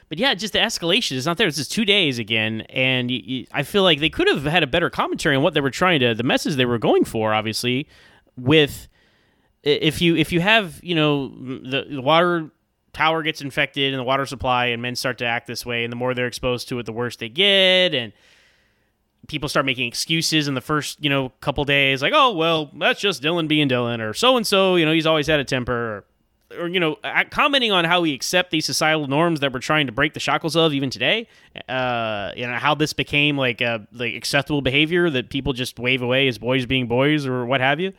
but 0.09 0.19
yeah, 0.19 0.33
just 0.33 0.55
the 0.55 0.61
escalation 0.61 1.13
is 1.13 1.27
not 1.27 1.37
there. 1.37 1.47
It's 1.47 1.59
just 1.59 1.71
two 1.71 1.85
days 1.85 2.19
again, 2.19 2.63
and 2.71 3.11
you, 3.11 3.21
you, 3.23 3.47
I 3.53 3.63
feel 3.63 3.83
like 3.83 4.01
they 4.01 4.09
could 4.09 4.29
have 4.29 4.45
had 4.45 4.63
a 4.63 4.67
better 4.67 4.89
commentary 4.89 5.37
on 5.37 5.43
what 5.43 5.53
they 5.53 5.61
were 5.61 5.71
trying 5.71 6.01
to, 6.01 6.15
the 6.15 6.23
message 6.23 6.55
they 6.57 6.65
were 6.65 6.79
going 6.79 7.05
for. 7.05 7.35
Obviously, 7.35 7.87
with 8.39 8.89
if 9.63 10.01
you 10.01 10.17
if 10.17 10.33
you 10.33 10.41
have 10.41 10.81
you 10.83 10.95
know 10.95 11.29
the, 11.29 11.85
the 11.97 12.01
water 12.01 12.51
tower 12.95 13.23
gets 13.23 13.43
infected 13.43 13.93
and 13.93 14.01
the 14.01 14.05
water 14.05 14.25
supply, 14.25 14.69
and 14.69 14.81
men 14.81 14.97
start 14.97 15.19
to 15.19 15.27
act 15.27 15.47
this 15.47 15.67
way, 15.67 15.85
and 15.85 15.93
the 15.93 15.97
more 15.97 16.15
they're 16.15 16.27
exposed 16.27 16.71
to 16.71 16.79
it, 16.79 16.87
the 16.87 16.95
worse 16.95 17.17
they 17.17 17.29
get, 17.29 17.95
and 17.95 18.15
people 19.29 19.49
start 19.49 19.67
making 19.67 19.87
excuses 19.87 20.49
in 20.49 20.55
the 20.55 20.61
first 20.61 21.03
you 21.03 21.11
know 21.11 21.31
couple 21.41 21.65
days, 21.65 22.03
like 22.03 22.13
oh 22.15 22.33
well, 22.33 22.71
that's 22.79 23.01
just 23.01 23.23
Dylan 23.23 23.49
being 23.49 23.69
Dylan, 23.69 24.01
or 24.01 24.15
so 24.15 24.37
and 24.37 24.47
so, 24.47 24.77
you 24.77 24.85
know 24.85 24.93
he's 24.93 25.07
always 25.07 25.27
had 25.27 25.41
a 25.41 25.45
temper. 25.45 25.73
Or, 25.73 26.05
or 26.59 26.69
you 26.69 26.81
know 26.81 26.97
commenting 27.31 27.71
on 27.73 27.85
how 27.85 28.01
we 28.01 28.13
accept 28.13 28.51
these 28.51 28.67
societal 28.67 29.07
norms 29.07 29.41
that 29.41 29.53
we're 29.53 29.61
trying 29.61 29.87
to 29.87 29.93
break 29.93 30.15
the 30.15 30.21
shackles 30.21 30.57
of 30.57 30.73
even 30.73 30.91
today 30.91 31.29
uh 31.69 32.33
you 32.37 32.47
know 32.47 32.57
how 32.57 32.75
this 32.75 32.93
became 32.93 33.37
like 33.37 33.61
a 33.61 33.87
like 33.93 34.15
acceptable 34.15 34.61
behavior 34.61 35.09
that 35.11 35.31
people 35.31 35.53
just 35.53 35.79
wave 35.79 36.03
away 36.03 36.27
as 36.27 36.39
boys 36.39 36.67
being 36.67 36.89
boys 36.89 37.25
or 37.27 37.47
what 37.47 37.61
have 37.61 37.79
you 37.79 37.93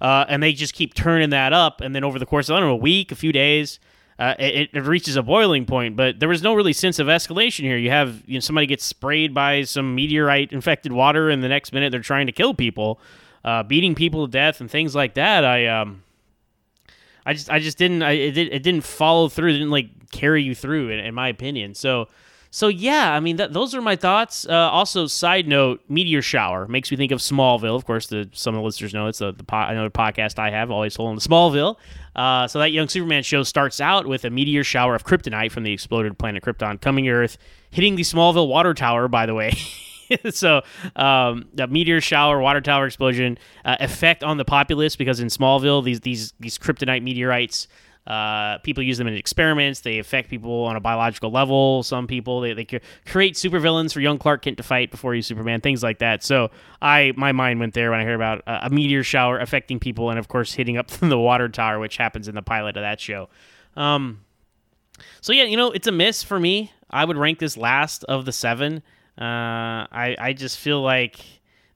uh 0.00 0.24
and 0.28 0.42
they 0.42 0.52
just 0.52 0.72
keep 0.74 0.94
turning 0.94 1.30
that 1.30 1.52
up 1.52 1.80
and 1.80 1.94
then 1.94 2.02
over 2.02 2.18
the 2.18 2.26
course 2.26 2.48
of 2.48 2.56
i 2.56 2.60
don't 2.60 2.68
know 2.68 2.74
a 2.74 2.76
week 2.76 3.12
a 3.12 3.14
few 3.14 3.32
days 3.32 3.78
uh, 4.18 4.34
it, 4.38 4.70
it, 4.72 4.80
reaches 4.82 5.14
a 5.14 5.22
boiling 5.22 5.64
point, 5.64 5.94
but 5.94 6.18
there 6.18 6.28
was 6.28 6.42
no 6.42 6.54
really 6.54 6.72
sense 6.72 6.98
of 6.98 7.06
escalation 7.06 7.60
here. 7.60 7.76
You 7.76 7.90
have 7.90 8.22
you 8.26 8.34
know, 8.34 8.40
somebody 8.40 8.66
gets 8.66 8.84
sprayed 8.84 9.32
by 9.32 9.62
some 9.62 9.94
meteorite 9.94 10.52
infected 10.52 10.90
water, 10.90 11.30
and 11.30 11.42
the 11.42 11.48
next 11.48 11.72
minute 11.72 11.90
they're 11.90 12.00
trying 12.00 12.26
to 12.26 12.32
kill 12.32 12.52
people, 12.52 12.98
uh, 13.44 13.62
beating 13.62 13.94
people 13.94 14.26
to 14.26 14.30
death, 14.32 14.60
and 14.60 14.68
things 14.68 14.92
like 14.92 15.14
that. 15.14 15.44
I 15.44 15.66
um, 15.66 16.02
I 17.24 17.32
just 17.32 17.48
I 17.48 17.60
just 17.60 17.78
didn't 17.78 18.02
I, 18.02 18.12
it, 18.12 18.36
it 18.36 18.62
didn't 18.64 18.82
follow 18.82 19.28
through. 19.28 19.50
It 19.50 19.58
didn't 19.58 19.70
like 19.70 20.10
carry 20.10 20.42
you 20.42 20.54
through, 20.54 20.88
in, 20.88 20.98
in 20.98 21.14
my 21.14 21.28
opinion. 21.28 21.74
So 21.74 22.08
so 22.50 22.68
yeah, 22.68 23.12
I 23.12 23.20
mean 23.20 23.36
that, 23.36 23.52
those 23.52 23.74
are 23.74 23.82
my 23.82 23.96
thoughts. 23.96 24.46
Uh, 24.46 24.54
also, 24.54 25.06
side 25.06 25.46
note: 25.46 25.80
meteor 25.88 26.22
shower 26.22 26.66
makes 26.66 26.90
me 26.90 26.96
think 26.96 27.12
of 27.12 27.20
Smallville. 27.20 27.76
Of 27.76 27.84
course, 27.84 28.06
the, 28.06 28.28
some 28.32 28.54
of 28.54 28.60
the 28.60 28.64
listeners 28.64 28.94
know 28.94 29.06
it's 29.06 29.18
the, 29.18 29.32
the 29.32 29.44
po- 29.44 29.66
another 29.68 29.90
podcast 29.90 30.38
I 30.38 30.50
have, 30.50 30.70
always 30.70 30.96
holding 30.96 31.18
Smallville. 31.18 31.76
Uh, 32.16 32.48
so 32.48 32.58
that 32.58 32.72
young 32.72 32.88
Superman 32.88 33.22
show 33.22 33.42
starts 33.42 33.80
out 33.80 34.06
with 34.06 34.24
a 34.24 34.30
meteor 34.30 34.64
shower 34.64 34.94
of 34.94 35.04
kryptonite 35.04 35.52
from 35.52 35.62
the 35.62 35.72
exploded 35.72 36.18
planet 36.18 36.42
Krypton 36.42 36.80
coming 36.80 37.04
to 37.04 37.10
Earth, 37.10 37.38
hitting 37.70 37.96
the 37.96 38.02
Smallville 38.02 38.48
water 38.48 38.74
tower. 38.74 39.08
By 39.08 39.26
the 39.26 39.34
way. 39.34 39.52
so 40.30 40.62
um, 40.96 41.48
the 41.54 41.66
meteor 41.66 42.00
shower, 42.00 42.40
water 42.40 42.60
tower 42.60 42.86
explosion 42.86 43.38
uh, 43.64 43.76
effect 43.80 44.24
on 44.24 44.38
the 44.38 44.44
populace 44.44 44.96
because 44.96 45.20
in 45.20 45.28
Smallville 45.28 45.84
these 45.84 46.00
these 46.00 46.32
these 46.40 46.58
kryptonite 46.58 47.02
meteorites. 47.02 47.68
Uh, 48.08 48.56
people 48.60 48.82
use 48.82 48.96
them 48.96 49.06
in 49.06 49.12
experiments. 49.12 49.80
They 49.80 49.98
affect 49.98 50.30
people 50.30 50.64
on 50.64 50.76
a 50.76 50.80
biological 50.80 51.30
level. 51.30 51.82
Some 51.82 52.06
people 52.06 52.40
they, 52.40 52.54
they 52.54 52.64
create 53.04 53.34
supervillains 53.34 53.92
for 53.92 54.00
young 54.00 54.16
Clark 54.16 54.40
Kent 54.42 54.56
to 54.56 54.62
fight 54.62 54.90
before 54.90 55.12
he's 55.12 55.26
Superman. 55.26 55.60
Things 55.60 55.82
like 55.82 55.98
that. 55.98 56.22
So 56.24 56.50
I 56.80 57.12
my 57.16 57.32
mind 57.32 57.60
went 57.60 57.74
there 57.74 57.90
when 57.90 58.00
I 58.00 58.04
heard 58.04 58.14
about 58.14 58.42
a, 58.46 58.66
a 58.66 58.70
meteor 58.70 59.04
shower 59.04 59.38
affecting 59.38 59.78
people, 59.78 60.08
and 60.08 60.18
of 60.18 60.28
course 60.28 60.54
hitting 60.54 60.78
up 60.78 60.88
the 61.00 61.18
water 61.18 61.50
tower, 61.50 61.78
which 61.78 61.98
happens 61.98 62.28
in 62.28 62.34
the 62.34 62.42
pilot 62.42 62.78
of 62.78 62.82
that 62.82 62.98
show. 62.98 63.28
Um, 63.76 64.24
so 65.20 65.34
yeah, 65.34 65.44
you 65.44 65.58
know 65.58 65.70
it's 65.70 65.86
a 65.86 65.92
miss 65.92 66.22
for 66.22 66.40
me. 66.40 66.72
I 66.90 67.04
would 67.04 67.18
rank 67.18 67.38
this 67.38 67.58
last 67.58 68.04
of 68.04 68.24
the 68.24 68.32
seven. 68.32 68.82
Uh, 69.20 69.84
I 69.92 70.16
I 70.18 70.32
just 70.32 70.56
feel 70.56 70.80
like 70.80 71.20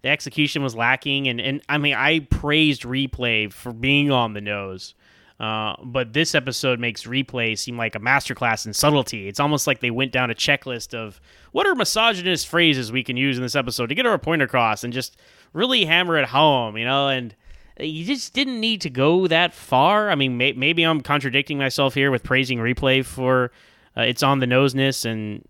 the 0.00 0.08
execution 0.08 0.62
was 0.62 0.74
lacking, 0.74 1.28
and 1.28 1.42
and 1.42 1.60
I 1.68 1.76
mean 1.76 1.92
I 1.92 2.20
praised 2.20 2.84
replay 2.84 3.52
for 3.52 3.74
being 3.74 4.10
on 4.10 4.32
the 4.32 4.40
nose. 4.40 4.94
Uh, 5.42 5.74
but 5.82 6.12
this 6.12 6.36
episode 6.36 6.78
makes 6.78 7.02
replay 7.02 7.58
seem 7.58 7.76
like 7.76 7.96
a 7.96 7.98
masterclass 7.98 8.64
in 8.64 8.72
subtlety. 8.72 9.26
It's 9.26 9.40
almost 9.40 9.66
like 9.66 9.80
they 9.80 9.90
went 9.90 10.12
down 10.12 10.30
a 10.30 10.36
checklist 10.36 10.94
of 10.94 11.20
what 11.50 11.66
are 11.66 11.74
misogynist 11.74 12.46
phrases 12.46 12.92
we 12.92 13.02
can 13.02 13.16
use 13.16 13.38
in 13.38 13.42
this 13.42 13.56
episode 13.56 13.88
to 13.88 13.96
get 13.96 14.06
our 14.06 14.18
point 14.18 14.40
across 14.40 14.84
and 14.84 14.92
just 14.92 15.16
really 15.52 15.84
hammer 15.84 16.16
it 16.16 16.26
home, 16.26 16.76
you 16.76 16.84
know? 16.84 17.08
And 17.08 17.34
you 17.80 18.04
just 18.04 18.34
didn't 18.34 18.60
need 18.60 18.82
to 18.82 18.90
go 18.90 19.26
that 19.26 19.52
far. 19.52 20.10
I 20.10 20.14
mean, 20.14 20.36
may- 20.36 20.52
maybe 20.52 20.84
I'm 20.84 21.00
contradicting 21.00 21.58
myself 21.58 21.92
here 21.92 22.12
with 22.12 22.22
praising 22.22 22.58
replay 22.58 23.04
for 23.04 23.50
uh, 23.96 24.02
its 24.02 24.22
on 24.22 24.38
the 24.38 24.46
noseness 24.46 25.04
and 25.04 25.44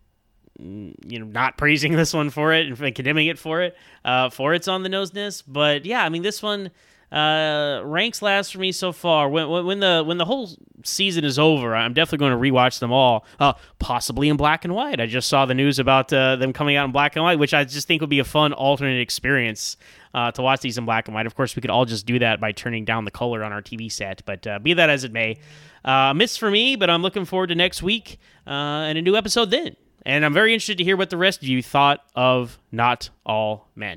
you 0.58 1.18
know 1.18 1.26
not 1.26 1.58
praising 1.58 1.92
this 1.96 2.14
one 2.14 2.30
for 2.30 2.52
it 2.52 2.66
and 2.66 2.94
condemning 2.94 3.26
it 3.26 3.38
for 3.38 3.60
it 3.60 3.76
uh, 4.06 4.30
for 4.30 4.54
its 4.54 4.68
on 4.68 4.82
the 4.82 4.88
noseness 4.88 5.40
but 5.42 5.86
yeah 5.86 6.04
i 6.04 6.10
mean 6.10 6.22
this 6.22 6.42
one 6.42 6.70
uh, 7.12 7.82
ranks 7.84 8.22
last 8.22 8.52
for 8.52 8.58
me 8.58 8.72
so 8.72 8.90
far. 8.90 9.28
When, 9.28 9.66
when 9.66 9.80
the 9.80 10.02
when 10.04 10.16
the 10.16 10.24
whole 10.24 10.48
season 10.82 11.24
is 11.24 11.38
over, 11.38 11.76
I'm 11.76 11.92
definitely 11.92 12.26
going 12.26 12.32
to 12.32 12.50
rewatch 12.50 12.78
them 12.78 12.90
all, 12.90 13.26
uh, 13.38 13.52
possibly 13.78 14.30
in 14.30 14.38
black 14.38 14.64
and 14.64 14.74
white. 14.74 14.98
I 14.98 15.06
just 15.06 15.28
saw 15.28 15.44
the 15.44 15.54
news 15.54 15.78
about 15.78 16.10
uh, 16.10 16.36
them 16.36 16.54
coming 16.54 16.76
out 16.76 16.86
in 16.86 16.92
black 16.92 17.14
and 17.14 17.22
white, 17.22 17.38
which 17.38 17.52
I 17.52 17.64
just 17.64 17.86
think 17.86 18.00
would 18.00 18.08
be 18.08 18.20
a 18.20 18.24
fun 18.24 18.54
alternate 18.54 19.00
experience 19.00 19.76
uh, 20.14 20.30
to 20.32 20.42
watch 20.42 20.60
these 20.60 20.78
in 20.78 20.86
black 20.86 21.06
and 21.06 21.14
white. 21.14 21.26
Of 21.26 21.34
course, 21.34 21.54
we 21.54 21.60
could 21.60 21.70
all 21.70 21.84
just 21.84 22.06
do 22.06 22.18
that 22.18 22.40
by 22.40 22.52
turning 22.52 22.86
down 22.86 23.04
the 23.04 23.10
color 23.10 23.44
on 23.44 23.52
our 23.52 23.62
TV 23.62 23.92
set, 23.92 24.22
but 24.24 24.46
uh, 24.46 24.58
be 24.58 24.72
that 24.72 24.88
as 24.88 25.04
it 25.04 25.12
may, 25.12 25.36
uh, 25.84 26.14
miss 26.14 26.38
for 26.38 26.50
me. 26.50 26.76
But 26.76 26.88
I'm 26.88 27.02
looking 27.02 27.26
forward 27.26 27.48
to 27.48 27.54
next 27.54 27.82
week 27.82 28.18
and 28.46 28.96
a 28.96 29.02
new 29.02 29.16
episode 29.16 29.50
then. 29.50 29.76
And 30.04 30.24
I'm 30.24 30.32
very 30.32 30.52
interested 30.54 30.78
to 30.78 30.84
hear 30.84 30.96
what 30.96 31.10
the 31.10 31.16
rest 31.16 31.42
of 31.42 31.48
you 31.48 31.62
thought 31.62 32.00
of 32.16 32.58
Not 32.72 33.10
All 33.24 33.68
Men. 33.76 33.96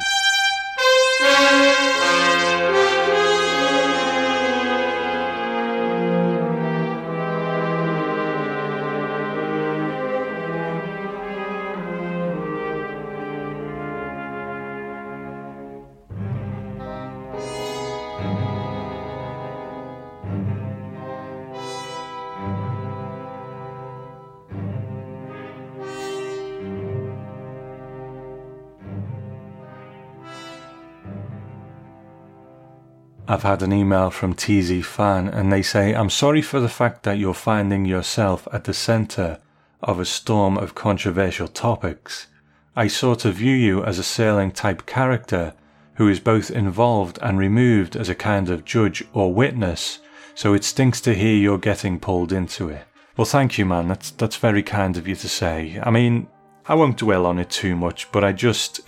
I've 33.27 33.41
had 33.41 33.63
an 33.63 33.73
email 33.73 34.11
from 34.11 34.35
TZ 34.35 34.85
Fan 34.85 35.27
and 35.29 35.51
they 35.51 35.63
say, 35.63 35.95
I'm 35.95 36.11
sorry 36.11 36.43
for 36.43 36.59
the 36.59 36.69
fact 36.69 37.01
that 37.03 37.17
you're 37.17 37.33
finding 37.33 37.83
yourself 37.83 38.47
at 38.53 38.65
the 38.65 38.73
centre 38.73 39.39
of 39.81 39.99
a 39.99 40.05
storm 40.05 40.57
of 40.59 40.75
controversial 40.75 41.47
topics. 41.47 42.27
I 42.75 42.87
sort 42.87 43.25
of 43.25 43.35
view 43.35 43.55
you 43.55 43.83
as 43.83 43.97
a 43.97 44.03
Serling 44.03 44.53
type 44.53 44.85
character 44.85 45.53
who 45.95 46.07
is 46.07 46.19
both 46.19 46.51
involved 46.51 47.17
and 47.21 47.39
removed 47.39 47.95
as 47.95 48.09
a 48.09 48.15
kind 48.15 48.47
of 48.49 48.63
judge 48.63 49.03
or 49.11 49.33
witness, 49.33 49.99
so 50.35 50.53
it 50.53 50.63
stinks 50.63 51.01
to 51.01 51.15
hear 51.15 51.35
you're 51.35 51.57
getting 51.57 51.99
pulled 51.99 52.31
into 52.31 52.69
it. 52.69 52.83
Well, 53.17 53.25
thank 53.25 53.57
you, 53.57 53.65
man. 53.65 53.87
That's, 53.87 54.11
that's 54.11 54.35
very 54.35 54.61
kind 54.61 54.97
of 54.97 55.07
you 55.07 55.15
to 55.15 55.29
say. 55.29 55.79
I 55.81 55.89
mean, 55.89 56.27
I 56.67 56.75
won't 56.75 56.97
dwell 56.97 57.25
on 57.25 57.39
it 57.39 57.49
too 57.49 57.75
much, 57.75 58.11
but 58.11 58.23
I 58.23 58.33
just 58.33 58.81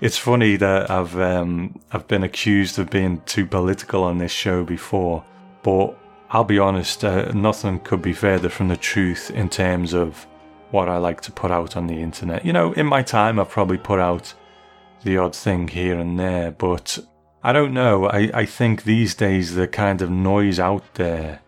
it's 0.00 0.16
funny 0.16 0.56
that 0.56 0.90
I've 0.90 1.18
um, 1.18 1.78
I've 1.92 2.06
been 2.06 2.22
accused 2.22 2.78
of 2.78 2.90
being 2.90 3.20
too 3.26 3.46
political 3.46 4.04
on 4.04 4.18
this 4.18 4.32
show 4.32 4.64
before, 4.64 5.24
but 5.62 5.98
I'll 6.30 6.44
be 6.44 6.58
honest, 6.58 7.04
uh, 7.04 7.32
nothing 7.32 7.80
could 7.80 8.02
be 8.02 8.12
further 8.12 8.48
from 8.48 8.68
the 8.68 8.76
truth 8.76 9.30
in 9.30 9.48
terms 9.48 9.94
of 9.94 10.26
what 10.70 10.88
I 10.88 10.98
like 10.98 11.20
to 11.22 11.32
put 11.32 11.50
out 11.50 11.76
on 11.76 11.86
the 11.86 12.00
internet. 12.02 12.44
You 12.44 12.52
know, 12.52 12.72
in 12.72 12.86
my 12.86 13.02
time, 13.02 13.40
I've 13.40 13.48
probably 13.48 13.78
put 13.78 13.98
out 13.98 14.34
the 15.02 15.16
odd 15.16 15.34
thing 15.34 15.68
here 15.68 15.98
and 15.98 16.18
there, 16.18 16.50
but 16.50 16.98
I 17.42 17.52
don't 17.52 17.72
know. 17.72 18.06
I, 18.06 18.30
I 18.34 18.44
think 18.44 18.82
these 18.82 19.14
days 19.14 19.54
the 19.54 19.66
kind 19.66 20.02
of 20.02 20.10
noise 20.10 20.60
out 20.60 20.94
there 20.94 21.40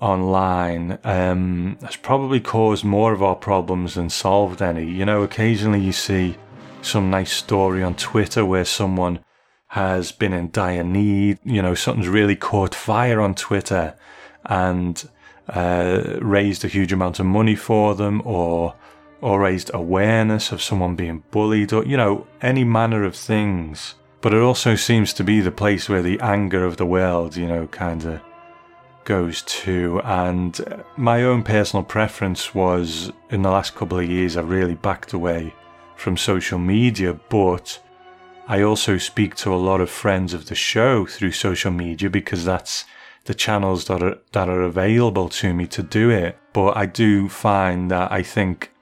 online 0.00 0.98
um, 1.04 1.76
has 1.82 1.96
probably 1.96 2.40
caused 2.40 2.84
more 2.84 3.12
of 3.12 3.22
our 3.22 3.36
problems 3.36 3.94
than 3.94 4.08
solved 4.10 4.62
any. 4.62 4.84
You 4.84 5.04
know, 5.04 5.22
occasionally 5.22 5.80
you 5.80 5.92
see 5.92 6.36
some 6.82 7.10
nice 7.10 7.32
story 7.32 7.82
on 7.82 7.94
Twitter 7.94 8.44
where 8.44 8.64
someone 8.64 9.20
has 9.68 10.12
been 10.12 10.32
in 10.32 10.50
dire 10.50 10.84
need. 10.84 11.38
You 11.44 11.62
know, 11.62 11.74
something's 11.74 12.08
really 12.08 12.36
caught 12.36 12.74
fire 12.74 13.20
on 13.20 13.34
Twitter 13.34 13.94
and 14.44 15.08
uh, 15.48 16.18
raised 16.20 16.64
a 16.64 16.68
huge 16.68 16.92
amount 16.92 17.20
of 17.20 17.26
money 17.26 17.56
for 17.56 17.94
them 17.94 18.22
or 18.24 18.74
or 19.20 19.40
raised 19.40 19.70
awareness 19.72 20.50
of 20.50 20.60
someone 20.60 20.96
being 20.96 21.22
bullied 21.30 21.72
or, 21.72 21.84
you 21.86 21.96
know, 21.96 22.26
any 22.40 22.64
manner 22.64 23.04
of 23.04 23.14
things. 23.14 23.94
But 24.20 24.34
it 24.34 24.42
also 24.42 24.74
seems 24.74 25.12
to 25.14 25.22
be 25.24 25.40
the 25.40 25.52
place 25.52 25.88
where 25.88 26.02
the 26.02 26.18
anger 26.18 26.64
of 26.64 26.76
the 26.76 26.86
world, 26.86 27.36
you 27.36 27.46
know, 27.46 27.68
kind 27.68 28.04
of 28.04 28.20
goes 29.04 29.42
to. 29.42 30.00
And 30.02 30.84
my 30.96 31.22
own 31.22 31.44
personal 31.44 31.84
preference 31.84 32.52
was 32.52 33.12
in 33.30 33.42
the 33.42 33.50
last 33.50 33.76
couple 33.76 34.00
of 34.00 34.10
years, 34.10 34.36
I've 34.36 34.50
really 34.50 34.74
backed 34.74 35.12
away 35.12 35.54
from 36.02 36.16
social 36.16 36.58
media, 36.58 37.14
but 37.30 37.80
I 38.48 38.60
also 38.62 38.98
speak 38.98 39.36
to 39.36 39.54
a 39.54 39.64
lot 39.68 39.80
of 39.80 39.88
friends 39.88 40.34
of 40.34 40.46
the 40.46 40.56
show 40.56 41.06
through 41.06 41.30
social 41.30 41.70
media 41.70 42.10
because 42.10 42.44
that's 42.44 42.84
the 43.24 43.34
channels 43.34 43.84
that 43.86 44.02
are 44.02 44.18
that 44.32 44.48
are 44.48 44.62
available 44.62 45.28
to 45.28 45.54
me 45.54 45.66
to 45.68 45.82
do 45.82 46.10
it. 46.10 46.36
But 46.52 46.76
I 46.76 46.86
do 46.86 47.28
find 47.28 47.88
that 47.92 48.10
I 48.10 48.22
think 48.24 48.72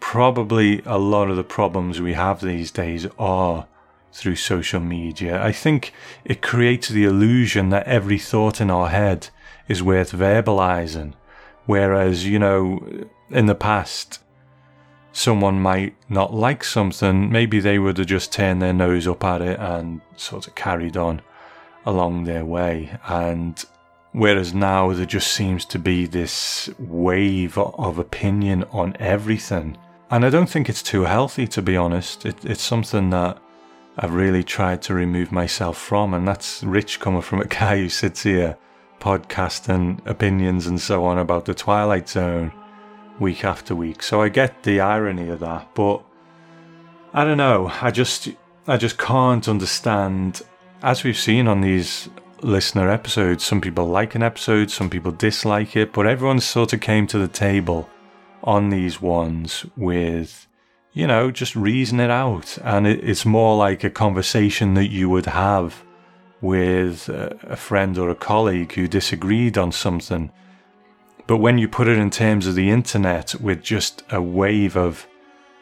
probably 0.00 0.82
a 0.84 0.98
lot 0.98 1.30
of 1.30 1.36
the 1.36 1.44
problems 1.44 2.00
we 2.00 2.14
have 2.14 2.40
these 2.40 2.72
days 2.72 3.06
are 3.18 3.68
through 4.12 4.36
social 4.36 4.80
media. 4.80 5.40
I 5.42 5.52
think 5.52 5.92
it 6.24 6.42
creates 6.42 6.88
the 6.88 7.04
illusion 7.04 7.68
that 7.70 7.86
every 7.86 8.18
thought 8.18 8.60
in 8.60 8.70
our 8.70 8.88
head 8.88 9.28
is 9.68 9.82
worth 9.82 10.12
verbalizing. 10.12 11.14
Whereas, 11.66 12.26
you 12.26 12.38
know, 12.38 12.84
in 13.30 13.46
the 13.46 13.54
past, 13.54 14.23
someone 15.14 15.60
might 15.60 15.94
not 16.08 16.34
like 16.34 16.64
something, 16.64 17.30
maybe 17.30 17.60
they 17.60 17.78
would 17.78 17.96
have 17.98 18.06
just 18.08 18.32
turned 18.32 18.60
their 18.60 18.72
nose 18.72 19.06
up 19.06 19.24
at 19.24 19.40
it 19.40 19.58
and 19.60 20.00
sort 20.16 20.46
of 20.46 20.54
carried 20.56 20.96
on 20.96 21.22
along 21.86 22.24
their 22.24 22.44
way. 22.44 22.98
And 23.06 23.64
whereas 24.12 24.52
now 24.52 24.92
there 24.92 25.06
just 25.06 25.32
seems 25.32 25.64
to 25.66 25.78
be 25.78 26.06
this 26.06 26.68
wave 26.80 27.56
of 27.56 27.98
opinion 27.98 28.64
on 28.72 28.96
everything. 28.98 29.78
And 30.10 30.26
I 30.26 30.30
don't 30.30 30.50
think 30.50 30.68
it's 30.68 30.82
too 30.82 31.04
healthy, 31.04 31.46
to 31.48 31.62
be 31.62 31.76
honest. 31.76 32.26
It, 32.26 32.44
it's 32.44 32.62
something 32.62 33.10
that 33.10 33.38
I've 33.96 34.14
really 34.14 34.42
tried 34.42 34.82
to 34.82 34.94
remove 34.94 35.30
myself 35.30 35.78
from, 35.78 36.12
and 36.12 36.26
that's 36.26 36.64
rich 36.64 36.98
coming 36.98 37.22
from 37.22 37.40
a 37.40 37.46
guy 37.46 37.78
who 37.78 37.88
sits 37.88 38.24
here 38.24 38.58
podcasting 39.00 40.04
opinions 40.06 40.66
and 40.66 40.80
so 40.80 41.04
on 41.04 41.18
about 41.18 41.44
the 41.44 41.54
Twilight 41.54 42.08
Zone 42.08 42.52
week 43.20 43.44
after 43.44 43.74
week. 43.74 44.02
So 44.02 44.22
I 44.22 44.28
get 44.28 44.62
the 44.62 44.80
irony 44.80 45.28
of 45.28 45.40
that, 45.40 45.74
but 45.74 46.02
I 47.12 47.24
don't 47.24 47.38
know. 47.38 47.70
I 47.80 47.90
just 47.90 48.28
I 48.66 48.76
just 48.76 48.98
can't 48.98 49.48
understand 49.48 50.42
as 50.82 51.04
we've 51.04 51.18
seen 51.18 51.48
on 51.48 51.60
these 51.60 52.08
listener 52.42 52.90
episodes, 52.90 53.42
some 53.42 53.60
people 53.60 53.86
like 53.86 54.14
an 54.14 54.22
episode, 54.22 54.70
some 54.70 54.90
people 54.90 55.12
dislike 55.12 55.76
it, 55.76 55.92
but 55.92 56.06
everyone 56.06 56.40
sort 56.40 56.72
of 56.72 56.80
came 56.80 57.06
to 57.06 57.18
the 57.18 57.28
table 57.28 57.88
on 58.42 58.68
these 58.68 59.00
ones 59.00 59.64
with, 59.76 60.46
you 60.92 61.06
know, 61.06 61.30
just 61.30 61.56
reason 61.56 62.00
it 62.00 62.10
out. 62.10 62.58
And 62.62 62.86
it, 62.86 63.02
it's 63.02 63.24
more 63.24 63.56
like 63.56 63.82
a 63.82 63.90
conversation 63.90 64.74
that 64.74 64.88
you 64.88 65.08
would 65.08 65.26
have 65.26 65.82
with 66.42 67.08
a 67.08 67.56
friend 67.56 67.96
or 67.96 68.10
a 68.10 68.14
colleague 68.14 68.72
who 68.72 68.86
disagreed 68.86 69.56
on 69.56 69.72
something. 69.72 70.30
But 71.26 71.38
when 71.38 71.58
you 71.58 71.68
put 71.68 71.88
it 71.88 71.98
in 71.98 72.10
terms 72.10 72.46
of 72.46 72.54
the 72.54 72.70
internet 72.70 73.34
with 73.40 73.62
just 73.62 74.02
a 74.10 74.20
wave 74.20 74.76
of 74.76 75.06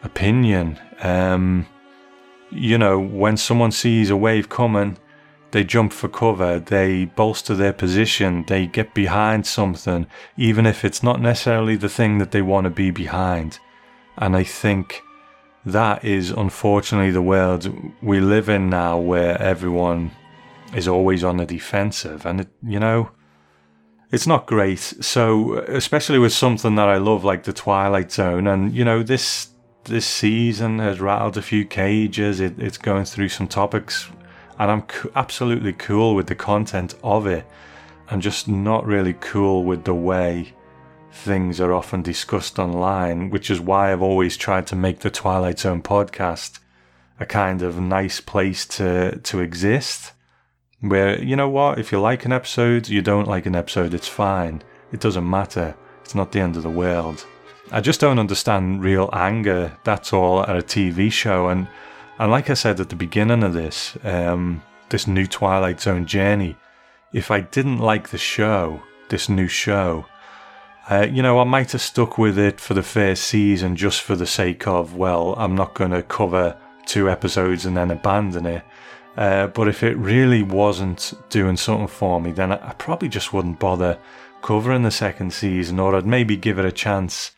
opinion, 0.02 0.80
um, 1.02 1.66
you 2.50 2.76
know, 2.76 2.98
when 2.98 3.36
someone 3.36 3.70
sees 3.70 4.10
a 4.10 4.16
wave 4.16 4.48
coming, 4.48 4.98
they 5.52 5.62
jump 5.62 5.92
for 5.92 6.08
cover, 6.08 6.58
they 6.58 7.04
bolster 7.04 7.54
their 7.54 7.72
position, 7.72 8.44
they 8.48 8.66
get 8.66 8.94
behind 8.94 9.46
something, 9.46 10.06
even 10.36 10.66
if 10.66 10.84
it's 10.84 11.02
not 11.02 11.20
necessarily 11.20 11.76
the 11.76 11.88
thing 11.88 12.18
that 12.18 12.30
they 12.30 12.42
want 12.42 12.64
to 12.64 12.70
be 12.70 12.90
behind. 12.90 13.58
And 14.16 14.34
I 14.36 14.44
think 14.44 15.02
that 15.64 16.04
is 16.04 16.30
unfortunately 16.30 17.12
the 17.12 17.22
world 17.22 17.72
we 18.02 18.18
live 18.18 18.48
in 18.48 18.68
now 18.68 18.98
where 18.98 19.40
everyone 19.40 20.10
is 20.74 20.88
always 20.88 21.22
on 21.22 21.36
the 21.36 21.46
defensive. 21.46 22.26
And, 22.26 22.40
it, 22.40 22.48
you 22.66 22.80
know, 22.80 23.10
it's 24.12 24.26
not 24.26 24.46
great. 24.46 24.78
So, 24.78 25.54
especially 25.54 26.20
with 26.20 26.32
something 26.32 26.76
that 26.76 26.88
I 26.88 26.98
love 26.98 27.24
like 27.24 27.42
The 27.42 27.52
Twilight 27.52 28.12
Zone, 28.12 28.46
and, 28.46 28.72
you 28.72 28.84
know, 28.84 29.02
this. 29.02 29.48
This 29.84 30.06
season 30.06 30.78
has 30.78 31.00
rattled 31.00 31.36
a 31.36 31.42
few 31.42 31.64
cages. 31.64 32.38
It, 32.38 32.56
it's 32.56 32.78
going 32.78 33.04
through 33.04 33.30
some 33.30 33.48
topics 33.48 34.08
and 34.62 34.70
I'm 34.70 34.82
co- 34.82 35.10
absolutely 35.16 35.72
cool 35.72 36.14
with 36.14 36.28
the 36.28 36.36
content 36.36 36.94
of 37.02 37.26
it. 37.26 37.44
I'm 38.08 38.20
just 38.20 38.46
not 38.46 38.86
really 38.86 39.14
cool 39.14 39.64
with 39.64 39.82
the 39.82 39.94
way 39.94 40.54
things 41.10 41.60
are 41.60 41.72
often 41.74 42.02
discussed 42.02 42.60
online, 42.60 43.30
which 43.30 43.50
is 43.50 43.60
why 43.60 43.92
I've 43.92 44.02
always 44.02 44.36
tried 44.36 44.68
to 44.68 44.76
make 44.76 45.00
the 45.00 45.10
Twilight 45.10 45.58
Zone 45.58 45.82
podcast 45.82 46.60
a 47.18 47.26
kind 47.26 47.60
of 47.62 47.80
nice 47.80 48.20
place 48.20 48.66
to 48.66 49.18
to 49.18 49.40
exist. 49.40 50.12
Where 50.82 51.22
you 51.22 51.36
know 51.36 51.48
what, 51.48 51.78
if 51.78 51.92
you 51.92 52.00
like 52.00 52.24
an 52.24 52.32
episode, 52.32 52.88
you 52.88 53.02
don't 53.02 53.28
like 53.28 53.46
an 53.46 53.56
episode, 53.56 53.94
it's 53.94 54.08
fine. 54.08 54.62
It 54.92 55.00
doesn't 55.00 55.28
matter. 55.28 55.74
It's 56.02 56.14
not 56.14 56.32
the 56.32 56.40
end 56.40 56.56
of 56.56 56.64
the 56.64 56.70
world. 56.70 57.24
I 57.70 57.80
just 57.80 58.00
don't 58.00 58.18
understand 58.18 58.82
real 58.82 59.08
anger. 59.12 59.78
That's 59.84 60.12
all 60.12 60.42
at 60.42 60.56
a 60.56 60.62
TV 60.62 61.10
show, 61.10 61.48
and 61.48 61.68
and 62.18 62.30
like 62.30 62.50
I 62.50 62.54
said 62.54 62.80
at 62.80 62.88
the 62.88 62.96
beginning 62.96 63.42
of 63.42 63.54
this, 63.54 63.96
um, 64.04 64.62
this 64.90 65.06
new 65.06 65.26
Twilight 65.26 65.80
Zone 65.80 66.04
journey, 66.04 66.56
if 67.12 67.30
I 67.30 67.40
didn't 67.40 67.78
like 67.78 68.08
the 68.10 68.18
show, 68.18 68.82
this 69.08 69.28
new 69.28 69.48
show, 69.48 70.06
uh, 70.90 71.06
you 71.10 71.22
know, 71.22 71.38
I 71.38 71.44
might 71.44 71.72
have 71.72 71.80
stuck 71.80 72.18
with 72.18 72.38
it 72.38 72.60
for 72.60 72.74
the 72.74 72.82
first 72.82 73.24
season 73.24 73.76
just 73.76 74.02
for 74.02 74.16
the 74.16 74.26
sake 74.26 74.66
of, 74.66 74.96
well, 74.96 75.34
I'm 75.38 75.54
not 75.54 75.74
going 75.74 75.92
to 75.92 76.02
cover 76.02 76.56
two 76.86 77.08
episodes 77.08 77.64
and 77.64 77.76
then 77.76 77.90
abandon 77.90 78.46
it. 78.46 78.64
Uh, 79.16 79.46
but 79.48 79.68
if 79.68 79.82
it 79.82 79.96
really 79.96 80.42
wasn't 80.42 81.12
doing 81.28 81.56
something 81.56 81.88
for 81.88 82.20
me, 82.20 82.32
then 82.32 82.52
I, 82.52 82.72
probably 82.72 83.08
just 83.08 83.32
wouldn't 83.32 83.58
bother 83.58 83.98
covering 84.42 84.82
the 84.82 84.90
second 84.90 85.32
season, 85.32 85.78
or 85.78 85.94
I'd 85.94 86.06
maybe 86.06 86.36
give 86.36 86.58
it 86.58 86.64
a 86.64 86.72
chance. 86.72 87.32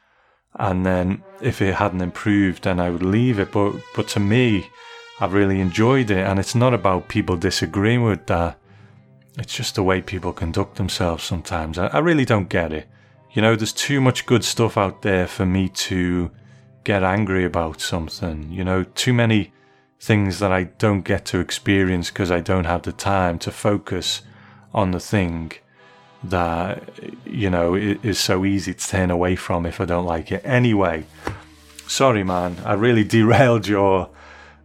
And 0.56 0.86
then 0.86 1.22
if 1.40 1.60
it 1.60 1.74
hadn't 1.74 2.00
improved 2.00 2.62
then 2.62 2.78
I 2.78 2.90
would 2.90 3.02
leave 3.02 3.40
it. 3.40 3.50
But 3.50 3.72
but 3.96 4.06
to 4.08 4.20
me 4.20 4.68
I've 5.20 5.32
really 5.32 5.60
enjoyed 5.60 6.10
it 6.10 6.24
and 6.26 6.38
it's 6.38 6.54
not 6.54 6.74
about 6.74 7.08
people 7.08 7.36
disagreeing 7.36 8.04
with 8.04 8.26
that. 8.26 8.58
It's 9.36 9.54
just 9.54 9.74
the 9.74 9.82
way 9.82 10.00
people 10.00 10.32
conduct 10.32 10.76
themselves 10.76 11.24
sometimes. 11.24 11.76
I, 11.76 11.88
I 11.88 11.98
really 11.98 12.24
don't 12.24 12.48
get 12.48 12.72
it. 12.72 12.86
You 13.32 13.42
know 13.42 13.56
there's 13.56 13.72
too 13.72 14.00
much 14.00 14.26
good 14.26 14.44
stuff 14.44 14.78
out 14.78 15.02
there 15.02 15.26
for 15.26 15.44
me 15.44 15.68
to 15.70 16.30
get 16.84 17.02
angry 17.02 17.44
about 17.44 17.80
something. 17.80 18.52
You 18.52 18.62
know 18.62 18.84
too 18.84 19.12
many 19.12 19.52
things 20.00 20.38
that 20.38 20.52
I 20.52 20.64
don't 20.64 21.02
get 21.02 21.24
to 21.26 21.38
experience 21.38 22.10
because 22.10 22.30
I 22.30 22.40
don't 22.40 22.64
have 22.64 22.82
the 22.82 22.92
time 22.92 23.38
to 23.40 23.50
focus 23.50 24.22
on 24.72 24.90
the 24.90 25.00
thing 25.00 25.52
that 26.22 26.82
you 27.26 27.50
know 27.50 27.74
is 27.74 28.18
so 28.18 28.44
easy 28.44 28.72
to 28.74 28.86
turn 28.86 29.10
away 29.10 29.36
from 29.36 29.66
if 29.66 29.80
I 29.80 29.84
don't 29.84 30.06
like 30.06 30.32
it. 30.32 30.42
Anyway, 30.44 31.04
sorry 31.86 32.24
man, 32.24 32.56
I 32.64 32.74
really 32.74 33.04
derailed 33.16 33.68
your 33.68 34.10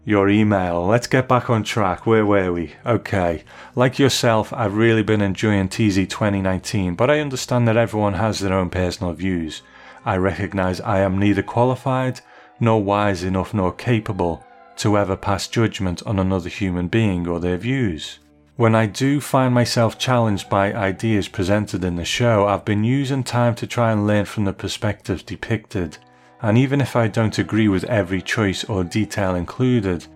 your 0.06 0.30
email. 0.30 0.88
Let's 0.88 1.08
get 1.08 1.28
back 1.28 1.50
on 1.50 1.64
track. 1.64 2.06
Where 2.06 2.26
were 2.26 2.52
we? 2.52 2.74
Okay. 2.86 3.44
Like 3.76 4.00
yourself, 4.00 4.52
I've 4.54 4.74
really 4.74 5.04
been 5.04 5.22
enjoying 5.22 5.70
TZ 5.70 6.08
2019, 6.08 6.96
but 6.96 7.12
I 7.12 7.20
understand 7.20 7.68
that 7.68 7.78
everyone 7.78 8.14
has 8.14 8.40
their 8.40 8.54
own 8.54 8.70
personal 8.70 9.14
views. 9.14 9.62
I 10.04 10.18
recognize 10.18 10.82
I 10.82 11.00
am 11.02 11.20
neither 11.20 11.44
qualified, 11.44 12.22
nor 12.60 12.84
wise 12.84 13.24
enough, 13.24 13.54
nor 13.54 13.72
capable 13.72 14.44
to 14.80 14.98
ever 14.98 15.16
pass 15.16 15.48
judgment 15.48 16.02
on 16.06 16.20
another 16.20 16.50
human 16.50 16.88
being 16.88 17.28
or 17.28 17.40
their 17.40 17.58
views. 17.58 18.20
When 18.56 18.76
I 18.76 18.88
do 18.88 19.22
find 19.22 19.54
myself 19.54 19.98
challenged 19.98 20.50
by 20.50 20.74
ideas 20.74 21.30
presented 21.30 21.84
in 21.84 21.96
the 21.96 22.04
show, 22.04 22.46
I've 22.48 22.66
been 22.66 22.84
using 22.84 23.24
time 23.24 23.56
to 23.56 23.68
try 23.68 23.92
and 23.92 24.06
learn 24.06 24.26
from 24.26 24.44
the 24.44 24.52
perspectives 24.52 25.24
depicted, 25.24 25.98
and 26.42 26.58
even 26.58 26.82
if 26.82 26.96
I 26.96 27.08
don't 27.08 27.40
agree 27.40 27.70
with 27.70 27.86
every 27.86 28.22
choice 28.22 28.66
or 28.66 28.84
detail 28.84 29.36
included, 29.36 30.08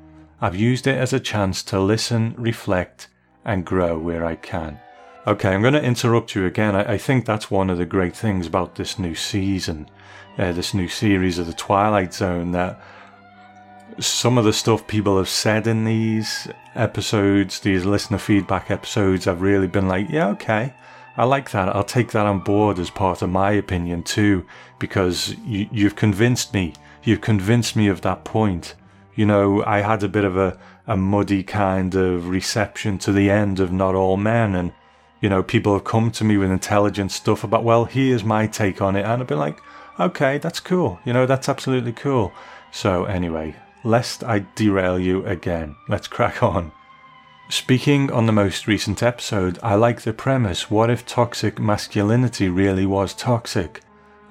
I've 0.42 0.58
used 0.58 0.88
it 0.88 0.98
as 0.98 1.14
a 1.14 1.22
chance 1.22 1.64
to 1.64 1.80
listen, 1.80 2.36
reflect, 2.38 3.08
and 3.46 3.66
grow 3.66 3.98
where 3.98 4.26
I 4.26 4.36
can. 4.36 4.80
Okay, 5.26 5.54
I'm 5.54 5.62
going 5.62 5.74
to 5.74 5.82
interrupt 5.82 6.36
you 6.36 6.46
again. 6.46 6.76
I, 6.76 6.94
I 6.94 6.98
think 6.98 7.26
that's 7.26 7.50
one 7.50 7.70
of 7.70 7.78
the 7.78 7.86
great 7.86 8.14
things 8.16 8.46
about 8.46 8.76
this 8.76 9.00
new 9.00 9.16
season, 9.16 9.90
uh, 10.38 10.52
this 10.52 10.74
new 10.74 10.90
series 10.90 11.40
of 11.40 11.48
The 11.48 11.54
Twilight 11.54 12.14
Zone, 12.14 12.52
that 12.52 12.82
some 14.00 14.38
of 14.38 14.46
the 14.46 14.54
stuff 14.54 14.88
people 14.88 15.18
have 15.18 15.30
said 15.30 15.68
in 15.68 15.86
these 15.86 16.48
episodes, 16.76 17.60
these 17.60 17.86
listener 17.86 18.18
feedback 18.18 18.72
episodes, 18.72 19.28
I've 19.28 19.42
really 19.42 19.68
been 19.68 19.88
like, 19.88 20.10
yeah, 20.10 20.28
okay, 20.30 20.74
I 21.16 21.26
like 21.26 21.52
that. 21.52 21.70
I'll 21.70 21.84
take 21.84 22.12
that 22.12 22.26
on 22.26 22.40
board 22.40 22.80
as 22.80 22.90
part 22.90 23.22
of 23.22 23.30
my 23.30 23.52
opinion 23.52 24.04
too, 24.04 24.46
because 24.80 25.36
you, 25.46 25.68
you've 25.72 25.96
convinced 25.96 26.54
me. 26.54 26.74
You've 27.04 27.22
convinced 27.22 27.76
me 27.76 27.88
of 27.88 28.02
that 28.02 28.24
point. 28.24 28.76
You 29.16 29.26
know, 29.26 29.64
I 29.66 29.82
had 29.82 30.04
a 30.04 30.10
bit 30.10 30.24
of 30.24 30.38
a, 30.38 30.60
a 30.88 30.98
muddy 30.98 31.44
kind 31.44 31.94
of 31.94 32.30
reception 32.30 32.98
to 33.00 33.12
the 33.12 33.30
end 33.30 33.60
of 33.60 33.72
Not 33.72 33.94
All 33.96 34.18
Men, 34.18 34.56
and, 34.56 34.74
you 35.22 35.30
know, 35.30 35.44
people 35.44 35.74
have 35.74 35.84
come 35.84 36.12
to 36.12 36.24
me 36.24 36.38
with 36.38 36.50
intelligent 36.50 37.12
stuff 37.12 37.44
about, 37.44 37.64
well, 37.64 37.86
here's 37.86 38.24
my 38.24 38.48
take 38.48 38.82
on 38.82 38.96
it, 38.96 39.06
and 39.06 39.22
I've 39.22 39.28
been 39.28 39.38
like, 39.38 39.60
okay, 40.00 40.40
that's 40.40 40.60
cool. 40.60 41.00
You 41.06 41.14
know, 41.14 41.26
that's 41.26 41.48
absolutely 41.48 41.94
cool. 41.94 42.34
So, 42.72 43.06
anyway, 43.06 43.56
lest 43.84 44.24
I 44.24 44.40
derail 44.56 44.98
you 44.98 45.26
again. 45.26 45.76
Let's 45.88 46.08
crack 46.08 46.42
on. 46.42 46.72
Speaking 47.50 48.12
on 48.12 48.26
the 48.26 48.32
most 48.32 48.68
recent 48.68 49.04
episode, 49.04 49.60
I 49.62 49.76
like 49.76 50.02
the 50.02 50.14
premise 50.14 50.72
what 50.72 50.90
if 50.90 51.06
toxic 51.06 51.60
masculinity 51.60 52.50
really 52.50 52.86
was 52.86 53.14
toxic? 53.14 53.82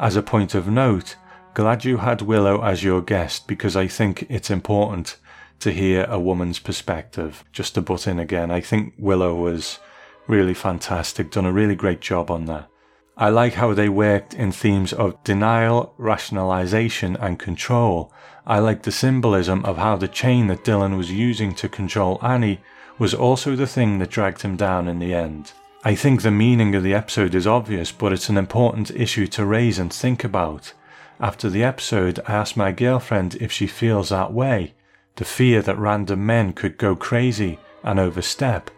As 0.00 0.16
a 0.16 0.22
point 0.22 0.54
of 0.54 0.66
note, 0.66 1.16
glad 1.54 1.84
you 1.84 1.98
had 1.98 2.22
Willow 2.22 2.62
as 2.62 2.82
your 2.82 3.02
guest 3.02 3.46
because 3.46 3.76
I 3.76 3.86
think 3.86 4.26
it's 4.28 4.50
important 4.50 5.18
to 5.60 5.70
hear 5.70 6.04
a 6.08 6.18
woman's 6.18 6.58
perspective. 6.58 7.44
Just 7.52 7.74
to 7.74 7.82
butt 7.82 8.08
in 8.08 8.18
again, 8.18 8.50
I 8.50 8.60
think 8.60 8.94
Willow 8.98 9.34
was 9.34 9.78
really 10.26 10.54
fantastic, 10.54 11.30
done 11.30 11.46
a 11.46 11.52
really 11.52 11.76
great 11.76 12.00
job 12.00 12.30
on 12.30 12.46
that. 12.46 12.68
I 13.16 13.28
like 13.28 13.54
how 13.54 13.74
they 13.74 13.88
worked 13.88 14.32
in 14.32 14.52
themes 14.52 14.92
of 14.92 15.22
denial, 15.22 15.94
rationalization, 15.98 17.16
and 17.16 17.38
control. 17.38 18.12
I 18.46 18.58
like 18.58 18.82
the 18.82 18.92
symbolism 18.92 19.64
of 19.64 19.76
how 19.76 19.96
the 19.96 20.08
chain 20.08 20.46
that 20.46 20.64
Dylan 20.64 20.96
was 20.96 21.10
using 21.10 21.54
to 21.56 21.68
control 21.68 22.18
Annie 22.22 22.60
was 22.98 23.12
also 23.12 23.54
the 23.54 23.66
thing 23.66 23.98
that 23.98 24.10
dragged 24.10 24.42
him 24.42 24.56
down 24.56 24.88
in 24.88 24.98
the 24.98 25.12
end. 25.12 25.52
I 25.84 25.94
think 25.94 26.22
the 26.22 26.30
meaning 26.30 26.74
of 26.74 26.82
the 26.82 26.94
episode 26.94 27.34
is 27.34 27.46
obvious, 27.46 27.92
but 27.92 28.12
it's 28.12 28.28
an 28.28 28.38
important 28.38 28.90
issue 28.92 29.26
to 29.28 29.44
raise 29.44 29.78
and 29.78 29.92
think 29.92 30.24
about. 30.24 30.72
After 31.20 31.50
the 31.50 31.64
episode, 31.64 32.20
I 32.26 32.32
asked 32.32 32.56
my 32.56 32.72
girlfriend 32.72 33.34
if 33.36 33.52
she 33.52 33.66
feels 33.66 34.08
that 34.08 34.32
way 34.32 34.74
the 35.16 35.24
fear 35.24 35.60
that 35.62 35.78
random 35.78 36.24
men 36.24 36.52
could 36.52 36.78
go 36.78 36.96
crazy 36.96 37.58
and 37.82 38.00
overstep, 38.00 38.70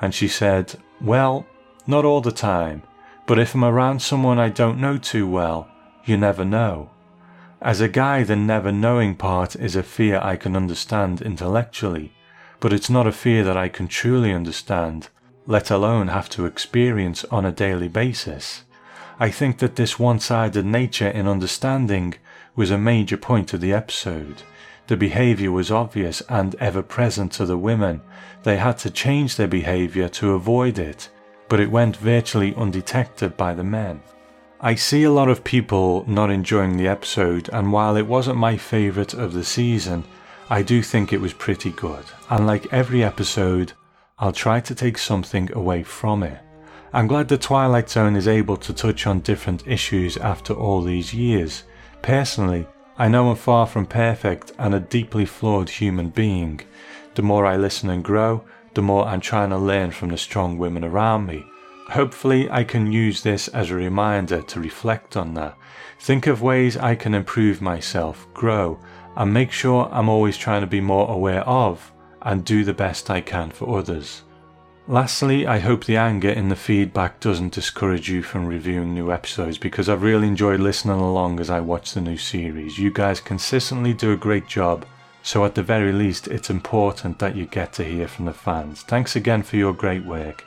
and 0.00 0.12
she 0.12 0.28
said, 0.28 0.74
Well, 1.00 1.46
not 1.86 2.04
all 2.04 2.20
the 2.20 2.32
time, 2.32 2.82
but 3.26 3.38
if 3.38 3.54
I'm 3.54 3.64
around 3.64 4.00
someone 4.00 4.38
I 4.38 4.48
don't 4.48 4.80
know 4.80 4.96
too 4.96 5.28
well, 5.28 5.68
you 6.04 6.16
never 6.16 6.44
know. 6.44 6.90
As 7.60 7.80
a 7.80 7.88
guy, 7.88 8.22
the 8.22 8.36
never 8.36 8.70
knowing 8.70 9.16
part 9.16 9.56
is 9.56 9.74
a 9.74 9.82
fear 9.82 10.20
I 10.22 10.36
can 10.36 10.54
understand 10.54 11.22
intellectually, 11.22 12.12
but 12.60 12.72
it's 12.72 12.88
not 12.88 13.06
a 13.06 13.12
fear 13.12 13.42
that 13.44 13.56
I 13.56 13.68
can 13.68 13.88
truly 13.88 14.32
understand, 14.32 15.08
let 15.46 15.70
alone 15.70 16.08
have 16.08 16.28
to 16.30 16.46
experience 16.46 17.24
on 17.24 17.44
a 17.44 17.52
daily 17.52 17.88
basis. 17.88 18.62
I 19.18 19.30
think 19.30 19.58
that 19.58 19.76
this 19.76 19.98
one 19.98 20.20
sided 20.20 20.66
nature 20.66 21.08
in 21.08 21.26
understanding 21.26 22.14
was 22.54 22.70
a 22.70 22.78
major 22.78 23.16
point 23.16 23.52
of 23.52 23.60
the 23.60 23.72
episode. 23.72 24.42
The 24.86 24.96
behaviour 24.96 25.50
was 25.50 25.70
obvious 25.70 26.20
and 26.28 26.54
ever 26.56 26.82
present 26.82 27.32
to 27.32 27.46
the 27.46 27.58
women. 27.58 28.02
They 28.44 28.58
had 28.58 28.78
to 28.78 28.90
change 28.90 29.36
their 29.36 29.48
behaviour 29.48 30.08
to 30.10 30.34
avoid 30.34 30.78
it, 30.78 31.08
but 31.48 31.60
it 31.60 31.70
went 31.70 31.96
virtually 31.96 32.54
undetected 32.56 33.36
by 33.36 33.54
the 33.54 33.64
men. 33.64 34.00
I 34.60 34.74
see 34.74 35.02
a 35.02 35.12
lot 35.12 35.28
of 35.28 35.44
people 35.44 36.04
not 36.08 36.30
enjoying 36.30 36.76
the 36.76 36.88
episode, 36.88 37.50
and 37.52 37.72
while 37.72 37.96
it 37.96 38.06
wasn't 38.06 38.38
my 38.38 38.56
favourite 38.56 39.12
of 39.14 39.32
the 39.32 39.44
season, 39.44 40.04
I 40.48 40.62
do 40.62 40.82
think 40.82 41.12
it 41.12 41.20
was 41.20 41.32
pretty 41.32 41.70
good. 41.70 42.04
And 42.30 42.46
like 42.46 42.72
every 42.72 43.04
episode, 43.04 43.72
I'll 44.18 44.32
try 44.32 44.60
to 44.60 44.74
take 44.74 44.96
something 44.96 45.52
away 45.52 45.82
from 45.82 46.22
it. 46.22 46.38
I'm 46.92 47.06
glad 47.06 47.28
the 47.28 47.36
Twilight 47.36 47.90
Zone 47.90 48.16
is 48.16 48.26
able 48.26 48.56
to 48.56 48.72
touch 48.72 49.06
on 49.06 49.20
different 49.20 49.66
issues 49.66 50.16
after 50.16 50.54
all 50.54 50.80
these 50.80 51.12
years. 51.12 51.64
Personally, 52.00 52.66
I 52.96 53.08
know 53.08 53.28
I'm 53.28 53.36
far 53.36 53.66
from 53.66 53.84
perfect 53.84 54.52
and 54.58 54.74
a 54.74 54.80
deeply 54.80 55.26
flawed 55.26 55.68
human 55.68 56.08
being. 56.08 56.62
The 57.14 57.22
more 57.22 57.44
I 57.44 57.56
listen 57.56 57.90
and 57.90 58.02
grow, 58.02 58.42
the 58.76 58.82
more 58.82 59.06
I'm 59.06 59.20
trying 59.20 59.50
to 59.50 59.58
learn 59.58 59.90
from 59.90 60.10
the 60.10 60.18
strong 60.18 60.58
women 60.58 60.84
around 60.84 61.26
me. 61.26 61.44
Hopefully, 61.88 62.48
I 62.50 62.62
can 62.62 62.92
use 62.92 63.22
this 63.22 63.48
as 63.48 63.70
a 63.70 63.74
reminder 63.74 64.42
to 64.42 64.60
reflect 64.60 65.16
on 65.16 65.34
that. 65.34 65.56
Think 65.98 66.26
of 66.26 66.42
ways 66.42 66.76
I 66.76 66.94
can 66.94 67.14
improve 67.14 67.62
myself, 67.62 68.26
grow, 68.34 68.78
and 69.16 69.32
make 69.32 69.50
sure 69.50 69.88
I'm 69.90 70.10
always 70.10 70.36
trying 70.36 70.60
to 70.60 70.66
be 70.66 70.80
more 70.82 71.10
aware 71.10 71.40
of 71.48 71.90
and 72.20 72.44
do 72.44 72.64
the 72.64 72.74
best 72.74 73.08
I 73.08 73.22
can 73.22 73.50
for 73.50 73.78
others. 73.78 74.22
Lastly, 74.88 75.46
I 75.46 75.58
hope 75.58 75.84
the 75.84 75.96
anger 75.96 76.30
in 76.30 76.48
the 76.50 76.54
feedback 76.54 77.18
doesn't 77.18 77.54
discourage 77.54 78.10
you 78.10 78.22
from 78.22 78.46
reviewing 78.46 78.94
new 78.94 79.10
episodes 79.10 79.56
because 79.58 79.88
I've 79.88 80.02
really 80.02 80.28
enjoyed 80.28 80.60
listening 80.60 81.00
along 81.00 81.40
as 81.40 81.48
I 81.48 81.60
watch 81.60 81.94
the 81.94 82.02
new 82.02 82.18
series. 82.18 82.78
You 82.78 82.92
guys 82.92 83.20
consistently 83.20 83.94
do 83.94 84.12
a 84.12 84.16
great 84.16 84.46
job, 84.46 84.84
so 85.26 85.44
at 85.44 85.56
the 85.56 85.62
very 85.64 85.90
least, 85.90 86.28
it's 86.28 86.50
important 86.50 87.18
that 87.18 87.34
you 87.34 87.46
get 87.46 87.72
to 87.72 87.84
hear 87.84 88.06
from 88.06 88.26
the 88.26 88.32
fans. 88.32 88.82
Thanks 88.82 89.16
again 89.16 89.42
for 89.42 89.56
your 89.56 89.72
great 89.72 90.04
work 90.04 90.44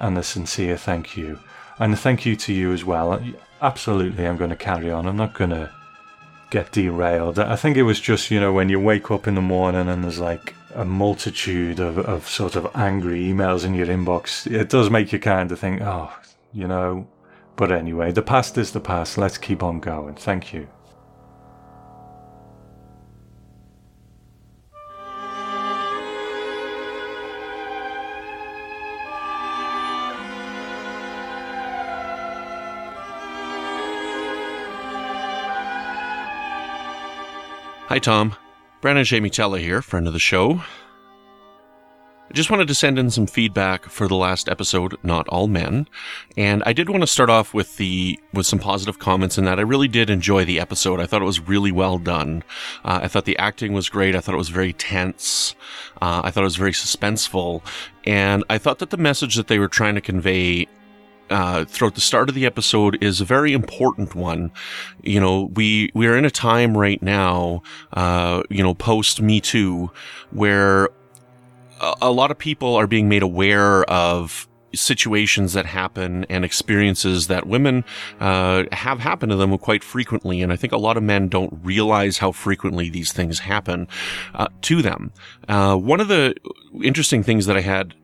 and 0.00 0.18
a 0.18 0.22
sincere 0.24 0.76
thank 0.76 1.16
you. 1.16 1.38
And 1.78 1.94
a 1.94 1.96
thank 1.96 2.26
you 2.26 2.34
to 2.34 2.52
you 2.52 2.72
as 2.72 2.84
well. 2.84 3.22
Absolutely, 3.62 4.26
I'm 4.26 4.36
going 4.36 4.50
to 4.50 4.56
carry 4.56 4.90
on. 4.90 5.06
I'm 5.06 5.16
not 5.16 5.34
going 5.34 5.50
to 5.50 5.70
get 6.50 6.72
derailed. 6.72 7.38
I 7.38 7.54
think 7.54 7.76
it 7.76 7.84
was 7.84 8.00
just, 8.00 8.32
you 8.32 8.40
know, 8.40 8.52
when 8.52 8.68
you 8.68 8.80
wake 8.80 9.12
up 9.12 9.28
in 9.28 9.36
the 9.36 9.40
morning 9.40 9.88
and 9.88 10.02
there's 10.02 10.18
like 10.18 10.56
a 10.74 10.84
multitude 10.84 11.78
of, 11.78 11.96
of 11.96 12.28
sort 12.28 12.56
of 12.56 12.68
angry 12.74 13.20
emails 13.20 13.64
in 13.64 13.74
your 13.74 13.86
inbox, 13.86 14.50
it 14.52 14.68
does 14.68 14.90
make 14.90 15.12
you 15.12 15.20
kind 15.20 15.52
of 15.52 15.60
think, 15.60 15.82
oh, 15.82 16.12
you 16.52 16.66
know. 16.66 17.06
But 17.54 17.70
anyway, 17.70 18.10
the 18.10 18.22
past 18.22 18.58
is 18.58 18.72
the 18.72 18.80
past. 18.80 19.18
Let's 19.18 19.38
keep 19.38 19.62
on 19.62 19.78
going. 19.78 20.16
Thank 20.16 20.52
you. 20.52 20.66
Hi, 37.88 38.00
Tom. 38.00 38.34
Brandon 38.80 39.04
Jamie 39.04 39.30
Tella 39.30 39.60
here, 39.60 39.80
friend 39.80 40.08
of 40.08 40.12
the 40.12 40.18
show. 40.18 40.60
I 42.28 42.32
just 42.32 42.50
wanted 42.50 42.66
to 42.66 42.74
send 42.74 42.98
in 42.98 43.12
some 43.12 43.28
feedback 43.28 43.84
for 43.84 44.08
the 44.08 44.16
last 44.16 44.48
episode, 44.48 44.96
Not 45.04 45.28
All 45.28 45.46
Men. 45.46 45.86
And 46.36 46.64
I 46.66 46.72
did 46.72 46.90
want 46.90 47.04
to 47.04 47.06
start 47.06 47.30
off 47.30 47.54
with 47.54 47.76
the 47.76 48.18
with 48.32 48.44
some 48.44 48.58
positive 48.58 48.98
comments 48.98 49.38
in 49.38 49.44
that 49.44 49.60
I 49.60 49.62
really 49.62 49.86
did 49.86 50.10
enjoy 50.10 50.44
the 50.44 50.58
episode. 50.58 50.98
I 50.98 51.06
thought 51.06 51.22
it 51.22 51.26
was 51.26 51.38
really 51.38 51.70
well 51.70 51.98
done. 51.98 52.42
Uh, 52.84 52.98
I 53.04 53.08
thought 53.08 53.24
the 53.24 53.38
acting 53.38 53.72
was 53.72 53.88
great. 53.88 54.16
I 54.16 54.20
thought 54.20 54.34
it 54.34 54.38
was 54.38 54.48
very 54.48 54.72
tense. 54.72 55.54
Uh, 56.02 56.22
I 56.24 56.32
thought 56.32 56.40
it 56.40 56.44
was 56.44 56.56
very 56.56 56.72
suspenseful. 56.72 57.62
And 58.04 58.42
I 58.50 58.58
thought 58.58 58.80
that 58.80 58.90
the 58.90 58.96
message 58.96 59.36
that 59.36 59.46
they 59.46 59.60
were 59.60 59.68
trying 59.68 59.94
to 59.94 60.00
convey 60.00 60.66
uh, 61.30 61.64
throughout 61.64 61.94
the 61.94 62.00
start 62.00 62.28
of 62.28 62.34
the 62.34 62.46
episode 62.46 63.02
is 63.02 63.20
a 63.20 63.24
very 63.24 63.52
important 63.52 64.14
one. 64.14 64.52
You 65.02 65.20
know, 65.20 65.50
we 65.54 65.90
we 65.94 66.06
are 66.06 66.16
in 66.16 66.24
a 66.24 66.30
time 66.30 66.76
right 66.76 67.02
now, 67.02 67.62
uh, 67.92 68.42
you 68.50 68.62
know, 68.62 68.74
post 68.74 69.20
Me 69.20 69.40
Too, 69.40 69.90
where 70.30 70.86
a, 71.80 71.94
a 72.02 72.12
lot 72.12 72.30
of 72.30 72.38
people 72.38 72.74
are 72.74 72.86
being 72.86 73.08
made 73.08 73.22
aware 73.22 73.84
of 73.84 74.48
situations 74.74 75.54
that 75.54 75.66
happen 75.66 76.24
and 76.28 76.44
experiences 76.44 77.28
that 77.28 77.46
women 77.46 77.84
uh, 78.20 78.64
have 78.72 79.00
happened 79.00 79.30
to 79.30 79.36
them 79.36 79.56
quite 79.58 79.82
frequently. 79.82 80.42
And 80.42 80.52
I 80.52 80.56
think 80.56 80.72
a 80.72 80.76
lot 80.76 80.96
of 80.96 81.02
men 81.02 81.28
don't 81.28 81.52
realize 81.62 82.18
how 82.18 82.32
frequently 82.32 82.90
these 82.90 83.12
things 83.12 83.38
happen 83.38 83.88
uh, 84.34 84.48
to 84.62 84.82
them. 84.82 85.12
Uh, 85.48 85.76
one 85.76 86.00
of 86.00 86.08
the 86.08 86.34
interesting 86.82 87.22
things 87.22 87.46
that 87.46 87.56
I 87.56 87.62
had 87.62 87.94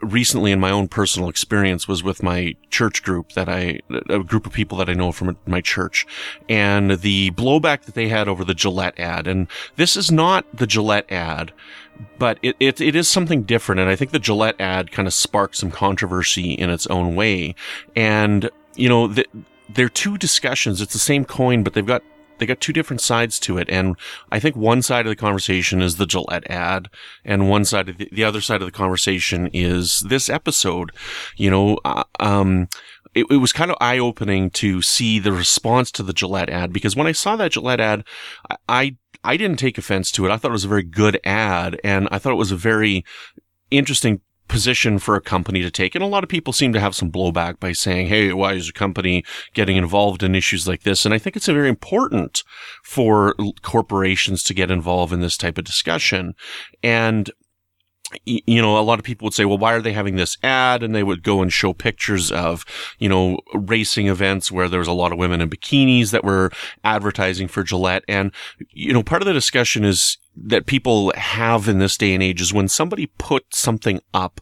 recently 0.00 0.52
in 0.52 0.60
my 0.60 0.70
own 0.70 0.88
personal 0.88 1.28
experience 1.28 1.86
was 1.86 2.02
with 2.02 2.22
my 2.22 2.54
church 2.70 3.02
group 3.02 3.32
that 3.32 3.48
I, 3.48 3.80
a 4.08 4.20
group 4.20 4.46
of 4.46 4.52
people 4.52 4.78
that 4.78 4.88
I 4.88 4.94
know 4.94 5.12
from 5.12 5.36
my 5.46 5.60
church 5.60 6.06
and 6.48 6.92
the 7.00 7.30
blowback 7.32 7.82
that 7.82 7.94
they 7.94 8.08
had 8.08 8.28
over 8.28 8.44
the 8.44 8.54
Gillette 8.54 8.98
ad. 8.98 9.26
And 9.26 9.46
this 9.76 9.96
is 9.96 10.10
not 10.10 10.44
the 10.56 10.66
Gillette 10.66 11.10
ad, 11.10 11.52
but 12.18 12.38
it, 12.42 12.56
it, 12.60 12.80
it 12.80 12.96
is 12.96 13.08
something 13.08 13.42
different. 13.42 13.80
And 13.80 13.90
I 13.90 13.96
think 13.96 14.10
the 14.10 14.18
Gillette 14.18 14.60
ad 14.60 14.90
kind 14.90 15.06
of 15.06 15.14
sparked 15.14 15.56
some 15.56 15.70
controversy 15.70 16.52
in 16.52 16.70
its 16.70 16.86
own 16.88 17.14
way. 17.14 17.54
And, 17.94 18.50
you 18.74 18.88
know, 18.88 19.06
the, 19.08 19.26
they're 19.68 19.88
two 19.88 20.18
discussions. 20.18 20.80
It's 20.80 20.92
the 20.92 20.98
same 20.98 21.24
coin, 21.24 21.62
but 21.62 21.74
they've 21.74 21.86
got 21.86 22.02
they 22.38 22.46
got 22.46 22.60
two 22.60 22.72
different 22.72 23.00
sides 23.00 23.38
to 23.40 23.58
it. 23.58 23.68
And 23.68 23.96
I 24.30 24.40
think 24.40 24.56
one 24.56 24.82
side 24.82 25.06
of 25.06 25.10
the 25.10 25.16
conversation 25.16 25.82
is 25.82 25.96
the 25.96 26.06
Gillette 26.06 26.48
ad, 26.50 26.88
and 27.24 27.48
one 27.48 27.64
side 27.64 27.88
of 27.88 27.98
the, 27.98 28.08
the 28.12 28.24
other 28.24 28.40
side 28.40 28.60
of 28.60 28.66
the 28.66 28.72
conversation 28.72 29.48
is 29.52 30.00
this 30.00 30.28
episode. 30.28 30.92
You 31.36 31.50
know, 31.50 31.78
uh, 31.84 32.04
um, 32.20 32.68
it, 33.14 33.26
it, 33.30 33.36
was 33.36 33.52
kind 33.52 33.70
of 33.70 33.76
eye 33.80 33.98
opening 33.98 34.50
to 34.50 34.82
see 34.82 35.18
the 35.18 35.32
response 35.32 35.90
to 35.92 36.02
the 36.02 36.12
Gillette 36.12 36.50
ad 36.50 36.72
because 36.72 36.96
when 36.96 37.06
I 37.06 37.12
saw 37.12 37.36
that 37.36 37.52
Gillette 37.52 37.80
ad, 37.80 38.04
I, 38.50 38.56
I 38.68 38.96
I 39.24 39.36
didn't 39.36 39.58
take 39.58 39.78
offense 39.78 40.12
to 40.12 40.26
it. 40.26 40.30
I 40.30 40.36
thought 40.36 40.50
it 40.50 40.52
was 40.52 40.64
a 40.64 40.68
very 40.68 40.84
good 40.84 41.20
ad, 41.24 41.80
and 41.82 42.08
I 42.10 42.18
thought 42.18 42.32
it 42.32 42.36
was 42.36 42.52
a 42.52 42.56
very 42.56 43.04
interesting 43.70 44.20
position 44.48 44.98
for 44.98 45.14
a 45.14 45.20
company 45.20 45.62
to 45.62 45.70
take. 45.70 45.94
And 45.94 46.02
a 46.02 46.08
lot 46.08 46.24
of 46.24 46.28
people 46.28 46.52
seem 46.52 46.72
to 46.72 46.80
have 46.80 46.94
some 46.94 47.12
blowback 47.12 47.60
by 47.60 47.72
saying, 47.72 48.08
Hey, 48.08 48.32
why 48.32 48.54
is 48.54 48.68
a 48.68 48.72
company 48.72 49.24
getting 49.54 49.76
involved 49.76 50.22
in 50.22 50.34
issues 50.34 50.66
like 50.66 50.82
this? 50.82 51.04
And 51.04 51.14
I 51.14 51.18
think 51.18 51.36
it's 51.36 51.46
very 51.46 51.68
important 51.68 52.42
for 52.82 53.34
corporations 53.62 54.42
to 54.44 54.54
get 54.54 54.70
involved 54.70 55.12
in 55.12 55.20
this 55.20 55.36
type 55.36 55.58
of 55.58 55.64
discussion. 55.64 56.34
And 56.82 57.30
you 58.24 58.62
know, 58.62 58.78
a 58.78 58.80
lot 58.80 58.98
of 58.98 59.04
people 59.04 59.26
would 59.26 59.34
say, 59.34 59.44
well, 59.44 59.58
why 59.58 59.74
are 59.74 59.82
they 59.82 59.92
having 59.92 60.16
this 60.16 60.38
ad? 60.42 60.82
And 60.82 60.94
they 60.94 61.02
would 61.02 61.22
go 61.22 61.42
and 61.42 61.52
show 61.52 61.74
pictures 61.74 62.32
of, 62.32 62.64
you 62.98 63.08
know, 63.08 63.38
racing 63.54 64.08
events 64.08 64.50
where 64.50 64.68
there 64.68 64.78
was 64.78 64.88
a 64.88 64.92
lot 64.92 65.12
of 65.12 65.18
women 65.18 65.42
in 65.42 65.50
bikinis 65.50 66.10
that 66.10 66.24
were 66.24 66.50
advertising 66.84 67.48
for 67.48 67.62
Gillette. 67.62 68.04
And, 68.08 68.32
you 68.70 68.94
know, 68.94 69.02
part 69.02 69.20
of 69.20 69.26
the 69.26 69.34
discussion 69.34 69.84
is 69.84 70.16
that 70.44 70.66
people 70.66 71.12
have 71.16 71.68
in 71.68 71.78
this 71.78 71.96
day 71.96 72.14
and 72.14 72.22
age 72.22 72.40
is 72.40 72.52
when 72.52 72.68
somebody 72.68 73.06
puts 73.18 73.58
something 73.58 74.00
up 74.14 74.40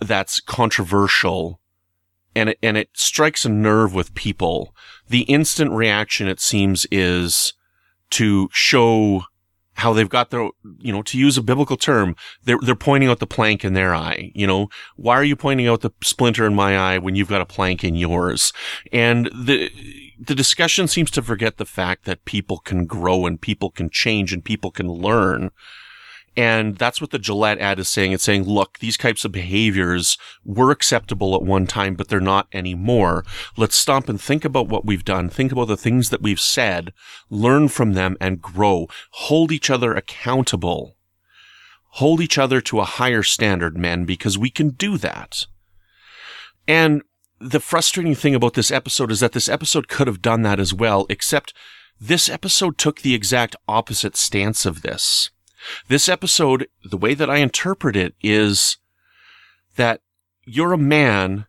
that's 0.00 0.40
controversial 0.40 1.60
and 2.34 2.50
it, 2.50 2.58
and 2.62 2.76
it 2.76 2.90
strikes 2.92 3.44
a 3.44 3.48
nerve 3.48 3.94
with 3.94 4.14
people, 4.14 4.74
the 5.08 5.22
instant 5.22 5.72
reaction, 5.72 6.28
it 6.28 6.40
seems, 6.40 6.86
is 6.90 7.54
to 8.10 8.48
show 8.52 9.24
how 9.74 9.92
they've 9.92 10.08
got 10.08 10.30
their, 10.30 10.48
you 10.78 10.92
know, 10.92 11.02
to 11.02 11.18
use 11.18 11.38
a 11.38 11.42
biblical 11.42 11.76
term, 11.76 12.16
they're, 12.44 12.58
they're 12.62 12.74
pointing 12.74 13.08
out 13.08 13.20
the 13.20 13.26
plank 13.26 13.64
in 13.64 13.74
their 13.74 13.94
eye. 13.94 14.32
You 14.34 14.46
know, 14.46 14.68
why 14.96 15.14
are 15.14 15.24
you 15.24 15.36
pointing 15.36 15.68
out 15.68 15.82
the 15.82 15.92
splinter 16.02 16.46
in 16.46 16.54
my 16.54 16.76
eye 16.76 16.98
when 16.98 17.14
you've 17.14 17.28
got 17.28 17.40
a 17.40 17.46
plank 17.46 17.84
in 17.84 17.94
yours? 17.94 18.52
And 18.92 19.26
the, 19.26 19.70
the 20.18 20.34
discussion 20.34 20.88
seems 20.88 21.10
to 21.12 21.22
forget 21.22 21.56
the 21.56 21.64
fact 21.64 22.04
that 22.04 22.24
people 22.24 22.58
can 22.58 22.86
grow 22.86 23.26
and 23.26 23.40
people 23.40 23.70
can 23.70 23.90
change 23.90 24.32
and 24.32 24.44
people 24.44 24.70
can 24.70 24.88
learn. 24.88 25.50
And 26.36 26.76
that's 26.76 27.00
what 27.00 27.10
the 27.10 27.18
Gillette 27.18 27.58
ad 27.58 27.80
is 27.80 27.88
saying. 27.88 28.12
It's 28.12 28.22
saying, 28.22 28.44
look, 28.44 28.78
these 28.78 28.96
types 28.96 29.24
of 29.24 29.32
behaviors 29.32 30.16
were 30.44 30.70
acceptable 30.70 31.34
at 31.34 31.42
one 31.42 31.66
time, 31.66 31.94
but 31.94 32.08
they're 32.08 32.20
not 32.20 32.46
anymore. 32.52 33.24
Let's 33.56 33.74
stop 33.74 34.08
and 34.08 34.20
think 34.20 34.44
about 34.44 34.68
what 34.68 34.84
we've 34.84 35.04
done. 35.04 35.30
Think 35.30 35.50
about 35.50 35.66
the 35.66 35.76
things 35.76 36.10
that 36.10 36.22
we've 36.22 36.38
said, 36.38 36.92
learn 37.28 37.68
from 37.68 37.94
them 37.94 38.16
and 38.20 38.40
grow. 38.40 38.86
Hold 39.10 39.50
each 39.50 39.68
other 39.68 39.94
accountable. 39.94 40.96
Hold 41.92 42.20
each 42.20 42.38
other 42.38 42.60
to 42.60 42.78
a 42.78 42.84
higher 42.84 43.24
standard, 43.24 43.76
men, 43.76 44.04
because 44.04 44.38
we 44.38 44.50
can 44.50 44.70
do 44.70 44.96
that. 44.98 45.46
And 46.68 47.02
the 47.40 47.60
frustrating 47.60 48.14
thing 48.14 48.34
about 48.34 48.54
this 48.54 48.70
episode 48.70 49.10
is 49.10 49.20
that 49.20 49.32
this 49.32 49.48
episode 49.48 49.88
could 49.88 50.06
have 50.06 50.22
done 50.22 50.42
that 50.42 50.60
as 50.60 50.74
well, 50.74 51.06
except 51.08 51.54
this 52.00 52.28
episode 52.28 52.78
took 52.78 53.00
the 53.00 53.14
exact 53.14 53.56
opposite 53.66 54.16
stance 54.16 54.66
of 54.66 54.82
this. 54.82 55.30
This 55.88 56.08
episode, 56.08 56.68
the 56.84 56.96
way 56.96 57.14
that 57.14 57.30
I 57.30 57.38
interpret 57.38 57.96
it 57.96 58.14
is 58.22 58.78
that 59.76 60.00
you're 60.44 60.72
a 60.72 60.78
man 60.78 61.46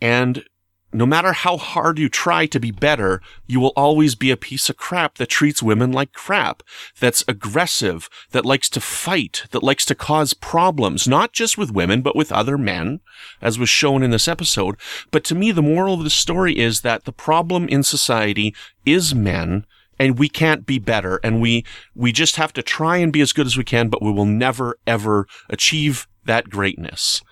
and 0.00 0.44
no 0.92 1.06
matter 1.06 1.32
how 1.32 1.56
hard 1.56 1.98
you 1.98 2.08
try 2.08 2.46
to 2.46 2.58
be 2.58 2.70
better, 2.70 3.22
you 3.46 3.60
will 3.60 3.72
always 3.76 4.14
be 4.14 4.30
a 4.30 4.36
piece 4.36 4.68
of 4.68 4.76
crap 4.76 5.16
that 5.16 5.28
treats 5.28 5.62
women 5.62 5.92
like 5.92 6.12
crap, 6.12 6.62
that's 6.98 7.24
aggressive, 7.28 8.08
that 8.32 8.44
likes 8.44 8.68
to 8.70 8.80
fight, 8.80 9.44
that 9.52 9.62
likes 9.62 9.84
to 9.86 9.94
cause 9.94 10.34
problems, 10.34 11.06
not 11.06 11.32
just 11.32 11.56
with 11.56 11.70
women, 11.70 12.02
but 12.02 12.16
with 12.16 12.32
other 12.32 12.58
men, 12.58 13.00
as 13.40 13.58
was 13.58 13.68
shown 13.68 14.02
in 14.02 14.10
this 14.10 14.26
episode. 14.26 14.76
But 15.10 15.24
to 15.24 15.34
me, 15.34 15.52
the 15.52 15.62
moral 15.62 15.94
of 15.94 16.04
the 16.04 16.10
story 16.10 16.58
is 16.58 16.80
that 16.80 17.04
the 17.04 17.12
problem 17.12 17.68
in 17.68 17.82
society 17.82 18.54
is 18.84 19.14
men, 19.14 19.66
and 19.98 20.18
we 20.18 20.28
can't 20.28 20.66
be 20.66 20.78
better, 20.78 21.20
and 21.22 21.40
we, 21.40 21.64
we 21.94 22.10
just 22.10 22.36
have 22.36 22.52
to 22.54 22.62
try 22.62 22.96
and 22.96 23.12
be 23.12 23.20
as 23.20 23.32
good 23.32 23.46
as 23.46 23.56
we 23.56 23.64
can, 23.64 23.88
but 23.88 24.02
we 24.02 24.10
will 24.10 24.26
never, 24.26 24.76
ever 24.86 25.26
achieve 25.48 26.08
that 26.24 26.48
greatness. 26.48 27.22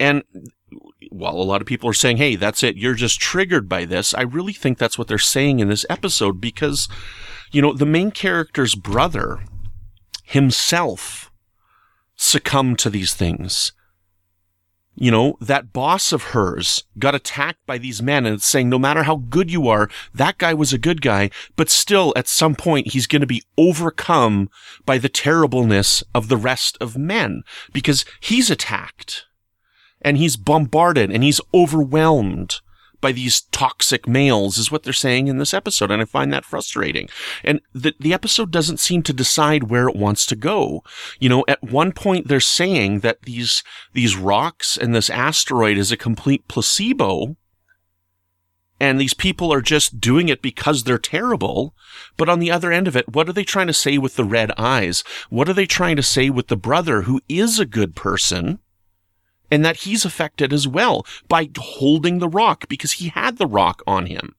And 0.00 0.24
while 1.10 1.34
a 1.34 1.42
lot 1.42 1.60
of 1.60 1.66
people 1.66 1.88
are 1.88 1.94
saying, 1.94 2.16
hey, 2.16 2.36
that's 2.36 2.62
it, 2.62 2.76
you're 2.76 2.94
just 2.94 3.20
triggered 3.20 3.68
by 3.68 3.84
this, 3.84 4.14
I 4.14 4.22
really 4.22 4.52
think 4.52 4.78
that's 4.78 4.98
what 4.98 5.08
they're 5.08 5.18
saying 5.18 5.60
in 5.60 5.68
this 5.68 5.86
episode 5.88 6.40
because, 6.40 6.88
you 7.50 7.62
know, 7.62 7.72
the 7.72 7.86
main 7.86 8.10
character's 8.10 8.74
brother 8.74 9.40
himself 10.24 11.30
succumbed 12.16 12.78
to 12.80 12.90
these 12.90 13.14
things. 13.14 13.72
You 14.94 15.10
know, 15.10 15.36
that 15.40 15.72
boss 15.72 16.12
of 16.12 16.22
hers 16.22 16.84
got 16.98 17.14
attacked 17.14 17.64
by 17.64 17.78
these 17.78 18.02
men 18.02 18.26
and 18.26 18.34
it's 18.34 18.46
saying 18.46 18.68
no 18.68 18.78
matter 18.78 19.04
how 19.04 19.16
good 19.16 19.50
you 19.50 19.66
are, 19.68 19.88
that 20.12 20.36
guy 20.36 20.52
was 20.52 20.72
a 20.72 20.78
good 20.78 21.00
guy, 21.00 21.30
but 21.56 21.70
still 21.70 22.12
at 22.14 22.28
some 22.28 22.54
point 22.54 22.88
he's 22.88 23.06
going 23.06 23.22
to 23.22 23.26
be 23.26 23.42
overcome 23.56 24.50
by 24.84 24.98
the 24.98 25.08
terribleness 25.08 26.04
of 26.14 26.28
the 26.28 26.36
rest 26.36 26.76
of 26.78 26.98
men 26.98 27.42
because 27.72 28.04
he's 28.20 28.50
attacked 28.50 29.24
and 30.02 30.16
he's 30.16 30.36
bombarded 30.36 31.10
and 31.10 31.22
he's 31.24 31.40
overwhelmed 31.54 32.60
by 33.02 33.12
these 33.12 33.42
toxic 33.50 34.08
males 34.08 34.56
is 34.56 34.70
what 34.70 34.84
they're 34.84 34.92
saying 34.94 35.26
in 35.26 35.36
this 35.36 35.52
episode. 35.52 35.90
And 35.90 36.00
I 36.00 36.06
find 36.06 36.32
that 36.32 36.46
frustrating. 36.46 37.10
And 37.44 37.60
the, 37.74 37.94
the 38.00 38.14
episode 38.14 38.50
doesn't 38.50 38.80
seem 38.80 39.02
to 39.02 39.12
decide 39.12 39.64
where 39.64 39.88
it 39.88 39.96
wants 39.96 40.24
to 40.26 40.36
go. 40.36 40.82
You 41.18 41.28
know, 41.28 41.44
at 41.48 41.62
one 41.62 41.92
point 41.92 42.28
they're 42.28 42.40
saying 42.40 43.00
that 43.00 43.22
these, 43.22 43.62
these 43.92 44.16
rocks 44.16 44.78
and 44.78 44.94
this 44.94 45.10
asteroid 45.10 45.76
is 45.76 45.92
a 45.92 45.96
complete 45.96 46.48
placebo. 46.48 47.36
And 48.80 49.00
these 49.00 49.14
people 49.14 49.52
are 49.52 49.60
just 49.60 50.00
doing 50.00 50.28
it 50.28 50.40
because 50.40 50.84
they're 50.84 50.98
terrible. 50.98 51.74
But 52.16 52.28
on 52.28 52.38
the 52.38 52.50
other 52.50 52.72
end 52.72 52.88
of 52.88 52.96
it, 52.96 53.12
what 53.12 53.28
are 53.28 53.32
they 53.32 53.44
trying 53.44 53.68
to 53.68 53.74
say 53.74 53.98
with 53.98 54.16
the 54.16 54.24
red 54.24 54.52
eyes? 54.56 55.04
What 55.28 55.48
are 55.48 55.54
they 55.54 55.66
trying 55.66 55.96
to 55.96 56.02
say 56.02 56.30
with 56.30 56.48
the 56.48 56.56
brother 56.56 57.02
who 57.02 57.20
is 57.28 57.58
a 57.58 57.66
good 57.66 57.94
person? 57.94 58.60
And 59.52 59.64
that 59.66 59.76
he's 59.76 60.06
affected 60.06 60.50
as 60.50 60.66
well 60.66 61.06
by 61.28 61.50
holding 61.58 62.18
the 62.18 62.28
rock 62.28 62.66
because 62.68 62.92
he 62.92 63.08
had 63.08 63.36
the 63.36 63.46
rock 63.46 63.82
on 63.86 64.06
him. 64.06 64.34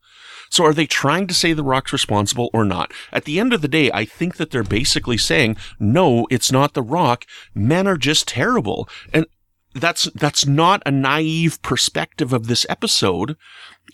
So 0.49 0.66
are 0.66 0.74
they 0.74 0.88
trying 0.88 1.28
to 1.28 1.36
say 1.36 1.53
the 1.53 1.64
rock's 1.64 1.93
responsible 1.93 2.49
or 2.51 2.66
not? 2.66 2.91
At 3.11 3.26
the 3.26 3.39
end 3.39 3.53
of 3.53 3.61
the 3.61 3.68
day, 3.68 3.91
I 3.91 4.05
think 4.05 4.38
that 4.38 4.49
they're 4.49 4.64
basically 4.64 5.20
saying, 5.20 5.57
no, 5.80 6.28
it's 6.32 6.51
not 6.51 6.74
the 6.74 6.82
rock. 6.82 7.26
Men 7.53 7.88
are 7.88 7.97
just 7.97 8.28
terrible. 8.28 8.89
And 9.14 9.28
that's, 9.76 10.05
that's 10.16 10.47
not 10.47 10.82
a 10.86 10.91
naive 10.91 11.61
perspective 11.61 12.34
of 12.34 12.47
this 12.47 12.66
episode 12.68 13.38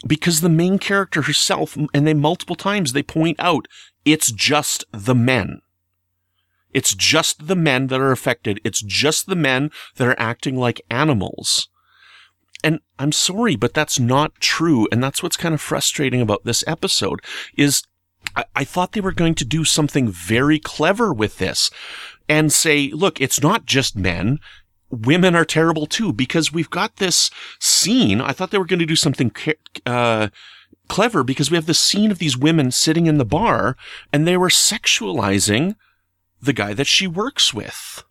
because 0.07 0.39
the 0.39 0.49
main 0.49 0.79
character 0.79 1.23
herself, 1.23 1.77
and 1.93 2.07
they 2.07 2.13
multiple 2.13 2.55
times, 2.55 2.93
they 2.93 3.03
point 3.03 3.37
out 3.39 3.67
it's 4.05 4.31
just 4.31 4.85
the 4.93 5.15
men. 5.15 5.61
It's 6.73 6.93
just 6.93 7.47
the 7.47 7.55
men 7.55 7.87
that 7.87 7.99
are 7.99 8.11
affected. 8.11 8.59
It's 8.63 8.81
just 8.81 9.27
the 9.27 9.35
men 9.35 9.71
that 9.95 10.07
are 10.07 10.19
acting 10.19 10.55
like 10.55 10.81
animals. 10.89 11.69
And 12.63 12.79
I'm 12.97 13.11
sorry, 13.11 13.55
but 13.55 13.73
that's 13.73 13.99
not 13.99 14.35
true. 14.39 14.87
And 14.91 15.03
that's 15.03 15.23
what's 15.23 15.37
kind 15.37 15.53
of 15.55 15.61
frustrating 15.61 16.21
about 16.21 16.43
this 16.43 16.63
episode 16.67 17.21
is 17.57 17.83
I, 18.35 18.43
I 18.55 18.63
thought 18.63 18.91
they 18.91 19.01
were 19.01 19.11
going 19.11 19.35
to 19.35 19.45
do 19.45 19.63
something 19.63 20.09
very 20.09 20.59
clever 20.59 21.13
with 21.13 21.37
this 21.37 21.71
and 22.27 22.51
say, 22.51 22.91
look, 22.93 23.19
it's 23.21 23.41
not 23.41 23.65
just 23.65 23.95
men 23.95 24.39
women 24.91 25.35
are 25.35 25.45
terrible 25.45 25.85
too 25.85 26.11
because 26.11 26.51
we've 26.51 26.69
got 26.69 26.97
this 26.97 27.29
scene. 27.59 28.21
I 28.21 28.31
thought 28.31 28.51
they 28.51 28.57
were 28.57 28.65
going 28.65 28.79
to 28.79 28.85
do 28.85 28.95
something 28.95 29.31
uh, 29.85 30.29
clever 30.87 31.23
because 31.23 31.51
we 31.51 31.55
have 31.57 31.65
this 31.65 31.79
scene 31.79 32.11
of 32.11 32.19
these 32.19 32.37
women 32.37 32.71
sitting 32.71 33.05
in 33.05 33.17
the 33.17 33.25
bar 33.25 33.77
and 34.11 34.27
they 34.27 34.37
were 34.37 34.49
sexualizing 34.49 35.75
the 36.41 36.53
guy 36.53 36.73
that 36.73 36.87
she 36.87 37.07
works 37.07 37.53
with. 37.53 38.03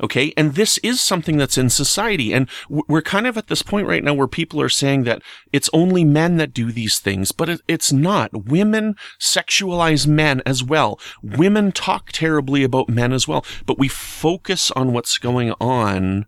Okay. 0.00 0.32
And 0.36 0.54
this 0.54 0.78
is 0.78 1.00
something 1.00 1.38
that's 1.38 1.56
in 1.56 1.70
society. 1.70 2.32
And 2.32 2.48
we're 2.68 3.02
kind 3.02 3.26
of 3.26 3.38
at 3.38 3.46
this 3.46 3.62
point 3.62 3.86
right 3.86 4.04
now 4.04 4.12
where 4.12 4.26
people 4.26 4.60
are 4.60 4.68
saying 4.68 5.04
that 5.04 5.22
it's 5.52 5.70
only 5.72 6.04
men 6.04 6.36
that 6.36 6.52
do 6.52 6.70
these 6.70 6.98
things, 6.98 7.32
but 7.32 7.60
it's 7.66 7.92
not. 7.92 8.46
Women 8.46 8.94
sexualize 9.18 10.06
men 10.06 10.42
as 10.44 10.62
well. 10.62 11.00
Women 11.22 11.72
talk 11.72 12.12
terribly 12.12 12.62
about 12.62 12.90
men 12.90 13.12
as 13.12 13.26
well, 13.26 13.44
but 13.64 13.78
we 13.78 13.88
focus 13.88 14.70
on 14.72 14.92
what's 14.92 15.16
going 15.16 15.52
on 15.60 16.26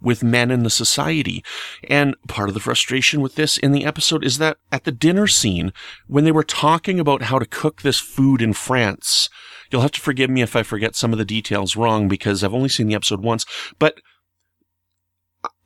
with 0.00 0.24
men 0.24 0.50
in 0.50 0.62
the 0.62 0.70
society. 0.70 1.44
And 1.88 2.16
part 2.28 2.48
of 2.48 2.54
the 2.54 2.60
frustration 2.60 3.20
with 3.20 3.36
this 3.36 3.56
in 3.56 3.72
the 3.72 3.84
episode 3.84 4.24
is 4.24 4.38
that 4.38 4.58
at 4.72 4.84
the 4.84 4.92
dinner 4.92 5.26
scene, 5.26 5.72
when 6.06 6.24
they 6.24 6.32
were 6.32 6.44
talking 6.44 6.98
about 7.00 7.22
how 7.22 7.38
to 7.38 7.46
cook 7.46 7.82
this 7.82 8.00
food 8.00 8.42
in 8.42 8.52
France, 8.52 9.30
You'll 9.70 9.82
have 9.82 9.92
to 9.92 10.00
forgive 10.00 10.30
me 10.30 10.42
if 10.42 10.56
I 10.56 10.62
forget 10.62 10.94
some 10.94 11.12
of 11.12 11.18
the 11.18 11.24
details 11.24 11.76
wrong 11.76 12.08
because 12.08 12.42
I've 12.42 12.54
only 12.54 12.68
seen 12.68 12.88
the 12.88 12.94
episode 12.94 13.22
once, 13.22 13.44
but 13.78 14.00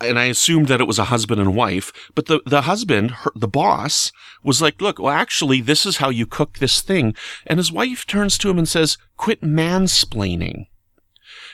and 0.01 0.19
I 0.19 0.25
assumed 0.25 0.69
that 0.69 0.81
it 0.81 0.87
was 0.87 0.99
a 0.99 1.05
husband 1.05 1.41
and 1.41 1.55
wife, 1.55 1.93
but 2.15 2.27
the, 2.27 2.41
the 2.47 2.63
husband, 2.63 3.11
her, 3.11 3.33
the 3.35 3.49
boss, 3.49 4.13
was 4.43 4.63
like, 4.63 4.81
look, 4.81 4.99
well, 4.99 5.13
actually, 5.13 5.61
this 5.61 5.85
is 5.85 5.99
how 5.99 6.09
you 6.09 6.27
cook 6.27 6.59
this 6.59 6.81
thing. 6.81 7.15
And 7.47 7.59
his 7.59 7.73
wife 7.73 8.07
turns 8.07 8.39
to 8.39 8.51
him 8.51 8.59
and 8.59 8.69
says, 8.69 8.99
quit 9.17 9.43
mansplaining. 9.43 10.67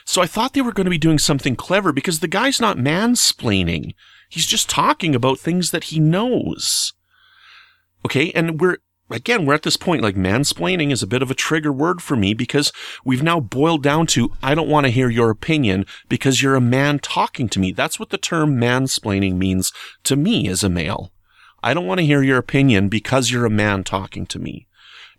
So 0.05 0.21
I 0.21 0.27
thought 0.27 0.53
they 0.53 0.61
were 0.61 0.71
going 0.71 0.85
to 0.85 0.91
be 0.91 0.97
doing 0.97 1.19
something 1.19 1.55
clever 1.55 1.91
because 1.91 2.19
the 2.19 2.27
guy's 2.27 2.61
not 2.61 2.77
mansplaining. 2.77 3.93
He's 4.29 4.45
just 4.45 4.69
talking 4.69 5.13
about 5.13 5.39
things 5.39 5.71
that 5.71 5.85
he 5.85 5.99
knows. 5.99 6.93
Okay. 8.05 8.31
And 8.31 8.59
we're, 8.61 8.77
again, 9.09 9.45
we're 9.45 9.53
at 9.53 9.63
this 9.63 9.77
point, 9.77 10.01
like 10.01 10.15
mansplaining 10.15 10.91
is 10.91 11.03
a 11.03 11.07
bit 11.07 11.21
of 11.21 11.31
a 11.31 11.35
trigger 11.35 11.71
word 11.71 12.01
for 12.01 12.15
me 12.15 12.33
because 12.33 12.71
we've 13.05 13.23
now 13.23 13.39
boiled 13.39 13.83
down 13.83 14.07
to, 14.07 14.31
I 14.41 14.55
don't 14.55 14.69
want 14.69 14.85
to 14.85 14.91
hear 14.91 15.09
your 15.09 15.29
opinion 15.29 15.85
because 16.09 16.41
you're 16.41 16.55
a 16.55 16.61
man 16.61 16.99
talking 16.99 17.49
to 17.49 17.59
me. 17.59 17.71
That's 17.71 17.99
what 17.99 18.09
the 18.09 18.17
term 18.17 18.57
mansplaining 18.57 19.35
means 19.35 19.71
to 20.03 20.15
me 20.15 20.47
as 20.47 20.63
a 20.63 20.69
male. 20.69 21.11
I 21.63 21.73
don't 21.73 21.87
want 21.87 21.99
to 21.99 22.05
hear 22.05 22.21
your 22.21 22.37
opinion 22.37 22.89
because 22.89 23.31
you're 23.31 23.45
a 23.45 23.49
man 23.49 23.83
talking 23.83 24.25
to 24.27 24.39
me. 24.39 24.67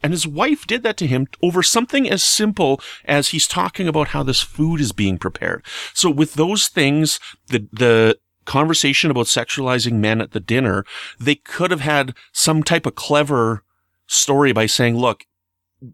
And 0.03 0.12
his 0.12 0.28
wife 0.28 0.66
did 0.66 0.84
that 0.84 0.97
to 0.99 1.09
him 1.09 1.26
over 1.43 1.62
something 1.62 2.09
as 2.09 2.22
simple 2.22 2.80
as 3.05 3.28
he's 3.28 3.49
talking 3.49 3.89
about 3.89 4.09
how 4.09 4.22
this 4.22 4.41
food 4.41 4.80
is 4.80 4.93
being 4.93 5.18
prepared. 5.18 5.64
So 5.93 6.09
with 6.09 6.34
those 6.34 6.68
things, 6.68 7.18
the, 7.49 7.66
the, 7.72 8.18
conversation 8.49 9.11
about 9.11 9.26
sexualizing 9.26 9.93
men 9.97 10.22
at 10.22 10.32
the 10.32 10.41
dinner, 10.41 10.82
they 11.20 11.34
could 11.34 11.70
have 11.70 11.82
had 11.82 12.14
some 12.32 12.62
type 12.62 12.86
of 12.86 12.95
clever 12.95 13.62
story 14.09 14.52
by 14.52 14.66
saying, 14.66 14.96
look, 14.96 15.24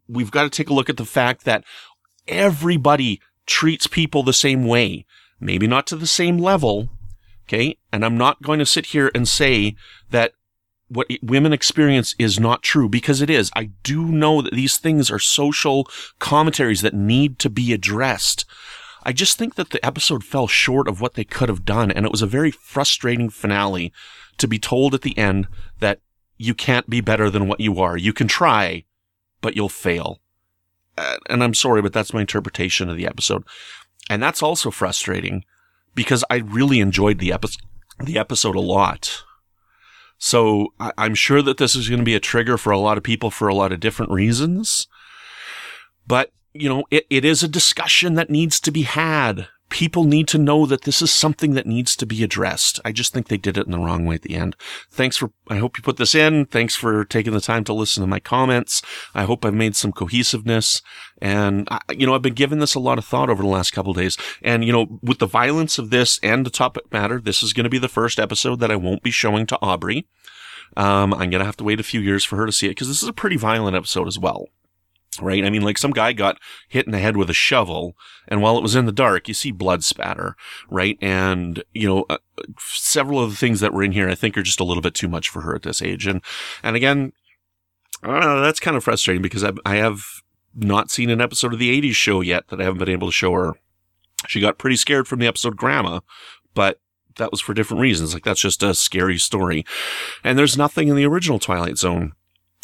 we've 0.09 0.31
got 0.31 0.45
to 0.45 0.51
take 0.51 0.71
a 0.71 0.75
look 0.75 0.89
at 0.89 0.97
the 0.97 1.05
fact 1.05 1.45
that 1.45 1.65
everybody 2.27 3.21
treats 3.47 3.87
people 3.87 4.23
the 4.23 4.33
same 4.33 4.65
way. 4.65 5.05
Maybe 5.39 5.67
not 5.67 5.87
to 5.89 5.97
the 5.97 6.07
same 6.07 6.39
level. 6.39 6.89
Okay. 7.47 7.77
And 7.93 8.05
I'm 8.05 8.17
not 8.17 8.43
going 8.43 8.59
to 8.59 8.67
sit 8.67 8.87
here 8.87 9.11
and 9.15 9.29
say 9.29 9.77
that 10.11 10.33
what 10.89 11.09
women 11.23 11.53
experience 11.53 12.15
is 12.19 12.41
not 12.41 12.62
true 12.62 12.89
because 12.89 13.21
it 13.21 13.29
is. 13.29 13.51
I 13.55 13.71
do 13.83 14.07
know 14.07 14.41
that 14.41 14.55
these 14.55 14.79
things 14.79 15.11
are 15.11 15.19
social 15.19 15.89
commentaries 16.19 16.83
that 16.83 16.95
need 16.95 17.39
to 17.41 17.51
be 17.51 17.73
addressed. 17.73 18.45
I 19.03 19.12
just 19.12 19.37
think 19.37 19.57
that 19.57 19.71
the 19.71 19.85
episode 19.85 20.25
fell 20.25 20.47
short 20.47 20.89
of 20.89 21.01
what 21.01 21.15
they 21.15 21.25
could 21.25 21.51
have 21.51 21.65
done, 21.65 21.91
and 21.91 22.07
it 22.07 22.12
was 22.12 22.23
a 22.23 22.27
very 22.27 22.51
frustrating 22.51 23.29
finale 23.29 23.93
to 24.39 24.49
be 24.49 24.59
told 24.59 24.95
at 24.95 25.03
the 25.03 25.17
end 25.19 25.47
that 25.81 26.01
you 26.37 26.55
can't 26.55 26.89
be 26.89 27.01
better 27.01 27.30
than 27.30 27.49
what 27.49 27.61
you 27.61 27.80
are. 27.80 27.97
You 27.97 28.12
can 28.12 28.28
try, 28.28 28.85
but 29.41 29.57
you'll 29.57 29.68
fail. 29.68 30.20
And 31.28 31.43
I'm 31.43 31.55
sorry, 31.55 31.82
but 31.82 31.93
that's 31.93 32.14
my 32.14 32.20
interpretation 32.20 32.89
of 32.89 32.97
the 32.97 33.07
episode. 33.07 33.45
And 34.09 34.22
that's 34.22 34.43
also 34.43 34.70
frustrating 34.70 35.45
because 35.95 36.24
I 36.30 36.37
really 36.37 36.80
enjoyed 36.80 37.18
the 37.18 37.32
episode, 37.32 37.62
the 38.03 38.18
episode 38.18 38.55
a 38.55 38.61
lot. 38.61 39.24
So 40.18 40.68
I- 40.78 40.93
I'm 40.99 41.14
sure 41.14 41.43
that 41.43 41.59
this 41.59 41.74
is 41.74 41.89
going 41.89 41.99
to 41.99 42.05
be 42.05 42.14
a 42.14 42.20
trigger 42.20 42.57
for 42.59 42.70
a 42.70 42.78
lot 42.78 42.97
of 42.97 43.05
people 43.05 43.30
for 43.30 43.49
a 43.49 43.55
lot 43.55 43.72
of 43.72 43.80
different 43.80 44.12
reasons. 44.12 44.87
But, 46.07 46.32
you 46.53 46.68
know, 46.68 46.85
it, 46.91 47.07
it 47.11 47.24
is 47.24 47.43
a 47.43 47.49
discussion 47.49 48.14
that 48.14 48.30
needs 48.30 48.61
to 48.61 48.70
be 48.70 48.82
had. 48.82 49.49
People 49.71 50.05
need 50.05 50.29
to 50.29 50.39
know 50.39 50.67
that 50.67 50.83
this 50.83 51.03
is 51.03 51.11
something 51.11 51.55
that 51.55 51.67
needs 51.67 51.97
to 51.97 52.07
be 52.07 52.23
addressed. 52.23 52.79
I 52.85 52.93
just 52.93 53.12
think 53.12 53.27
they 53.27 53.37
did 53.37 53.59
it 53.59 53.67
in 53.67 53.73
the 53.73 53.79
wrong 53.79 54.05
way 54.05 54.15
at 54.15 54.23
the 54.23 54.37
end. 54.37 54.55
Thanks 54.91 55.17
for, 55.17 55.33
I 55.49 55.57
hope 55.57 55.77
you 55.77 55.83
put 55.83 55.97
this 55.97 56.15
in. 56.15 56.47
Thanks 56.47 56.77
for 56.77 57.05
taking 57.05 57.33
the 57.33 57.41
time 57.41 57.65
to 57.65 57.73
listen 57.73 58.03
to 58.03 58.07
my 58.07 58.21
comments. 58.21 58.83
I 59.15 59.25
hope 59.25 59.45
I've 59.45 59.55
made 59.55 59.75
some 59.75 59.91
cohesiveness. 59.91 60.81
And, 61.21 61.67
I, 61.71 61.81
you 61.91 62.07
know, 62.07 62.15
I've 62.15 62.23
been 62.23 62.35
giving 62.35 62.61
this 62.61 62.75
a 62.75 62.81
lot 62.81 62.99
of 62.99 63.05
thought 63.05 63.31
over 63.31 63.43
the 63.43 63.49
last 63.49 63.73
couple 63.73 63.93
days. 63.95 64.17
And, 64.43 64.65
you 64.65 64.73
know, 64.73 64.99
with 65.03 65.19
the 65.19 65.27
violence 65.27 65.79
of 65.79 65.91
this 65.91 66.21
and 66.23 66.47
the 66.47 66.51
topic 66.51 66.93
matter, 66.93 67.21
this 67.21 67.43
is 67.43 67.53
going 67.53 67.65
to 67.65 67.71
be 67.71 67.79
the 67.79 67.89
first 67.89 68.21
episode 68.21 68.61
that 68.61 68.71
I 68.71 68.77
won't 68.77 69.03
be 69.03 69.11
showing 69.11 69.47
to 69.47 69.59
Aubrey. 69.61 70.07
Um, 70.77 71.12
I'm 71.15 71.31
going 71.31 71.41
to 71.41 71.45
have 71.45 71.57
to 71.59 71.65
wait 71.65 71.81
a 71.81 71.85
few 71.85 72.01
years 72.01 72.25
for 72.25 72.37
her 72.37 72.47
to 72.47 72.53
see 72.53 72.67
it 72.67 72.71
because 72.71 72.89
this 72.89 73.03
is 73.03 73.09
a 73.09 73.12
pretty 73.12 73.37
violent 73.37 73.77
episode 73.77 74.09
as 74.09 74.19
well. 74.19 74.47
Right? 75.21 75.45
I 75.45 75.51
mean, 75.51 75.62
like 75.62 75.79
some 75.79 75.93
guy 75.93 76.12
got 76.12 76.39
hit 76.69 76.87
in 76.87 76.93
the 76.93 76.99
head 76.99 77.17
with 77.17 77.31
a 77.31 77.35
shovel 77.35 77.97
and 78.29 78.41
while 78.41 78.57
it 78.57 78.62
was 78.62 78.75
in 78.75 78.87
the 78.87 78.93
dark, 78.93 79.29
you 79.29 79.35
see 79.35 79.51
blood 79.51 79.85
spatter, 79.85 80.37
right? 80.69 80.99
And, 81.01 81.62
you 81.73 81.87
know, 81.87 82.07
uh, 82.09 82.19
several 82.59 83.23
of 83.23 83.31
the 83.31 83.37
things 83.37 83.61
that 83.61 83.73
were 83.73 83.83
in 83.83 83.93
here, 83.93 84.09
I 84.09 84.15
think 84.15 84.37
are 84.37 84.43
just 84.43 84.61
a 84.61 84.65
little 84.65 84.83
bit 84.83 84.95
too 84.95 85.09
much 85.09 85.29
for 85.29 85.43
her 85.43 85.55
at 85.55 85.62
this 85.62 85.83
age. 85.83 86.07
And, 86.07 86.23
and 86.62 86.77
again, 86.77 87.12
uh, 88.03 88.41
that's 88.41 88.61
kind 88.61 88.77
of 88.77 88.85
frustrating 88.85 89.23
because 89.23 89.45
I, 89.45 89.53
I 89.65 89.77
have 89.77 90.03
not 90.55 90.91
seen 90.91 91.11
an 91.11 91.21
episode 91.21 91.53
of 91.53 91.59
the 91.59 91.81
80s 91.81 91.95
show 91.95 92.21
yet 92.21 92.49
that 92.49 92.61
I 92.61 92.65
haven't 92.65 92.79
been 92.79 92.89
able 92.89 93.09
to 93.09 93.12
show 93.12 93.33
her. 93.33 93.55
She 94.27 94.41
got 94.41 94.59
pretty 94.59 94.77
scared 94.77 95.07
from 95.07 95.19
the 95.19 95.27
episode 95.27 95.57
Grandma, 95.57 96.01
but 96.55 96.81
that 97.17 97.31
was 97.31 97.41
for 97.41 97.53
different 97.53 97.83
reasons. 97.83 98.15
Like 98.15 98.25
that's 98.25 98.41
just 98.41 98.62
a 98.62 98.75
scary 98.75 99.19
story. 99.19 99.65
And 100.23 100.39
there's 100.39 100.57
nothing 100.57 100.89
in 100.89 100.97
the 100.97 101.05
original 101.05 101.39
Twilight 101.39 101.77
Zone 101.77 102.12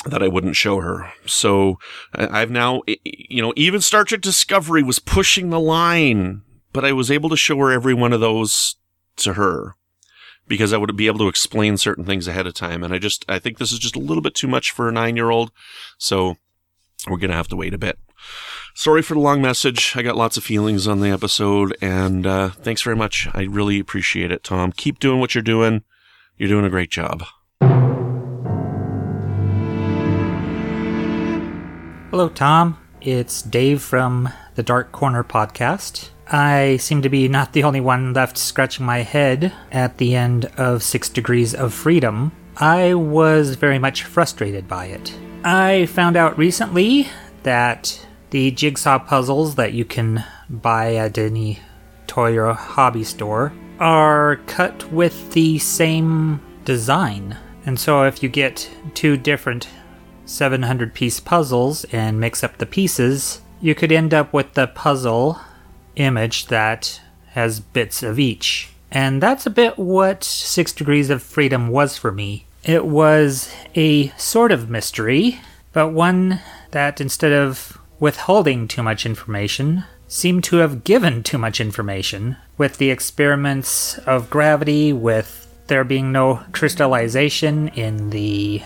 that 0.06 0.22
I 0.22 0.28
wouldn't 0.28 0.56
show 0.56 0.80
her. 0.80 1.12
So 1.26 1.78
I've 2.14 2.50
now, 2.50 2.82
you 3.04 3.42
know, 3.42 3.52
even 3.56 3.80
Star 3.80 4.04
Trek 4.04 4.20
Discovery 4.20 4.82
was 4.82 4.98
pushing 4.98 5.50
the 5.50 5.60
line, 5.60 6.42
but 6.72 6.84
I 6.84 6.92
was 6.92 7.10
able 7.10 7.28
to 7.30 7.36
show 7.36 7.58
her 7.58 7.70
every 7.70 7.94
one 7.94 8.12
of 8.12 8.20
those 8.20 8.76
to 9.16 9.34
her 9.34 9.76
because 10.48 10.72
I 10.72 10.78
would 10.78 10.96
be 10.96 11.06
able 11.06 11.18
to 11.20 11.28
explain 11.28 11.76
certain 11.76 12.04
things 12.04 12.26
ahead 12.26 12.46
of 12.46 12.54
time. 12.54 12.82
And 12.82 12.92
I 12.94 12.98
just, 12.98 13.24
I 13.28 13.38
think 13.38 13.58
this 13.58 13.72
is 13.72 13.78
just 13.78 13.96
a 13.96 14.00
little 14.00 14.22
bit 14.22 14.34
too 14.34 14.48
much 14.48 14.70
for 14.70 14.88
a 14.88 14.92
nine 14.92 15.16
year 15.16 15.30
old. 15.30 15.52
So 15.98 16.36
we're 17.08 17.18
going 17.18 17.30
to 17.30 17.36
have 17.36 17.48
to 17.48 17.56
wait 17.56 17.74
a 17.74 17.78
bit. 17.78 17.98
Sorry 18.74 19.02
for 19.02 19.14
the 19.14 19.20
long 19.20 19.42
message. 19.42 19.94
I 19.96 20.02
got 20.02 20.16
lots 20.16 20.36
of 20.36 20.44
feelings 20.44 20.86
on 20.86 21.00
the 21.00 21.10
episode 21.10 21.76
and, 21.80 22.26
uh, 22.26 22.50
thanks 22.50 22.82
very 22.82 22.96
much. 22.96 23.28
I 23.32 23.42
really 23.42 23.78
appreciate 23.78 24.32
it, 24.32 24.44
Tom. 24.44 24.72
Keep 24.72 24.98
doing 24.98 25.20
what 25.20 25.34
you're 25.34 25.42
doing. 25.42 25.82
You're 26.36 26.48
doing 26.48 26.64
a 26.64 26.70
great 26.70 26.90
job. 26.90 27.24
Hello, 32.10 32.28
Tom. 32.28 32.76
It's 33.00 33.40
Dave 33.40 33.80
from 33.80 34.30
the 34.56 34.64
Dark 34.64 34.90
Corner 34.90 35.22
podcast. 35.22 36.08
I 36.26 36.76
seem 36.78 37.02
to 37.02 37.08
be 37.08 37.28
not 37.28 37.52
the 37.52 37.62
only 37.62 37.80
one 37.80 38.12
left 38.12 38.36
scratching 38.36 38.84
my 38.84 39.02
head 39.02 39.52
at 39.70 39.98
the 39.98 40.16
end 40.16 40.46
of 40.56 40.82
Six 40.82 41.08
Degrees 41.08 41.54
of 41.54 41.72
Freedom. 41.72 42.32
I 42.56 42.94
was 42.94 43.54
very 43.54 43.78
much 43.78 44.02
frustrated 44.02 44.66
by 44.66 44.86
it. 44.86 45.16
I 45.44 45.86
found 45.86 46.16
out 46.16 46.36
recently 46.36 47.06
that 47.44 48.04
the 48.30 48.50
jigsaw 48.50 48.98
puzzles 48.98 49.54
that 49.54 49.72
you 49.72 49.84
can 49.84 50.24
buy 50.48 50.96
at 50.96 51.16
any 51.16 51.60
toy 52.08 52.36
or 52.36 52.52
hobby 52.54 53.04
store 53.04 53.52
are 53.78 54.40
cut 54.48 54.90
with 54.90 55.30
the 55.30 55.60
same 55.60 56.40
design. 56.64 57.36
And 57.66 57.78
so 57.78 58.02
if 58.02 58.20
you 58.20 58.28
get 58.28 58.68
two 58.94 59.16
different 59.16 59.68
700 60.30 60.94
piece 60.94 61.20
puzzles 61.20 61.84
and 61.92 62.20
mix 62.20 62.44
up 62.44 62.58
the 62.58 62.66
pieces, 62.66 63.40
you 63.60 63.74
could 63.74 63.92
end 63.92 64.14
up 64.14 64.32
with 64.32 64.54
the 64.54 64.68
puzzle 64.68 65.40
image 65.96 66.46
that 66.46 67.00
has 67.30 67.60
bits 67.60 68.02
of 68.02 68.18
each. 68.18 68.70
And 68.90 69.22
that's 69.22 69.46
a 69.46 69.50
bit 69.50 69.78
what 69.78 70.24
Six 70.24 70.72
Degrees 70.72 71.10
of 71.10 71.22
Freedom 71.22 71.68
was 71.68 71.96
for 71.96 72.10
me. 72.10 72.46
It 72.64 72.86
was 72.86 73.52
a 73.74 74.08
sort 74.10 74.52
of 74.52 74.70
mystery, 74.70 75.40
but 75.72 75.88
one 75.88 76.40
that 76.72 77.00
instead 77.00 77.32
of 77.32 77.78
withholding 77.98 78.66
too 78.66 78.82
much 78.82 79.04
information, 79.06 79.84
seemed 80.08 80.42
to 80.44 80.56
have 80.56 80.84
given 80.84 81.22
too 81.22 81.38
much 81.38 81.60
information, 81.60 82.36
with 82.58 82.78
the 82.78 82.90
experiments 82.90 83.98
of 83.98 84.30
gravity, 84.30 84.92
with 84.92 85.46
there 85.68 85.84
being 85.84 86.10
no 86.10 86.42
crystallization 86.52 87.68
in 87.68 88.10
the 88.10 88.62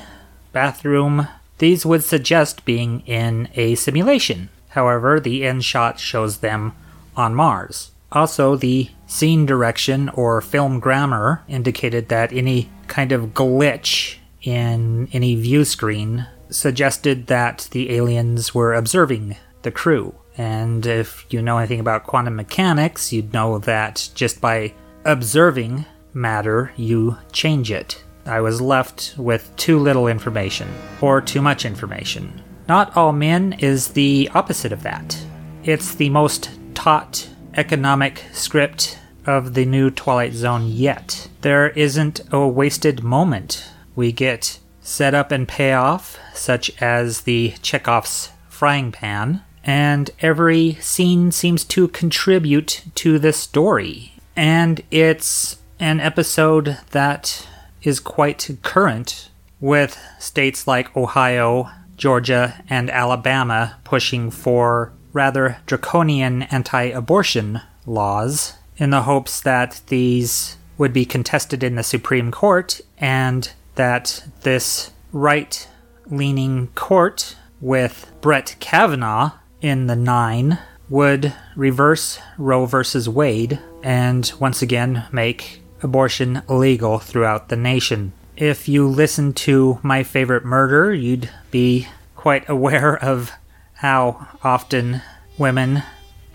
bathroom. 0.53 1.29
These 1.59 1.87
would 1.87 2.03
suggest 2.03 2.65
being 2.65 3.01
in 3.07 3.49
a 3.55 3.75
simulation. 3.75 4.49
However, 4.71 5.21
the 5.21 5.45
end 5.45 5.65
shot 5.65 6.01
shows 6.01 6.39
them 6.39 6.75
on 7.17 7.35
Mars. 7.35 7.93
Also, 8.11 8.57
the 8.57 8.91
scene 9.07 9.47
direction 9.47 10.09
or 10.11 10.41
film 10.41 10.81
grammar 10.81 11.43
indicated 11.49 12.09
that 12.09 12.33
any 12.33 12.71
kind 12.87 13.13
of 13.13 13.35
glitch 13.35 14.17
in 14.43 15.09
any 15.13 15.35
view 15.35 15.65
screen 15.65 16.27
suggested 16.51 17.27
that 17.27 17.69
the 17.73 17.91
aliens 17.91 18.55
were 18.55 18.75
observing 18.75 19.37
the 19.63 19.71
crew. 19.71 20.15
And 20.37 20.85
if 20.87 21.27
you 21.31 21.43
know 21.43 21.59
anything 21.59 21.81
about 21.81 22.05
quantum 22.05 22.37
mechanics, 22.37 23.13
you'd 23.13 23.33
know 23.33 23.59
that 23.59 24.11
just 24.15 24.41
by 24.41 24.75
observing 25.05 25.85
matter, 26.13 26.73
you 26.77 27.17
change 27.33 27.71
it. 27.71 28.04
I 28.27 28.41
was 28.41 28.61
left 28.61 29.15
with 29.19 29.55
too 29.57 29.79
little 29.79 30.09
information, 30.09 30.69
or 31.01 31.21
too 31.21 31.43
much 31.43 31.65
information. 31.65 32.43
Not 32.69 32.97
All 32.97 33.13
Men 33.13 33.55
is 33.59 33.89
the 33.89 34.31
opposite 34.35 34.73
of 34.73 34.83
that. 34.83 35.19
It's 35.65 35.95
the 35.95 36.09
most 36.09 36.51
taut 36.75 37.29
economic 37.55 38.25
script 38.33 38.99
of 39.27 39.55
the 39.55 39.65
new 39.65 39.91
Twilight 39.91 40.33
Zone 40.33 40.67
yet. 40.67 41.29
There 41.43 41.69
isn't 41.71 42.21
a 42.33 42.47
wasted 42.47 43.03
moment. 43.03 43.69
We 43.95 44.13
get 44.13 44.59
set 44.81 45.15
up 45.15 45.31
and 45.31 45.47
payoff, 45.47 46.19
such 46.35 46.71
as 46.83 47.23
the 47.23 47.55
Chekhov's 47.63 48.31
frying 48.49 48.93
pan, 48.93 49.43
and 49.63 50.11
every 50.21 50.75
scene 50.75 51.33
seems 51.33 51.65
to 51.65 51.89
contribute 51.89 52.83
to 52.97 53.19
the 53.19 53.33
story. 53.33 54.13
And 54.37 54.83
it's 54.91 55.59
an 55.81 56.01
episode 56.01 56.79
that 56.91 57.47
is 57.85 58.01
quite 58.01 58.51
current, 58.63 59.31
with 59.61 59.99
states 60.19 60.67
like 60.67 60.97
Ohio, 60.97 61.71
Georgia, 61.97 62.63
and 62.69 62.91
Alabama 62.91 63.79
pushing 63.85 64.31
for 64.31 64.93
rather 65.13 65.59
draconian 65.67 66.43
anti 66.43 66.85
abortion 66.85 67.61
laws 67.87 68.55
in 68.77 68.91
the 68.91 69.03
hopes 69.03 69.41
that 69.41 69.81
these 69.87 70.57
would 70.77 70.93
be 70.93 71.05
contested 71.05 71.63
in 71.63 71.77
the 71.77 71.83
Supreme 71.83 72.33
Court 72.33 72.81
and 72.99 73.53
that 73.77 74.25
this 74.43 74.91
right 75.13 75.69
leaning 76.07 76.69
court 76.75 77.37
with 77.61 78.11
Brett 78.21 78.57
Kavanaugh 78.59 79.33
in 79.61 79.87
the 79.87 79.97
nine 79.97 80.59
would 80.91 81.33
reverse 81.57 82.19
Roe 82.37 82.67
versus 82.67 83.09
Wade 83.09 83.59
and 83.83 84.31
once 84.39 84.61
again 84.61 85.07
make 85.13 85.63
abortion 85.85 86.43
legal 86.49 86.99
throughout 86.99 87.51
the 87.51 87.57
nation. 87.57 88.13
If 88.37 88.67
you 88.69 88.89
listen 88.89 89.33
to 89.35 89.79
My 89.83 90.03
Favorite 90.03 90.45
Murder, 90.45 90.93
you'd 90.93 91.31
be 91.53 91.87
quite 92.17 92.49
aware 92.49 92.97
of 92.97 93.31
how 93.75 94.27
often 94.43 95.03
women 95.39 95.83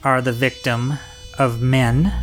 are 0.03 0.21
the 0.21 0.31
victim 0.31 0.93
of 1.37 1.61
men. 1.61 2.13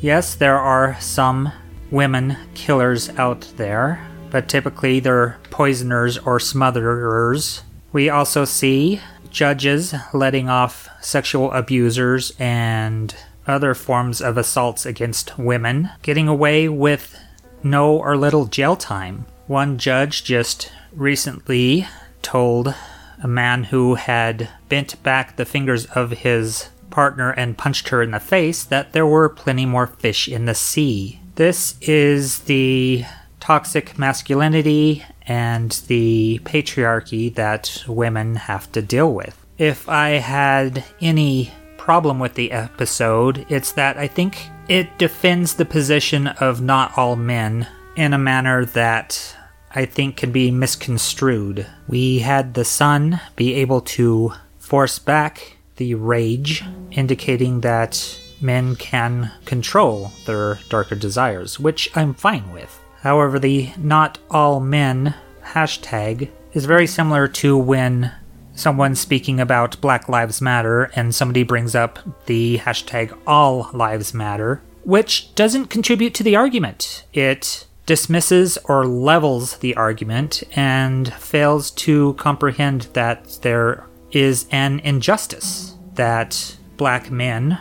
Yes, 0.00 0.34
there 0.34 0.58
are 0.58 0.96
some 1.00 1.52
women 1.90 2.36
killers 2.54 3.10
out 3.18 3.52
there, 3.56 4.06
but 4.30 4.48
typically 4.48 5.00
they're 5.00 5.38
poisoners 5.50 6.18
or 6.18 6.38
smotherers. 6.38 7.62
We 7.92 8.08
also 8.08 8.44
see 8.44 9.00
judges 9.30 9.94
letting 10.14 10.48
off 10.48 10.88
sexual 11.02 11.52
abusers 11.52 12.32
and 12.38 13.14
other 13.46 13.74
forms 13.74 14.20
of 14.20 14.36
assaults 14.36 14.86
against 14.86 15.38
women 15.38 15.90
getting 16.02 16.28
away 16.28 16.68
with 16.68 17.18
no 17.62 17.96
or 17.96 18.16
little 18.16 18.46
jail 18.46 18.76
time. 18.76 19.26
One 19.46 19.78
judge 19.78 20.24
just 20.24 20.72
recently 20.92 21.86
told 22.22 22.74
a 23.22 23.28
man 23.28 23.64
who 23.64 23.94
had 23.94 24.48
bent 24.68 25.02
back 25.02 25.36
the 25.36 25.44
fingers 25.44 25.86
of 25.86 26.10
his 26.10 26.68
partner 26.90 27.30
and 27.30 27.58
punched 27.58 27.88
her 27.88 28.02
in 28.02 28.10
the 28.10 28.20
face 28.20 28.64
that 28.64 28.92
there 28.92 29.06
were 29.06 29.28
plenty 29.28 29.66
more 29.66 29.86
fish 29.86 30.28
in 30.28 30.46
the 30.46 30.54
sea. 30.54 31.20
This 31.36 31.76
is 31.80 32.40
the 32.40 33.04
toxic 33.40 33.98
masculinity 33.98 35.04
and 35.26 35.70
the 35.88 36.40
patriarchy 36.44 37.34
that 37.34 37.84
women 37.86 38.36
have 38.36 38.70
to 38.72 38.82
deal 38.82 39.12
with. 39.12 39.36
If 39.58 39.88
I 39.88 40.10
had 40.10 40.84
any 41.00 41.52
problem 41.86 42.18
with 42.18 42.34
the 42.34 42.50
episode, 42.50 43.46
it's 43.48 43.70
that 43.70 43.96
I 43.96 44.08
think 44.08 44.50
it 44.66 44.98
defends 44.98 45.54
the 45.54 45.64
position 45.64 46.26
of 46.26 46.60
not 46.60 46.98
all 46.98 47.14
men 47.14 47.68
in 47.94 48.12
a 48.12 48.18
manner 48.18 48.64
that 48.64 49.36
I 49.72 49.84
think 49.84 50.16
can 50.16 50.32
be 50.32 50.50
misconstrued. 50.50 51.64
We 51.86 52.18
had 52.18 52.54
the 52.54 52.64
son 52.64 53.20
be 53.36 53.54
able 53.54 53.82
to 53.82 54.32
force 54.58 54.98
back 54.98 55.58
the 55.76 55.94
rage, 55.94 56.64
indicating 56.90 57.60
that 57.60 58.20
men 58.40 58.74
can 58.74 59.30
control 59.44 60.10
their 60.24 60.58
darker 60.68 60.96
desires, 60.96 61.60
which 61.60 61.88
I'm 61.94 62.14
fine 62.14 62.52
with. 62.52 62.82
However, 63.02 63.38
the 63.38 63.70
not 63.78 64.18
all 64.28 64.58
men 64.58 65.14
hashtag 65.44 66.30
is 66.52 66.64
very 66.64 66.88
similar 66.88 67.28
to 67.28 67.56
when 67.56 68.10
someone's 68.56 68.98
speaking 68.98 69.38
about 69.38 69.80
Black 69.80 70.08
Lives 70.08 70.40
Matter 70.40 70.90
and 70.96 71.14
somebody 71.14 71.44
brings 71.44 71.74
up 71.74 71.98
the 72.26 72.58
hashtag 72.58 73.16
All 73.26 73.70
Lives 73.72 74.12
Matter, 74.12 74.62
which 74.82 75.32
doesn't 75.34 75.66
contribute 75.66 76.14
to 76.14 76.24
the 76.24 76.34
argument. 76.34 77.04
It 77.12 77.66
dismisses 77.84 78.58
or 78.64 78.84
levels 78.84 79.58
the 79.58 79.76
argument 79.76 80.42
and 80.56 81.12
fails 81.14 81.70
to 81.70 82.14
comprehend 82.14 82.82
that 82.94 83.38
there 83.42 83.86
is 84.10 84.46
an 84.50 84.80
injustice, 84.80 85.76
that 85.94 86.56
black 86.76 87.10
men 87.10 87.58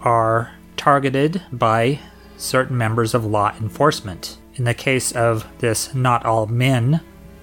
are 0.00 0.52
targeted 0.76 1.42
by 1.52 1.98
certain 2.36 2.76
members 2.76 3.14
of 3.14 3.24
law 3.24 3.52
enforcement. 3.60 4.38
In 4.54 4.64
the 4.64 4.74
case 4.74 5.12
of 5.12 5.46
this 5.58 5.94
not 5.94 6.24
all 6.24 6.46
men, 6.46 7.00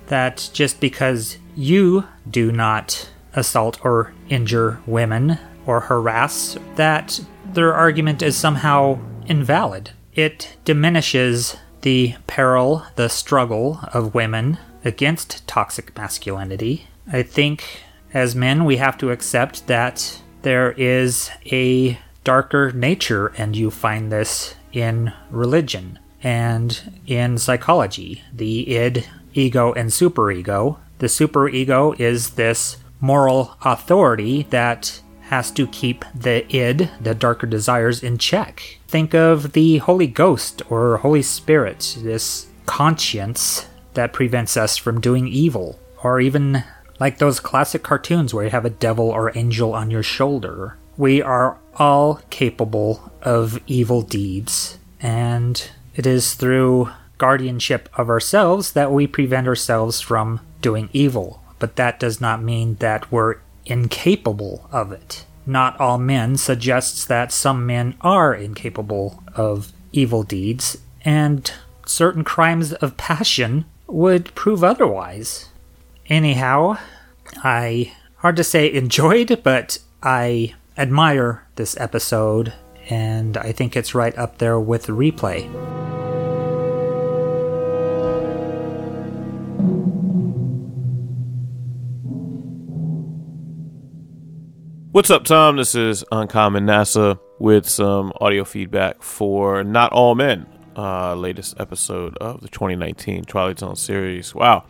that 0.07 0.49
just 0.53 0.79
because 0.79 1.37
you 1.55 2.05
do 2.29 2.51
not 2.51 3.09
assault 3.33 3.83
or 3.83 4.13
injure 4.29 4.81
women 4.85 5.39
or 5.65 5.81
harass, 5.81 6.57
that 6.75 7.19
their 7.45 7.73
argument 7.73 8.21
is 8.21 8.35
somehow 8.35 8.99
invalid. 9.25 9.91
It 10.13 10.57
diminishes 10.65 11.57
the 11.81 12.15
peril, 12.27 12.85
the 12.95 13.09
struggle 13.09 13.79
of 13.93 14.13
women 14.13 14.57
against 14.85 15.47
toxic 15.47 15.95
masculinity. 15.97 16.87
I 17.11 17.23
think 17.23 17.63
as 18.13 18.35
men, 18.35 18.65
we 18.65 18.77
have 18.77 18.97
to 18.99 19.11
accept 19.11 19.67
that 19.67 20.21
there 20.43 20.73
is 20.73 21.31
a 21.45 21.97
darker 22.23 22.71
nature, 22.71 23.27
and 23.37 23.55
you 23.55 23.71
find 23.71 24.11
this 24.11 24.55
in 24.71 25.13
religion 25.29 25.99
and 26.21 27.01
in 27.07 27.37
psychology. 27.37 28.23
The 28.31 28.75
id, 28.75 29.05
ego, 29.33 29.73
and 29.73 29.89
superego. 29.89 30.77
The 31.03 31.09
superego 31.09 31.99
is 31.99 32.29
this 32.35 32.77
moral 33.01 33.57
authority 33.65 34.43
that 34.51 35.01
has 35.23 35.51
to 35.51 35.67
keep 35.67 36.05
the 36.15 36.47
id, 36.55 36.89
the 37.01 37.13
darker 37.13 37.45
desires, 37.45 38.01
in 38.01 38.17
check. 38.17 38.79
Think 38.87 39.13
of 39.13 39.51
the 39.51 39.79
Holy 39.79 40.07
Ghost 40.07 40.61
or 40.69 40.95
Holy 40.95 41.21
Spirit, 41.21 41.97
this 41.99 42.47
conscience 42.65 43.67
that 43.95 44.13
prevents 44.13 44.55
us 44.55 44.77
from 44.77 45.01
doing 45.01 45.27
evil, 45.27 45.77
or 46.01 46.21
even 46.21 46.63
like 47.01 47.17
those 47.17 47.41
classic 47.41 47.83
cartoons 47.83 48.33
where 48.33 48.45
you 48.45 48.51
have 48.51 48.63
a 48.63 48.69
devil 48.69 49.09
or 49.09 49.37
angel 49.37 49.73
on 49.73 49.91
your 49.91 50.03
shoulder. 50.03 50.77
We 50.95 51.21
are 51.21 51.57
all 51.75 52.21
capable 52.29 53.11
of 53.21 53.59
evil 53.67 54.03
deeds, 54.03 54.77
and 55.01 55.69
it 55.97 56.07
is 56.07 56.35
through 56.35 56.91
guardianship 57.17 57.89
of 57.97 58.09
ourselves 58.09 58.71
that 58.71 58.93
we 58.93 59.05
prevent 59.05 59.47
ourselves 59.47 59.99
from 59.99 60.39
doing 60.64 60.89
evil. 60.91 61.43
But 61.59 61.76
that 61.76 61.99
does 61.99 62.20
not 62.20 62.41
mean 62.41 62.76
that 62.78 63.11
we're 63.11 63.38
incapable 63.66 64.68
of 64.72 64.91
it. 64.91 65.26
Not 65.45 65.80
all 65.80 65.97
men 65.97 66.38
suggests 66.38 67.05
that 67.05 67.32
some 67.32 67.66
men 67.66 67.95
are 68.01 68.34
incapable 68.34 69.24
of 69.36 69.72
evil 69.91 70.24
deeds, 70.24 70.78
and 71.05 71.51
certain 71.86 72.24
crimes 72.24 72.74
of 72.74 72.97
passion 72.97 73.66
would 73.88 74.34
prove 74.36 74.64
otherwise. 74.64 75.49
Anyhow, 76.07 76.78
I 77.43 77.93
hard 78.18 78.36
to 78.38 78.43
say 78.43 78.72
enjoyed, 78.72 79.41
but 79.43 79.80
I 80.01 80.55
admire 80.78 81.45
this 81.55 81.78
episode, 81.80 82.53
and 82.89 83.38
I 83.38 83.51
think 83.51 83.76
it's 83.76 83.95
right 83.95 84.18
up 84.18 84.38
there 84.38 84.59
with 84.59 84.88
replay. 84.88 85.49
What's 94.93 95.09
up, 95.09 95.23
Tom? 95.23 95.57
This 95.57 95.73
is 95.73 96.05
Uncommon 96.11 96.67
NASA 96.67 97.17
with 97.39 97.67
some 97.67 98.13
audio 98.21 98.43
feedback 98.43 99.01
for 99.01 99.63
Not 99.63 99.91
All 99.91 100.13
Men, 100.13 100.45
uh, 100.77 101.15
latest 101.15 101.59
episode 101.59 102.15
of 102.17 102.41
the 102.41 102.47
2019 102.47 103.23
Twilight 103.23 103.57
Zone 103.57 103.75
series. 103.75 104.35
Wow, 104.35 104.65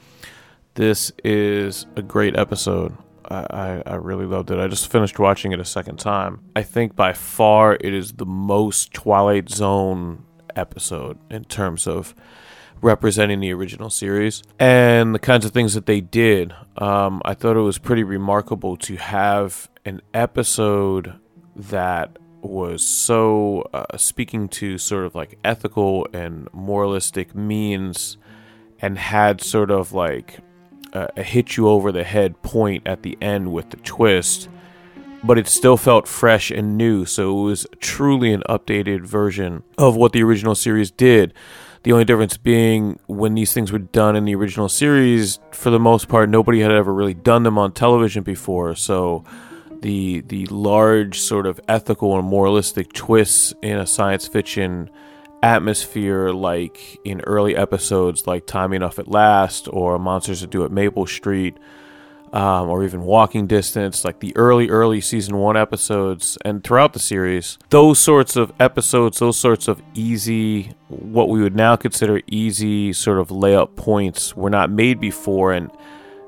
this 0.75 1.11
is 1.25 1.87
a 1.97 2.01
great 2.01 2.37
episode. 2.37 2.95
I, 3.25 3.47
I, 3.49 3.83
I 3.85 3.95
really 3.95 4.25
loved 4.25 4.49
it. 4.49 4.59
I 4.59 4.69
just 4.69 4.89
finished 4.89 5.19
watching 5.19 5.51
it 5.51 5.59
a 5.59 5.65
second 5.65 5.99
time. 5.99 6.39
I 6.55 6.63
think 6.63 6.95
by 6.95 7.11
far 7.11 7.75
it 7.81 7.93
is 7.93 8.13
the 8.13 8.25
most 8.25 8.93
Twilight 8.93 9.49
Zone 9.49 10.23
episode 10.55 11.17
in 11.29 11.43
terms 11.43 11.85
of 11.85 12.15
representing 12.81 13.41
the 13.41 13.51
original 13.51 13.89
series 13.89 14.41
and 14.57 15.13
the 15.13 15.19
kinds 15.19 15.43
of 15.43 15.51
things 15.51 15.73
that 15.73 15.85
they 15.85 15.99
did. 15.99 16.53
Um, 16.77 17.21
I 17.25 17.33
thought 17.33 17.57
it 17.57 17.61
was 17.61 17.77
pretty 17.77 18.03
remarkable 18.03 18.77
to 18.77 18.95
have 18.95 19.67
an 19.85 20.01
episode 20.13 21.13
that 21.55 22.17
was 22.41 22.85
so 22.85 23.69
uh, 23.73 23.97
speaking 23.97 24.49
to 24.49 24.77
sort 24.77 25.05
of 25.05 25.15
like 25.15 25.37
ethical 25.43 26.07
and 26.13 26.47
moralistic 26.53 27.33
means 27.33 28.17
and 28.79 28.97
had 28.97 29.39
sort 29.41 29.71
of 29.71 29.93
like 29.93 30.39
a, 30.91 31.09
a 31.17 31.23
hit 31.23 31.55
you 31.55 31.67
over 31.69 31.91
the 31.91 32.03
head 32.03 32.41
point 32.41 32.85
at 32.85 33.03
the 33.03 33.17
end 33.21 33.51
with 33.51 33.69
the 33.69 33.77
twist 33.77 34.49
but 35.23 35.37
it 35.37 35.47
still 35.47 35.77
felt 35.77 36.07
fresh 36.07 36.51
and 36.51 36.77
new. 36.77 37.05
So 37.05 37.39
it 37.39 37.43
was 37.43 37.65
truly 37.79 38.33
an 38.33 38.43
updated 38.49 39.01
version 39.01 39.63
of 39.77 39.95
what 39.95 40.11
the 40.11 40.21
original 40.21 40.53
series 40.53 40.91
did. 40.91 41.33
The 41.83 41.93
only 41.93 42.05
difference 42.05 42.37
being 42.37 42.99
when 43.07 43.33
these 43.33 43.53
things 43.53 43.71
were 43.71 43.79
done 43.79 44.15
in 44.15 44.25
the 44.25 44.35
original 44.35 44.69
series 44.69 45.39
for 45.51 45.69
the 45.69 45.79
most 45.79 46.07
part 46.07 46.29
nobody 46.29 46.59
had 46.59 46.71
ever 46.71 46.93
really 46.93 47.13
done 47.13 47.43
them 47.43 47.57
on 47.57 47.71
television 47.71 48.23
before. 48.23 48.75
So 48.75 49.23
the 49.83 50.21
the 50.21 50.45
large 50.47 51.19
sort 51.19 51.45
of 51.45 51.59
ethical 51.67 52.17
and 52.17 52.27
moralistic 52.27 52.91
twists 52.93 53.53
in 53.61 53.77
a 53.77 53.85
science 53.85 54.27
fiction 54.27 54.89
atmosphere 55.43 56.29
like 56.29 56.97
in 57.03 57.19
early 57.21 57.55
episodes 57.55 58.25
like 58.25 58.47
Time 58.47 58.71
Enough 58.71 58.97
at 58.97 59.09
Last 59.09 59.67
or 59.71 59.99
Monsters 59.99 60.39
That 60.41 60.49
Do 60.49 60.63
at 60.63 60.71
Maple 60.71 61.05
Street 61.05 61.57
um, 62.31 62.69
or 62.69 62.83
even 62.83 63.03
Walking 63.03 63.45
Distance, 63.45 64.05
like 64.05 64.19
the 64.21 64.35
early, 64.37 64.69
early 64.69 65.01
season 65.01 65.37
one 65.37 65.57
episodes 65.57 66.37
and 66.45 66.63
throughout 66.63 66.93
the 66.93 66.99
series, 66.99 67.59
those 67.69 67.99
sorts 67.99 68.37
of 68.37 68.53
episodes, 68.59 69.19
those 69.19 69.37
sorts 69.37 69.67
of 69.67 69.83
easy, 69.93 70.71
what 70.87 71.27
we 71.27 71.41
would 71.41 71.55
now 71.55 71.75
consider 71.75 72.21
easy 72.27 72.93
sort 72.93 73.19
of 73.19 73.27
layup 73.27 73.75
points 73.75 74.35
were 74.35 74.49
not 74.49 74.71
made 74.71 74.99
before. 74.99 75.51
And, 75.51 75.69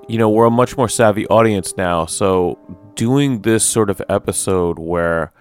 you 0.07 0.17
know, 0.17 0.29
we're 0.29 0.45
a 0.45 0.51
much 0.51 0.77
more 0.77 0.89
savvy 0.89 1.27
audience 1.27 1.75
now. 1.77 2.05
So 2.05 2.59
doing 2.95 3.41
this 3.41 3.63
sort 3.63 3.89
of 3.89 4.01
episode 4.09 4.79
where 4.79 5.31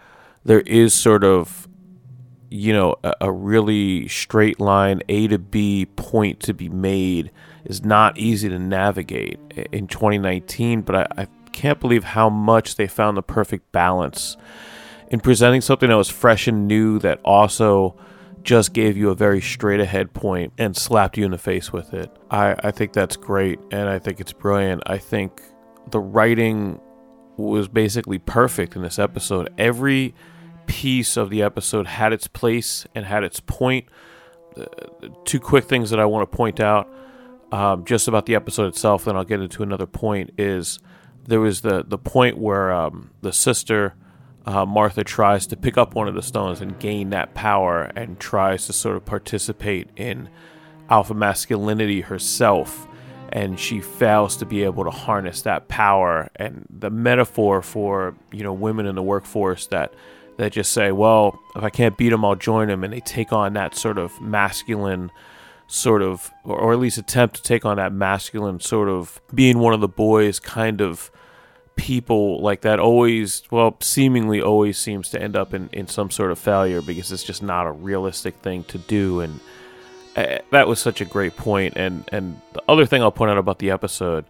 there 0.44 0.60
is 0.60 0.94
sort 0.94 1.24
of 1.24 1.68
you 2.50 2.72
know 2.72 2.94
a, 3.02 3.14
a, 3.22 3.32
really 3.32 4.06
straight 4.06 4.60
line 4.60 5.02
A 5.08 5.26
to 5.28 5.38
B 5.38 5.86
point 5.86 6.40
to 6.40 6.54
be 6.54 6.68
made 6.68 7.32
is 7.64 7.84
not 7.84 8.16
easy 8.16 8.48
to 8.48 8.58
navigate 8.58 9.40
in 9.72 9.88
2019 9.88 10.82
but 10.82 10.94
I, 10.94 11.22
I 11.22 11.26
can't 11.52 11.80
believe 11.80 12.04
how 12.04 12.28
much 12.28 12.76
they 12.76 12.86
found 12.86 13.16
the 13.16 13.22
perfect 13.22 13.72
balance 13.72 14.36
in 15.08 15.20
presenting 15.20 15.62
something 15.62 15.88
that 15.88 15.96
was 15.96 16.10
fresh 16.10 16.46
and 16.46 16.68
new 16.68 16.98
that 17.00 17.20
also 17.24 17.96
just 18.44 18.72
gave 18.74 18.96
you 18.96 19.10
a 19.10 19.14
very 19.14 19.40
straight 19.40 19.80
ahead 19.80 20.12
point 20.12 20.52
and 20.58 20.76
slapped 20.76 21.16
you 21.16 21.24
in 21.24 21.30
the 21.30 21.38
face 21.38 21.72
with 21.72 21.94
it. 21.94 22.10
I, 22.30 22.54
I 22.62 22.70
think 22.70 22.92
that's 22.92 23.16
great 23.16 23.58
and 23.72 23.88
I 23.88 23.98
think 23.98 24.20
it's 24.20 24.32
brilliant. 24.34 24.82
I 24.86 24.98
think 24.98 25.40
the 25.90 25.98
writing 26.00 26.80
was 27.36 27.66
basically 27.68 28.18
perfect 28.18 28.76
in 28.76 28.82
this 28.82 28.98
episode. 28.98 29.52
Every 29.58 30.14
piece 30.66 31.16
of 31.16 31.30
the 31.30 31.42
episode 31.42 31.86
had 31.86 32.12
its 32.12 32.26
place 32.28 32.86
and 32.94 33.04
had 33.06 33.24
its 33.24 33.40
point. 33.40 33.86
Uh, 34.56 34.66
two 35.24 35.40
quick 35.40 35.64
things 35.64 35.90
that 35.90 35.98
I 35.98 36.04
want 36.04 36.30
to 36.30 36.36
point 36.36 36.60
out. 36.60 36.88
um, 37.52 37.84
just 37.84 38.08
about 38.08 38.26
the 38.26 38.34
episode 38.34 38.66
itself, 38.66 39.04
then 39.04 39.16
I'll 39.16 39.24
get 39.24 39.40
into 39.40 39.62
another 39.62 39.86
point. 39.86 40.32
Is 40.38 40.80
there 41.26 41.40
was 41.40 41.60
the 41.60 41.84
the 41.86 41.98
point 41.98 42.36
where 42.36 42.72
um, 42.72 43.10
the 43.20 43.32
sister 43.32 43.94
uh, 44.46 44.66
Martha 44.66 45.04
tries 45.04 45.46
to 45.48 45.56
pick 45.56 45.78
up 45.78 45.94
one 45.94 46.08
of 46.08 46.14
the 46.14 46.22
stones 46.22 46.60
and 46.60 46.78
gain 46.78 47.10
that 47.10 47.34
power, 47.34 47.90
and 47.96 48.18
tries 48.18 48.66
to 48.66 48.72
sort 48.72 48.96
of 48.96 49.04
participate 49.04 49.88
in 49.96 50.28
alpha 50.90 51.14
masculinity 51.14 52.02
herself, 52.02 52.86
and 53.30 53.58
she 53.58 53.80
fails 53.80 54.36
to 54.36 54.46
be 54.46 54.62
able 54.64 54.84
to 54.84 54.90
harness 54.90 55.42
that 55.42 55.68
power. 55.68 56.30
And 56.36 56.66
the 56.70 56.90
metaphor 56.90 57.62
for 57.62 58.14
you 58.32 58.42
know 58.42 58.52
women 58.52 58.86
in 58.86 58.94
the 58.94 59.02
workforce 59.02 59.66
that 59.68 59.94
that 60.36 60.52
just 60.52 60.72
say, 60.72 60.92
well, 60.92 61.40
if 61.54 61.62
I 61.62 61.70
can't 61.70 61.96
beat 61.96 62.10
them, 62.10 62.24
I'll 62.24 62.34
join 62.34 62.68
them. 62.68 62.84
and 62.84 62.92
they 62.92 63.00
take 63.00 63.32
on 63.32 63.52
that 63.54 63.76
sort 63.76 63.98
of 63.98 64.20
masculine 64.20 65.10
sort 65.66 66.02
of, 66.02 66.30
or, 66.44 66.58
or 66.58 66.72
at 66.72 66.78
least 66.78 66.98
attempt 66.98 67.36
to 67.36 67.42
take 67.42 67.64
on 67.64 67.76
that 67.76 67.92
masculine 67.92 68.60
sort 68.60 68.88
of 68.88 69.20
being 69.34 69.58
one 69.58 69.72
of 69.74 69.80
the 69.80 69.88
boys 69.88 70.38
kind 70.38 70.80
of 70.80 71.10
people 71.76 72.40
like 72.40 72.60
that 72.60 72.78
always 72.78 73.42
well 73.50 73.76
seemingly 73.80 74.40
always 74.40 74.78
seems 74.78 75.08
to 75.10 75.20
end 75.20 75.36
up 75.36 75.52
in, 75.52 75.68
in 75.72 75.88
some 75.88 76.10
sort 76.10 76.30
of 76.30 76.38
failure 76.38 76.80
because 76.80 77.10
it's 77.10 77.24
just 77.24 77.42
not 77.42 77.66
a 77.66 77.72
realistic 77.72 78.36
thing 78.36 78.64
to 78.64 78.78
do. 78.78 79.20
And 79.20 79.40
uh, 80.16 80.38
that 80.50 80.68
was 80.68 80.78
such 80.78 81.00
a 81.00 81.04
great 81.04 81.36
point. 81.36 81.74
And 81.76 82.08
and 82.12 82.40
the 82.52 82.62
other 82.68 82.86
thing 82.86 83.02
i'll 83.02 83.12
point 83.12 83.30
out 83.30 83.38
about 83.38 83.58
the 83.58 83.70
episode 83.70 84.24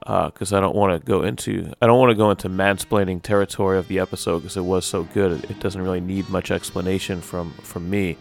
because 0.00 0.52
uh, 0.52 0.58
i 0.58 0.60
don't 0.60 0.76
want 0.76 0.98
to 0.98 1.04
go 1.04 1.22
into 1.22 1.72
i 1.82 1.86
don't 1.86 1.98
want 1.98 2.10
to 2.10 2.14
go 2.14 2.30
into 2.30 2.48
mansplaining 2.48 3.20
territory 3.20 3.76
of 3.76 3.88
the 3.88 3.98
episode 3.98 4.38
because 4.38 4.56
it 4.56 4.64
was 4.64 4.84
so 4.84 5.02
good. 5.02 5.32
It, 5.32 5.50
it, 5.50 5.60
doesn't 5.60 5.82
really 5.82 6.00
need 6.00 6.28
much 6.28 6.50
explanation 6.50 7.20
from 7.20 7.52
from 7.62 7.90
me 7.90 8.16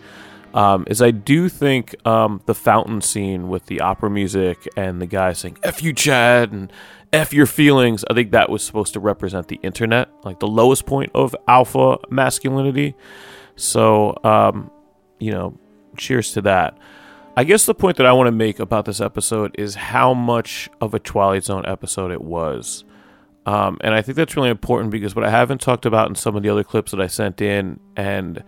um, 0.55 0.85
is 0.87 1.01
I 1.01 1.11
do 1.11 1.49
think 1.49 1.95
um, 2.07 2.41
the 2.45 2.55
fountain 2.55 3.01
scene 3.01 3.49
with 3.49 3.65
the 3.65 3.81
opera 3.81 4.09
music 4.09 4.67
and 4.77 5.01
the 5.01 5.05
guy 5.05 5.33
saying 5.33 5.57
"F 5.63 5.83
you, 5.83 5.91
Chad" 5.93 6.53
and 6.53 6.71
"F 7.11 7.33
your 7.33 7.45
feelings," 7.45 8.05
I 8.09 8.13
think 8.13 8.31
that 8.31 8.49
was 8.49 8.63
supposed 8.63 8.93
to 8.93 9.01
represent 9.01 9.49
the 9.49 9.59
internet, 9.61 10.09
like 10.23 10.39
the 10.39 10.47
lowest 10.47 10.85
point 10.85 11.11
of 11.13 11.35
alpha 11.49 11.97
masculinity. 12.09 12.95
So, 13.57 14.17
um, 14.23 14.71
you 15.19 15.31
know, 15.31 15.57
cheers 15.97 16.31
to 16.33 16.41
that. 16.43 16.77
I 17.35 17.43
guess 17.43 17.65
the 17.65 17.75
point 17.75 17.97
that 17.97 18.05
I 18.05 18.13
want 18.13 18.27
to 18.27 18.31
make 18.31 18.59
about 18.61 18.85
this 18.85 19.01
episode 19.01 19.53
is 19.59 19.75
how 19.75 20.13
much 20.13 20.69
of 20.79 20.93
a 20.93 20.99
Twilight 20.99 21.43
Zone 21.43 21.65
episode 21.65 22.11
it 22.11 22.21
was. 22.21 22.85
Um, 23.45 23.77
and 23.81 23.93
I 23.93 24.01
think 24.01 24.15
that's 24.15 24.37
really 24.37 24.49
important 24.49 24.89
because 24.89 25.15
what 25.17 25.25
I 25.25 25.29
haven't 25.29 25.59
talked 25.59 25.85
about 25.85 26.07
in 26.07 26.15
some 26.15 26.37
of 26.37 26.43
the 26.43 26.49
other 26.49 26.63
clips 26.63 26.91
that 26.91 27.01
I 27.01 27.07
sent 27.07 27.41
in, 27.41 27.81
and 27.97 28.41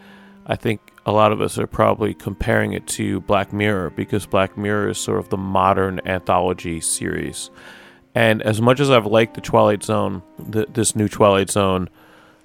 I 0.45 0.55
think 0.55 0.79
a 1.07 1.13
lot 1.13 1.31
of 1.31 1.39
us 1.41 1.57
are 1.57 1.65
probably 1.65 2.13
comparing 2.13 2.73
it 2.73 2.85
to 2.85 3.21
Black 3.21 3.53
Mirror 3.53 3.91
because 3.91 4.25
Black 4.25 4.57
Mirror 4.57 4.89
is 4.89 4.97
sort 4.97 5.19
of 5.19 5.29
the 5.29 5.37
modern 5.37 6.01
anthology 6.05 6.81
series. 6.81 7.49
And 8.13 8.41
as 8.41 8.61
much 8.61 8.81
as 8.81 8.91
I've 8.91 9.05
liked 9.05 9.35
the 9.35 9.41
Twilight 9.41 9.83
Zone, 9.83 10.21
this 10.37 10.97
new 10.97 11.07
Twilight 11.07 11.49
Zone, 11.49 11.89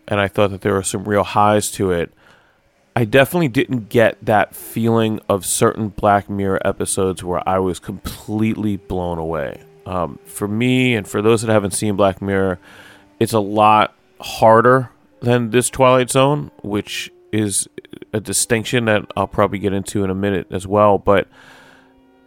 and 0.06 0.20
I 0.20 0.28
thought 0.28 0.52
that 0.52 0.60
there 0.60 0.74
were 0.74 0.84
some 0.84 1.04
real 1.04 1.24
highs 1.24 1.72
to 1.72 1.90
it, 1.90 2.12
I 2.94 3.04
definitely 3.04 3.48
didn't 3.48 3.88
get 3.88 4.24
that 4.24 4.54
feeling 4.54 5.18
of 5.28 5.44
certain 5.44 5.88
Black 5.88 6.30
Mirror 6.30 6.64
episodes 6.64 7.24
where 7.24 7.46
I 7.48 7.58
was 7.58 7.80
completely 7.80 8.76
blown 8.76 9.18
away. 9.18 9.64
Um, 9.86 10.20
for 10.24 10.46
me, 10.46 10.94
and 10.94 11.08
for 11.08 11.20
those 11.20 11.42
that 11.42 11.50
haven't 11.50 11.72
seen 11.72 11.96
Black 11.96 12.22
Mirror, 12.22 12.60
it's 13.18 13.32
a 13.32 13.40
lot 13.40 13.92
harder 14.20 14.90
than 15.18 15.50
this 15.50 15.68
Twilight 15.68 16.10
Zone, 16.10 16.52
which 16.62 17.10
is 17.32 17.66
a 18.12 18.20
distinction 18.20 18.84
that 18.86 19.10
I'll 19.16 19.26
probably 19.26 19.58
get 19.58 19.72
into 19.72 20.04
in 20.04 20.10
a 20.10 20.14
minute 20.14 20.46
as 20.50 20.66
well, 20.66 20.98
but 20.98 21.28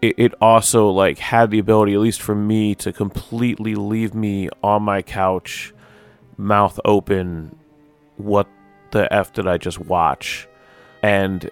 it, 0.02 0.16
it 0.18 0.34
also 0.42 0.90
like 0.90 1.18
had 1.20 1.52
the 1.52 1.60
ability, 1.60 1.94
at 1.94 2.00
least 2.00 2.22
for 2.22 2.36
me, 2.36 2.76
to 2.76 2.92
completely 2.92 3.76
leave 3.76 4.14
me 4.14 4.50
on 4.64 4.84
my 4.84 5.02
couch, 5.02 5.74
mouth 6.38 6.80
open. 6.86 7.56
What 8.18 8.48
the 8.92 9.12
f 9.14 9.34
did 9.34 9.48
I 9.48 9.58
just 9.58 9.80
watch? 9.80 10.48
And 11.04 11.50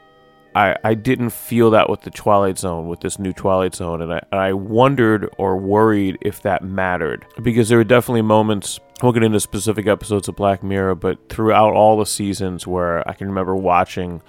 I, 0.56 0.76
I 0.84 0.94
didn't 0.94 1.32
feel 1.32 1.72
that 1.72 1.90
with 1.90 2.02
the 2.02 2.12
Twilight 2.12 2.58
Zone, 2.58 2.88
with 2.88 3.02
this 3.02 3.18
new 3.18 3.34
Twilight 3.34 3.76
Zone, 3.76 4.02
and 4.02 4.14
I, 4.14 4.22
and 4.32 4.40
I 4.40 4.54
wondered 4.54 5.30
or 5.38 5.58
worried 5.58 6.18
if 6.22 6.42
that 6.44 6.64
mattered 6.64 7.26
because 7.42 7.70
there 7.70 7.78
were 7.78 7.84
definitely 7.84 8.22
moments. 8.22 8.80
Won't 9.02 9.16
get 9.16 9.24
into 9.24 9.40
specific 9.40 9.88
episodes 9.88 10.28
of 10.28 10.36
Black 10.36 10.64
Mirror, 10.64 10.96
but 10.96 11.30
throughout 11.30 11.74
all 11.74 11.98
the 11.98 12.06
seasons, 12.06 12.66
where 12.66 13.08
I 13.10 13.14
can 13.14 13.28
remember 13.28 13.56
watching 13.56 14.22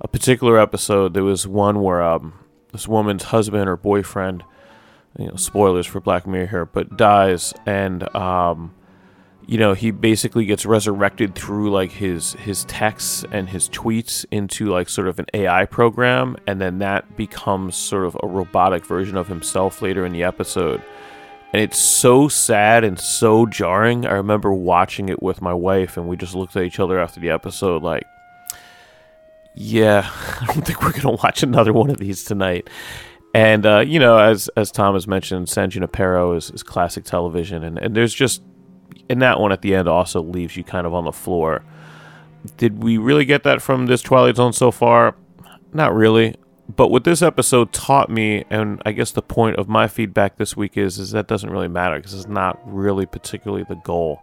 a 0.00 0.08
particular 0.08 0.58
episode, 0.58 1.14
there 1.14 1.24
was 1.24 1.46
one 1.46 1.80
where 1.80 2.02
um, 2.02 2.38
this 2.72 2.86
woman's 2.86 3.24
husband 3.24 3.68
or 3.68 3.76
boyfriend, 3.76 4.44
you 5.18 5.26
know, 5.26 5.36
spoilers 5.36 5.86
for 5.86 6.00
Black 6.00 6.26
Mirror 6.26 6.46
here, 6.46 6.64
but 6.64 6.96
dies, 6.96 7.52
and 7.66 8.14
um, 8.14 8.74
you 9.46 9.58
know 9.58 9.74
he 9.74 9.90
basically 9.90 10.44
gets 10.44 10.64
resurrected 10.64 11.34
through 11.34 11.70
like 11.70 11.90
his 11.90 12.34
his 12.34 12.64
texts 12.66 13.24
and 13.32 13.48
his 13.48 13.68
tweets 13.68 14.24
into 14.30 14.66
like 14.66 14.88
sort 14.88 15.08
of 15.08 15.18
an 15.18 15.26
AI 15.34 15.64
program 15.66 16.36
and 16.46 16.60
then 16.60 16.78
that 16.78 17.16
becomes 17.16 17.76
sort 17.76 18.04
of 18.04 18.16
a 18.22 18.26
robotic 18.26 18.84
version 18.86 19.16
of 19.16 19.28
himself 19.28 19.82
later 19.82 20.06
in 20.06 20.12
the 20.12 20.22
episode. 20.22 20.82
And 21.52 21.60
it's 21.60 21.78
so 21.78 22.28
sad 22.28 22.84
and 22.84 22.96
so 22.98 23.44
jarring. 23.44 24.06
I 24.06 24.12
remember 24.12 24.52
watching 24.52 25.08
it 25.08 25.20
with 25.20 25.42
my 25.42 25.52
wife 25.52 25.96
and 25.96 26.06
we 26.08 26.16
just 26.16 26.36
looked 26.36 26.54
at 26.54 26.62
each 26.62 26.78
other 26.78 27.00
after 27.00 27.18
the 27.18 27.30
episode 27.30 27.82
like 27.82 28.04
yeah 29.56 30.08
I 30.40 30.46
don't 30.46 30.64
think 30.64 30.82
we're 30.82 30.92
gonna 30.92 31.16
watch 31.16 31.42
another 31.42 31.72
one 31.72 31.90
of 31.90 31.98
these 31.98 32.24
tonight. 32.24 32.68
And 33.34 33.66
uh, 33.66 33.80
you 33.80 33.98
know 33.98 34.18
as 34.18 34.48
as 34.56 34.70
Tom 34.70 34.94
has 34.94 35.08
mentioned 35.08 35.48
San 35.48 35.70
Junipero 35.70 36.34
is, 36.34 36.50
is 36.50 36.62
classic 36.62 37.04
television 37.04 37.64
and, 37.64 37.78
and 37.78 37.96
there's 37.96 38.14
just 38.14 38.42
and 39.08 39.22
that 39.22 39.40
one 39.40 39.52
at 39.52 39.62
the 39.62 39.74
end 39.74 39.88
also 39.88 40.22
leaves 40.22 40.56
you 40.56 40.64
kind 40.64 40.86
of 40.86 40.94
on 40.94 41.04
the 41.04 41.12
floor. 41.12 41.64
Did 42.56 42.82
we 42.82 42.96
really 42.96 43.24
get 43.24 43.42
that 43.42 43.60
from 43.60 43.86
this 43.86 44.02
Twilight 44.02 44.36
Zone 44.36 44.52
so 44.52 44.70
far? 44.70 45.14
Not 45.72 45.94
really. 45.94 46.36
But 46.74 46.90
what 46.90 47.04
this 47.04 47.20
episode 47.20 47.72
taught 47.72 48.10
me, 48.10 48.44
and 48.48 48.80
I 48.86 48.92
guess 48.92 49.10
the 49.10 49.22
point 49.22 49.56
of 49.56 49.68
my 49.68 49.88
feedback 49.88 50.36
this 50.36 50.56
week 50.56 50.76
is, 50.76 50.98
is 50.98 51.10
that 51.10 51.26
doesn't 51.26 51.50
really 51.50 51.68
matter 51.68 51.96
because 51.96 52.14
it's 52.14 52.28
not 52.28 52.60
really 52.64 53.06
particularly 53.06 53.64
the 53.68 53.74
goal. 53.76 54.22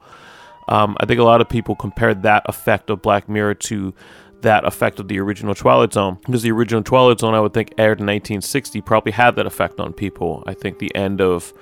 Um, 0.70 0.95
I 0.99 1.05
think 1.05 1.20
a 1.20 1.24
lot 1.24 1.41
of 1.41 1.49
people 1.49 1.76
compared 1.76 2.24
that 2.24 2.43
effect 2.47 2.89
of 2.89 3.01
Black 3.01 3.28
Mirror 3.28 3.55
to 3.55 3.93
that 4.41 4.65
effect 4.65 4.99
of 4.99 5.07
the 5.07 5.20
original 5.20 5.55
Twilight 5.55 5.93
Zone 5.93 6.20
because 6.26 6.43
the 6.43 6.51
original 6.51 6.84
Twilight 6.84 7.20
Zone, 7.20 7.34
I 7.34 7.39
would 7.39 7.53
think, 7.53 7.74
aired 7.78 7.99
in 7.99 8.05
1960, 8.05 8.82
probably 8.82 9.11
had 9.11 9.36
that 9.36 9.45
effect 9.45 9.80
on 9.80 9.93
people. 9.93 10.43
I 10.45 10.53
think 10.53 10.80
the 10.80 10.93
end 10.95 11.22
of 11.22 11.53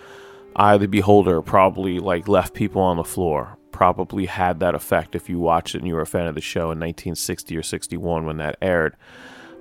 Eye 0.56 0.78
the 0.78 0.88
Beholder 0.88 1.42
probably 1.42 2.00
like 2.00 2.28
left 2.28 2.54
people 2.54 2.82
on 2.82 2.98
the 2.98 3.04
floor. 3.04 3.58
Probably 3.72 4.26
had 4.26 4.60
that 4.62 4.76
effect 4.76 5.16
if 5.16 5.30
you 5.30 5.40
watched 5.40 5.76
it 5.76 5.80
and 5.80 5.88
you 5.88 5.96
were 5.96 6.02
a 6.02 6.08
fan 6.08 6.28
of 6.28 6.36
the 6.36 6.42
show 6.42 6.72
in 6.72 6.80
1960 6.80 7.58
or 7.58 7.64
61 7.64 8.26
when 8.26 8.38
that 8.38 8.58
aired. 8.62 8.96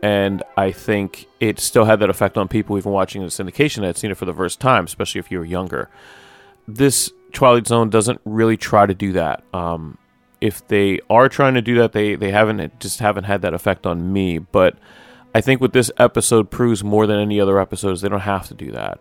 And 0.03 0.42
I 0.57 0.70
think 0.70 1.26
it 1.40 1.59
still 1.59 1.86
had 1.86 1.99
that 2.01 2.11
effect 2.11 2.36
on 2.36 2.47
people 2.47 2.78
even 2.78 2.92
watching 2.92 3.22
the 3.22 3.28
syndication 3.28 3.76
that 3.80 3.86
had 3.86 3.97
seen 3.97 4.11
it 4.11 4.16
for 4.16 4.26
the 4.26 4.34
first 4.34 4.61
time, 4.61 4.84
especially 4.84 5.18
if 5.18 5.30
you 5.30 5.38
were 5.38 5.45
younger. 5.45 5.90
This 6.68 7.11
Twilight 7.32 7.66
Zone 7.66 7.90
doesn't 7.90 8.20
really 8.24 8.57
try 8.57 8.86
to 8.86 8.95
do 8.95 9.12
that. 9.12 9.42
Um, 9.53 9.99
if 10.40 10.66
they 10.68 11.01
are 11.11 11.28
trying 11.28 11.55
to 11.55 11.62
do 11.62 11.76
that, 11.78 11.92
they 11.92 12.14
they 12.14 12.30
haven't 12.30 12.78
just 12.80 13.01
haven't 13.01 13.24
had 13.24 13.42
that 13.42 13.55
effect 13.55 13.86
on 13.86 14.12
me. 14.12 14.38
But 14.38 14.76
I 15.35 15.40
think 15.40 15.60
what 15.60 15.73
this 15.73 15.90
episode 15.98 16.51
proves 16.51 16.85
more 16.85 17.06
than 17.06 17.18
any 17.18 17.40
other 17.40 17.59
episodes, 17.59 18.02
they 18.02 18.09
don't 18.09 18.20
have 18.20 18.47
to 18.48 18.55
do 18.55 18.70
that 18.73 19.01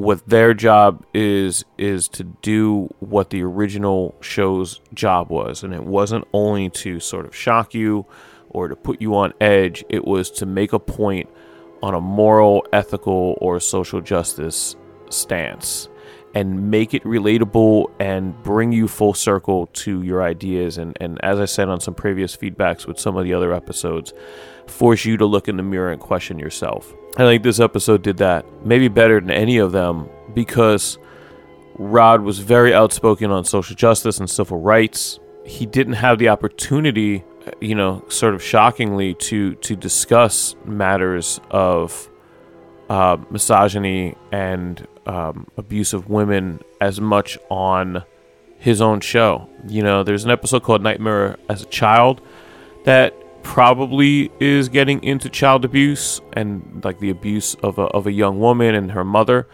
what 0.00 0.26
their 0.28 0.54
job 0.54 1.04
is 1.12 1.64
is 1.76 2.08
to 2.08 2.24
do 2.24 2.88
what 3.00 3.30
the 3.30 3.42
original 3.42 4.14
show's 4.20 4.80
job 4.94 5.30
was. 5.30 5.62
And 5.62 5.74
it 5.74 5.84
wasn't 5.84 6.26
only 6.32 6.70
to 6.70 7.00
sort 7.00 7.26
of 7.26 7.34
shock 7.34 7.74
you 7.74 8.06
or 8.48 8.68
to 8.68 8.76
put 8.76 9.00
you 9.00 9.14
on 9.14 9.32
edge. 9.40 9.84
It 9.88 10.04
was 10.04 10.30
to 10.32 10.46
make 10.46 10.72
a 10.72 10.78
point 10.78 11.28
on 11.82 11.94
a 11.94 12.00
moral 12.00 12.66
ethical 12.72 13.36
or 13.40 13.60
social 13.60 14.00
justice 14.00 14.76
stance 15.10 15.88
and 16.34 16.70
make 16.70 16.94
it 16.94 17.02
relatable 17.02 17.90
and 17.98 18.40
bring 18.42 18.70
you 18.70 18.86
full 18.86 19.14
circle 19.14 19.66
to 19.66 20.02
your 20.02 20.22
ideas. 20.22 20.78
And, 20.78 20.96
and 21.00 21.22
as 21.24 21.40
i 21.40 21.44
said 21.44 21.68
on 21.68 21.80
some 21.80 21.94
previous 21.94 22.36
feedbacks 22.36 22.86
with 22.86 23.00
some 23.00 23.16
of 23.16 23.24
the 23.24 23.34
other 23.34 23.52
episodes 23.52 24.12
force 24.66 25.04
you 25.04 25.16
to 25.16 25.26
look 25.26 25.48
in 25.48 25.56
the 25.56 25.62
mirror 25.62 25.90
and 25.90 26.00
question 26.00 26.38
yourself 26.38 26.94
I 27.16 27.22
think 27.22 27.42
this 27.42 27.60
episode 27.60 28.02
did 28.02 28.18
that 28.18 28.46
maybe 28.64 28.88
better 28.88 29.20
than 29.20 29.30
any 29.30 29.58
of 29.58 29.72
them 29.72 30.08
because 30.32 30.98
Rod 31.74 32.22
was 32.22 32.38
very 32.38 32.72
outspoken 32.72 33.30
on 33.30 33.44
social 33.44 33.74
justice 33.74 34.20
and 34.20 34.30
civil 34.30 34.60
rights. 34.60 35.18
He 35.44 35.66
didn't 35.66 35.94
have 35.94 36.18
the 36.18 36.28
opportunity, 36.28 37.24
you 37.60 37.74
know, 37.74 38.04
sort 38.08 38.34
of 38.34 38.42
shockingly, 38.42 39.14
to 39.14 39.54
to 39.56 39.74
discuss 39.74 40.54
matters 40.64 41.40
of 41.50 42.08
uh, 42.88 43.16
misogyny 43.30 44.14
and 44.30 44.86
um, 45.06 45.46
abuse 45.56 45.92
of 45.92 46.08
women 46.08 46.60
as 46.80 47.00
much 47.00 47.38
on 47.48 48.04
his 48.58 48.80
own 48.80 49.00
show. 49.00 49.48
You 49.66 49.82
know, 49.82 50.04
there's 50.04 50.24
an 50.24 50.30
episode 50.30 50.62
called 50.62 50.82
Nightmare 50.82 51.38
as 51.48 51.62
a 51.62 51.66
Child 51.66 52.20
that 52.84 53.14
probably 53.42 54.30
is 54.40 54.68
getting 54.68 55.02
into 55.02 55.28
child 55.28 55.64
abuse 55.64 56.20
and 56.32 56.82
like 56.84 56.98
the 56.98 57.10
abuse 57.10 57.54
of 57.56 57.78
a, 57.78 57.82
of 57.82 58.06
a 58.06 58.12
young 58.12 58.40
woman 58.40 58.74
and 58.74 58.92
her 58.92 59.04
mother. 59.04 59.46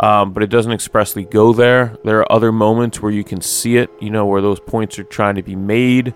Um, 0.00 0.32
but 0.32 0.42
it 0.42 0.48
doesn't 0.48 0.72
expressly 0.72 1.24
go 1.24 1.52
there. 1.52 1.96
There 2.04 2.20
are 2.20 2.32
other 2.32 2.52
moments 2.52 3.02
where 3.02 3.12
you 3.12 3.22
can 3.22 3.42
see 3.42 3.76
it, 3.76 3.90
you 4.00 4.08
know, 4.08 4.24
where 4.24 4.40
those 4.40 4.58
points 4.58 4.98
are 4.98 5.04
trying 5.04 5.34
to 5.34 5.42
be 5.42 5.54
made. 5.54 6.14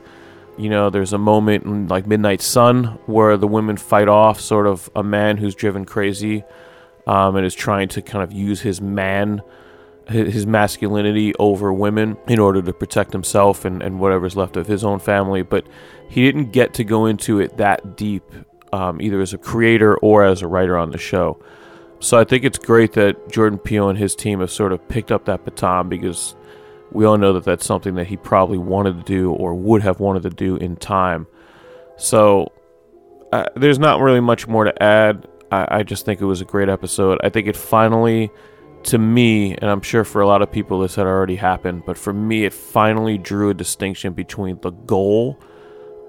You 0.57 0.71
know, 0.71 0.89
there's 0.89 1.13
a 1.13 1.19
moment 1.19 1.65
in 1.65 1.89
like 1.89 2.07
Midnight 2.07 2.41
Sun 2.41 2.99
where 3.07 3.37
the 3.37 3.47
women 3.47 3.77
fight 3.77 4.09
off 4.09 4.41
sort 4.41 4.67
of 4.67 4.89
a 4.97 5.03
man 5.03 5.37
who's 5.37 5.55
driven 5.55 5.85
crazy 5.85 6.45
um, 7.07 7.37
and 7.37 7.45
is 7.45 7.55
trying 7.55 7.89
to 7.89 8.01
kind 8.01 8.25
of 8.25 8.33
use 8.33 8.63
his 8.63 8.81
man, 8.81 9.43
his 10.09 10.47
masculinity 10.47 11.35
over 11.39 11.71
women 11.71 12.17
in 12.27 12.39
order 12.39 12.63
to 12.63 12.73
protect 12.73 13.13
himself 13.13 13.67
and, 13.67 13.83
and 13.83 14.01
whatever's 14.01 14.37
left 14.37 14.57
of 14.57 14.67
his 14.67 14.83
own 14.83 14.99
family. 14.99 15.43
But 15.43 15.67
he 16.09 16.23
didn't 16.23 16.53
get 16.53 16.75
to 16.75 16.85
go 16.85 17.07
into 17.07 17.41
it 17.41 17.57
that 17.57 17.97
deep, 17.97 18.25
um, 18.73 19.01
either 19.01 19.21
as 19.21 19.33
a 19.33 19.39
creator 19.39 19.97
or 19.99 20.25
as 20.25 20.43
a 20.43 20.47
writer 20.47 20.77
on 20.77 20.91
the 20.91 20.99
show. 20.99 21.43
So 22.01 22.19
I 22.19 22.25
think 22.25 22.45
it's 22.45 22.59
great 22.59 22.93
that 22.93 23.31
Jordan 23.31 23.59
Peele 23.59 23.89
and 23.89 23.99
his 23.99 24.15
team 24.15 24.41
have 24.41 24.51
sort 24.51 24.73
of 24.73 24.87
picked 24.89 25.11
up 25.11 25.25
that 25.25 25.45
baton 25.45 25.89
because 25.89 26.37
we 26.93 27.05
all 27.05 27.17
know 27.17 27.33
that 27.33 27.45
that's 27.45 27.65
something 27.65 27.95
that 27.95 28.07
he 28.07 28.17
probably 28.17 28.59
wanted 28.59 28.99
to 28.99 29.03
do 29.05 29.33
or 29.33 29.55
would 29.55 29.83
have 29.83 30.01
wanted 30.01 30.23
to 30.25 30.31
do 30.31 30.57
in 30.57 30.77
time. 30.77 31.27
So 31.97 32.53
uh, 33.33 33.47
there's 33.57 33.79
not 33.79 34.01
really 34.01 34.21
much 34.21 34.47
more 34.47 34.65
to 34.65 34.83
add. 34.83 35.27
I, 35.51 35.79
I 35.79 35.83
just 35.83 36.05
think 36.05 36.21
it 36.21 36.27
was 36.27 36.41
a 36.41 36.45
great 36.45 36.69
episode. 36.69 37.19
I 37.25 37.31
think 37.31 37.49
it 37.49 37.57
finally, 37.57 38.31
to 38.85 38.99
me, 38.99 39.55
and 39.55 39.71
I'm 39.71 39.81
sure 39.81 40.05
for 40.05 40.21
a 40.21 40.27
lot 40.27 40.43
of 40.43 40.53
people 40.53 40.81
this 40.81 40.95
had 40.95 41.07
already 41.07 41.37
happened, 41.37 41.85
but 41.87 41.97
for 41.97 42.13
me, 42.13 42.45
it 42.45 42.53
finally 42.53 43.19
drew 43.19 43.51
a 43.51 43.55
distinction 43.55 44.13
between 44.13 44.59
the 44.61 44.71
goal 44.71 45.41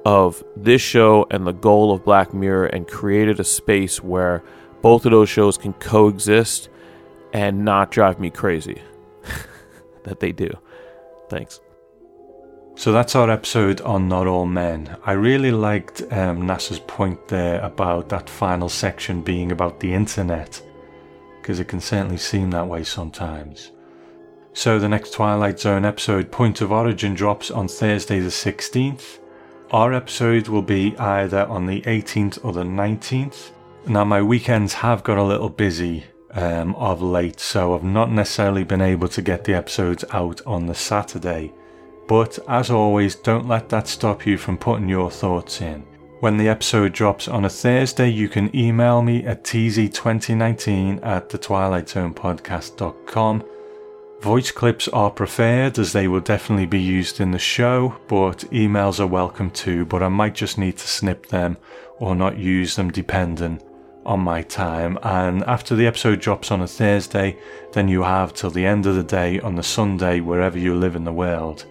of 0.05 0.43
this 0.55 0.81
show 0.81 1.25
and 1.31 1.45
the 1.45 1.51
goal 1.51 1.91
of 1.91 2.05
Black 2.05 2.33
Mirror 2.33 2.67
and 2.67 2.87
created 2.87 3.39
a 3.39 3.43
space 3.43 4.03
where 4.03 4.43
both 4.81 5.05
of 5.05 5.11
those 5.11 5.29
shows 5.29 5.57
can 5.57 5.73
coexist 5.73 6.69
and 7.33 7.65
not 7.65 7.91
drive 7.91 8.19
me 8.19 8.29
crazy. 8.29 8.81
that 10.03 10.19
they 10.19 10.31
do. 10.31 10.49
Thanks. 11.29 11.59
So 12.75 12.91
that's 12.91 13.15
our 13.15 13.29
episode 13.29 13.81
on 13.81 14.07
Not 14.07 14.27
All 14.27 14.45
Men. 14.45 14.97
I 15.05 15.13
really 15.13 15.51
liked 15.51 16.01
um, 16.11 16.43
NASA's 16.43 16.79
point 16.79 17.27
there 17.29 17.61
about 17.61 18.09
that 18.09 18.29
final 18.29 18.69
section 18.69 19.21
being 19.21 19.51
about 19.51 19.79
the 19.79 19.93
internet, 19.93 20.61
because 21.41 21.59
it 21.59 21.69
can 21.69 21.79
certainly 21.79 22.17
seem 22.17 22.51
that 22.51 22.67
way 22.67 22.83
sometimes. 22.83 23.71
So 24.51 24.77
the 24.77 24.89
next 24.89 25.13
Twilight 25.13 25.59
Zone 25.59 25.85
episode, 25.85 26.31
Point 26.31 26.61
of 26.61 26.71
Origin, 26.71 27.13
drops 27.13 27.49
on 27.49 27.67
Thursday 27.67 28.19
the 28.19 28.29
16th. 28.29 29.19
Our 29.75 29.91
episode 29.91 30.47
will 30.47 30.61
be 30.61 30.95
either 30.97 31.45
on 31.47 31.65
the 31.65 31.81
18th 31.81 32.39
or 32.45 32.53
the 32.53 32.63
19th. 32.63 33.51
Now, 33.89 34.05
my 34.05 34.21
weekends 34.21 34.73
have 34.75 35.03
got 35.03 35.17
a 35.17 35.23
little 35.23 35.49
busy 35.49 36.05
um, 36.31 36.73
of 36.75 37.01
late, 37.01 37.41
so 37.41 37.75
I've 37.75 37.83
not 37.83 38.09
necessarily 38.09 38.63
been 38.63 38.79
able 38.79 39.09
to 39.09 39.21
get 39.21 39.43
the 39.43 39.53
episodes 39.53 40.05
out 40.11 40.39
on 40.45 40.65
the 40.65 40.73
Saturday. 40.73 41.51
But 42.07 42.39
as 42.47 42.71
always, 42.71 43.15
don't 43.15 43.49
let 43.49 43.67
that 43.67 43.89
stop 43.89 44.25
you 44.25 44.37
from 44.37 44.57
putting 44.57 44.87
your 44.87 45.11
thoughts 45.11 45.59
in. 45.59 45.81
When 46.21 46.37
the 46.37 46.47
episode 46.47 46.93
drops 46.93 47.27
on 47.27 47.43
a 47.43 47.49
Thursday, 47.49 48.07
you 48.07 48.29
can 48.29 48.55
email 48.55 49.01
me 49.01 49.25
at 49.25 49.43
tz2019 49.43 51.05
at 51.05 51.27
thetwilightzonepodcast.com. 51.27 53.43
Voice 54.25 54.49
clips 54.49 54.87
are 54.87 55.11
preferred 55.11 55.77
as 55.77 55.93
they 55.93 56.07
will 56.07 56.19
definitely 56.19 56.65
be 56.65 56.81
used 56.81 57.19
in 57.19 57.29
the 57.29 57.37
show, 57.37 57.95
but 58.07 58.39
emails 58.49 58.99
are 58.99 59.05
welcome 59.05 59.51
too, 59.51 59.85
but 59.85 60.01
I 60.01 60.07
might 60.07 60.33
just 60.33 60.57
need 60.57 60.77
to 60.77 60.87
snip 60.87 61.27
them 61.27 61.57
or 61.99 62.15
not 62.15 62.35
use 62.35 62.75
them 62.75 62.89
depending 62.89 63.61
on 64.03 64.21
my 64.21 64.41
time. 64.41 64.97
And 65.03 65.43
after 65.43 65.75
the 65.75 65.85
episode 65.85 66.21
drops 66.21 66.49
on 66.49 66.61
a 66.61 66.67
Thursday, 66.67 67.37
then 67.73 67.87
you 67.87 68.01
have 68.01 68.33
till 68.33 68.49
the 68.49 68.65
end 68.65 68.87
of 68.87 68.95
the 68.95 69.03
day 69.03 69.39
on 69.41 69.53
the 69.53 69.61
Sunday, 69.61 70.21
wherever 70.21 70.57
you 70.57 70.73
live 70.73 70.95
in 70.95 71.03
the 71.03 71.13
world, 71.13 71.67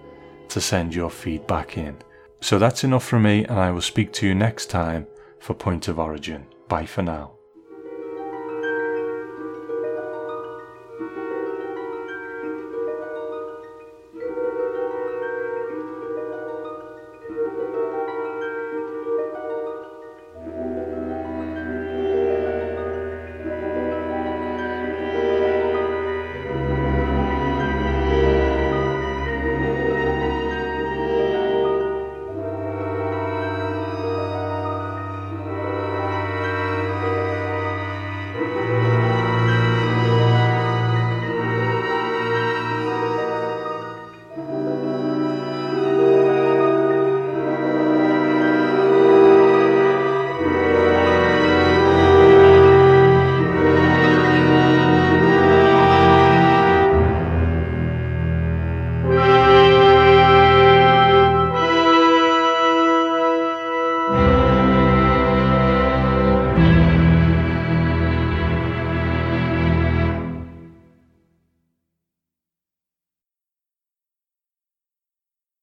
to 0.47 0.61
send 0.61 0.95
your 0.95 1.09
feedback 1.09 1.77
in. 1.77 1.97
So 2.39 2.57
that's 2.57 2.85
enough 2.85 3.03
from 3.03 3.23
me, 3.23 3.43
and 3.43 3.59
I 3.59 3.69
will 3.71 3.81
speak 3.81 4.13
to 4.13 4.27
you 4.27 4.33
next 4.33 4.67
time 4.67 5.07
for 5.41 5.55
Point 5.55 5.89
of 5.89 5.99
Origin. 5.99 6.45
Bye 6.69 6.85
for 6.85 7.01
now. 7.01 7.34